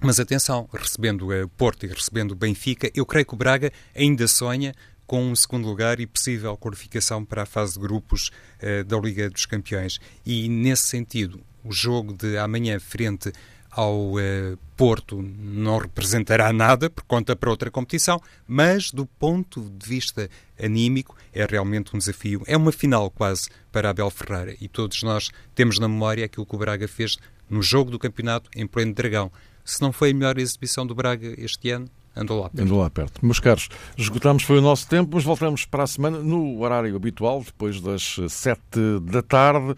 mas 0.00 0.20
atenção, 0.20 0.68
recebendo 0.72 1.28
o 1.28 1.48
Porto 1.48 1.84
e 1.84 1.88
recebendo 1.88 2.32
o 2.32 2.36
Benfica, 2.36 2.90
eu 2.94 3.04
creio 3.04 3.26
que 3.26 3.34
o 3.34 3.36
Braga 3.36 3.72
ainda 3.94 4.28
sonha 4.28 4.72
com 5.06 5.24
um 5.24 5.34
segundo 5.34 5.66
lugar 5.66 5.98
e 5.98 6.06
possível 6.06 6.56
qualificação 6.56 7.24
para 7.24 7.42
a 7.42 7.46
fase 7.46 7.74
de 7.74 7.80
grupos 7.80 8.30
uh, 8.62 8.84
da 8.84 8.98
Liga 8.98 9.28
dos 9.30 9.46
Campeões. 9.46 9.98
E 10.24 10.48
nesse 10.48 10.82
sentido, 10.84 11.40
o 11.64 11.72
jogo 11.72 12.12
de 12.12 12.36
amanhã 12.36 12.78
frente 12.78 13.32
ao 13.70 14.12
uh, 14.12 14.58
Porto 14.76 15.20
não 15.20 15.78
representará 15.78 16.52
nada, 16.52 16.88
por 16.90 17.04
conta 17.04 17.34
para 17.34 17.50
outra 17.50 17.70
competição, 17.70 18.20
mas 18.46 18.90
do 18.90 19.06
ponto 19.06 19.62
de 19.62 19.88
vista 19.88 20.28
anímico 20.62 21.16
é 21.32 21.44
realmente 21.44 21.96
um 21.96 21.98
desafio. 21.98 22.42
É 22.46 22.56
uma 22.56 22.70
final 22.70 23.10
quase 23.10 23.48
para 23.72 23.90
Abel 23.90 24.10
Ferreira 24.10 24.56
e 24.60 24.68
todos 24.68 25.02
nós 25.02 25.30
temos 25.54 25.78
na 25.78 25.88
memória 25.88 26.24
aquilo 26.24 26.46
que 26.46 26.54
o 26.54 26.58
Braga 26.58 26.86
fez 26.86 27.16
no 27.48 27.62
jogo 27.62 27.90
do 27.90 27.98
campeonato 27.98 28.50
em 28.54 28.66
pleno 28.66 28.92
Dragão 28.92 29.32
se 29.70 29.80
não 29.82 29.92
foi 29.92 30.10
a 30.10 30.14
melhor 30.14 30.38
exibição 30.38 30.86
do 30.86 30.94
Braga 30.94 31.34
este 31.38 31.70
ano, 31.70 31.88
andou 32.16 32.40
lá 32.40 32.48
perto. 32.48 32.62
Andou 32.62 32.78
lá 32.80 32.90
perto. 32.90 33.24
Meus 33.24 33.40
caros, 33.40 33.68
esgotamos 33.96 34.42
foi 34.42 34.58
o 34.58 34.62
nosso 34.62 34.88
tempo, 34.88 35.10
mas 35.14 35.24
voltamos 35.24 35.64
para 35.64 35.84
a 35.84 35.86
semana 35.86 36.18
no 36.18 36.60
horário 36.60 36.94
habitual, 36.96 37.42
depois 37.42 37.80
das 37.80 38.16
sete 38.28 38.80
da 39.02 39.22
tarde. 39.22 39.74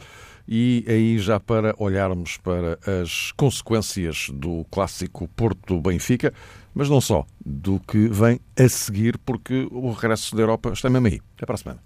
E 0.52 0.84
aí 0.88 1.18
já 1.18 1.38
para 1.38 1.74
olharmos 1.78 2.36
para 2.38 2.76
as 3.02 3.30
consequências 3.32 4.28
do 4.32 4.64
clássico 4.68 5.28
Porto-Benfica, 5.28 6.34
mas 6.74 6.88
não 6.88 7.00
só, 7.00 7.24
do 7.44 7.78
que 7.78 8.08
vem 8.08 8.40
a 8.58 8.68
seguir, 8.68 9.16
porque 9.18 9.68
o 9.70 9.92
regresso 9.92 10.34
da 10.34 10.42
Europa 10.42 10.72
está 10.72 10.90
mesmo 10.90 11.06
aí. 11.06 11.20
Até 11.36 11.46
para 11.46 11.54
a 11.54 11.58
semana. 11.58 11.80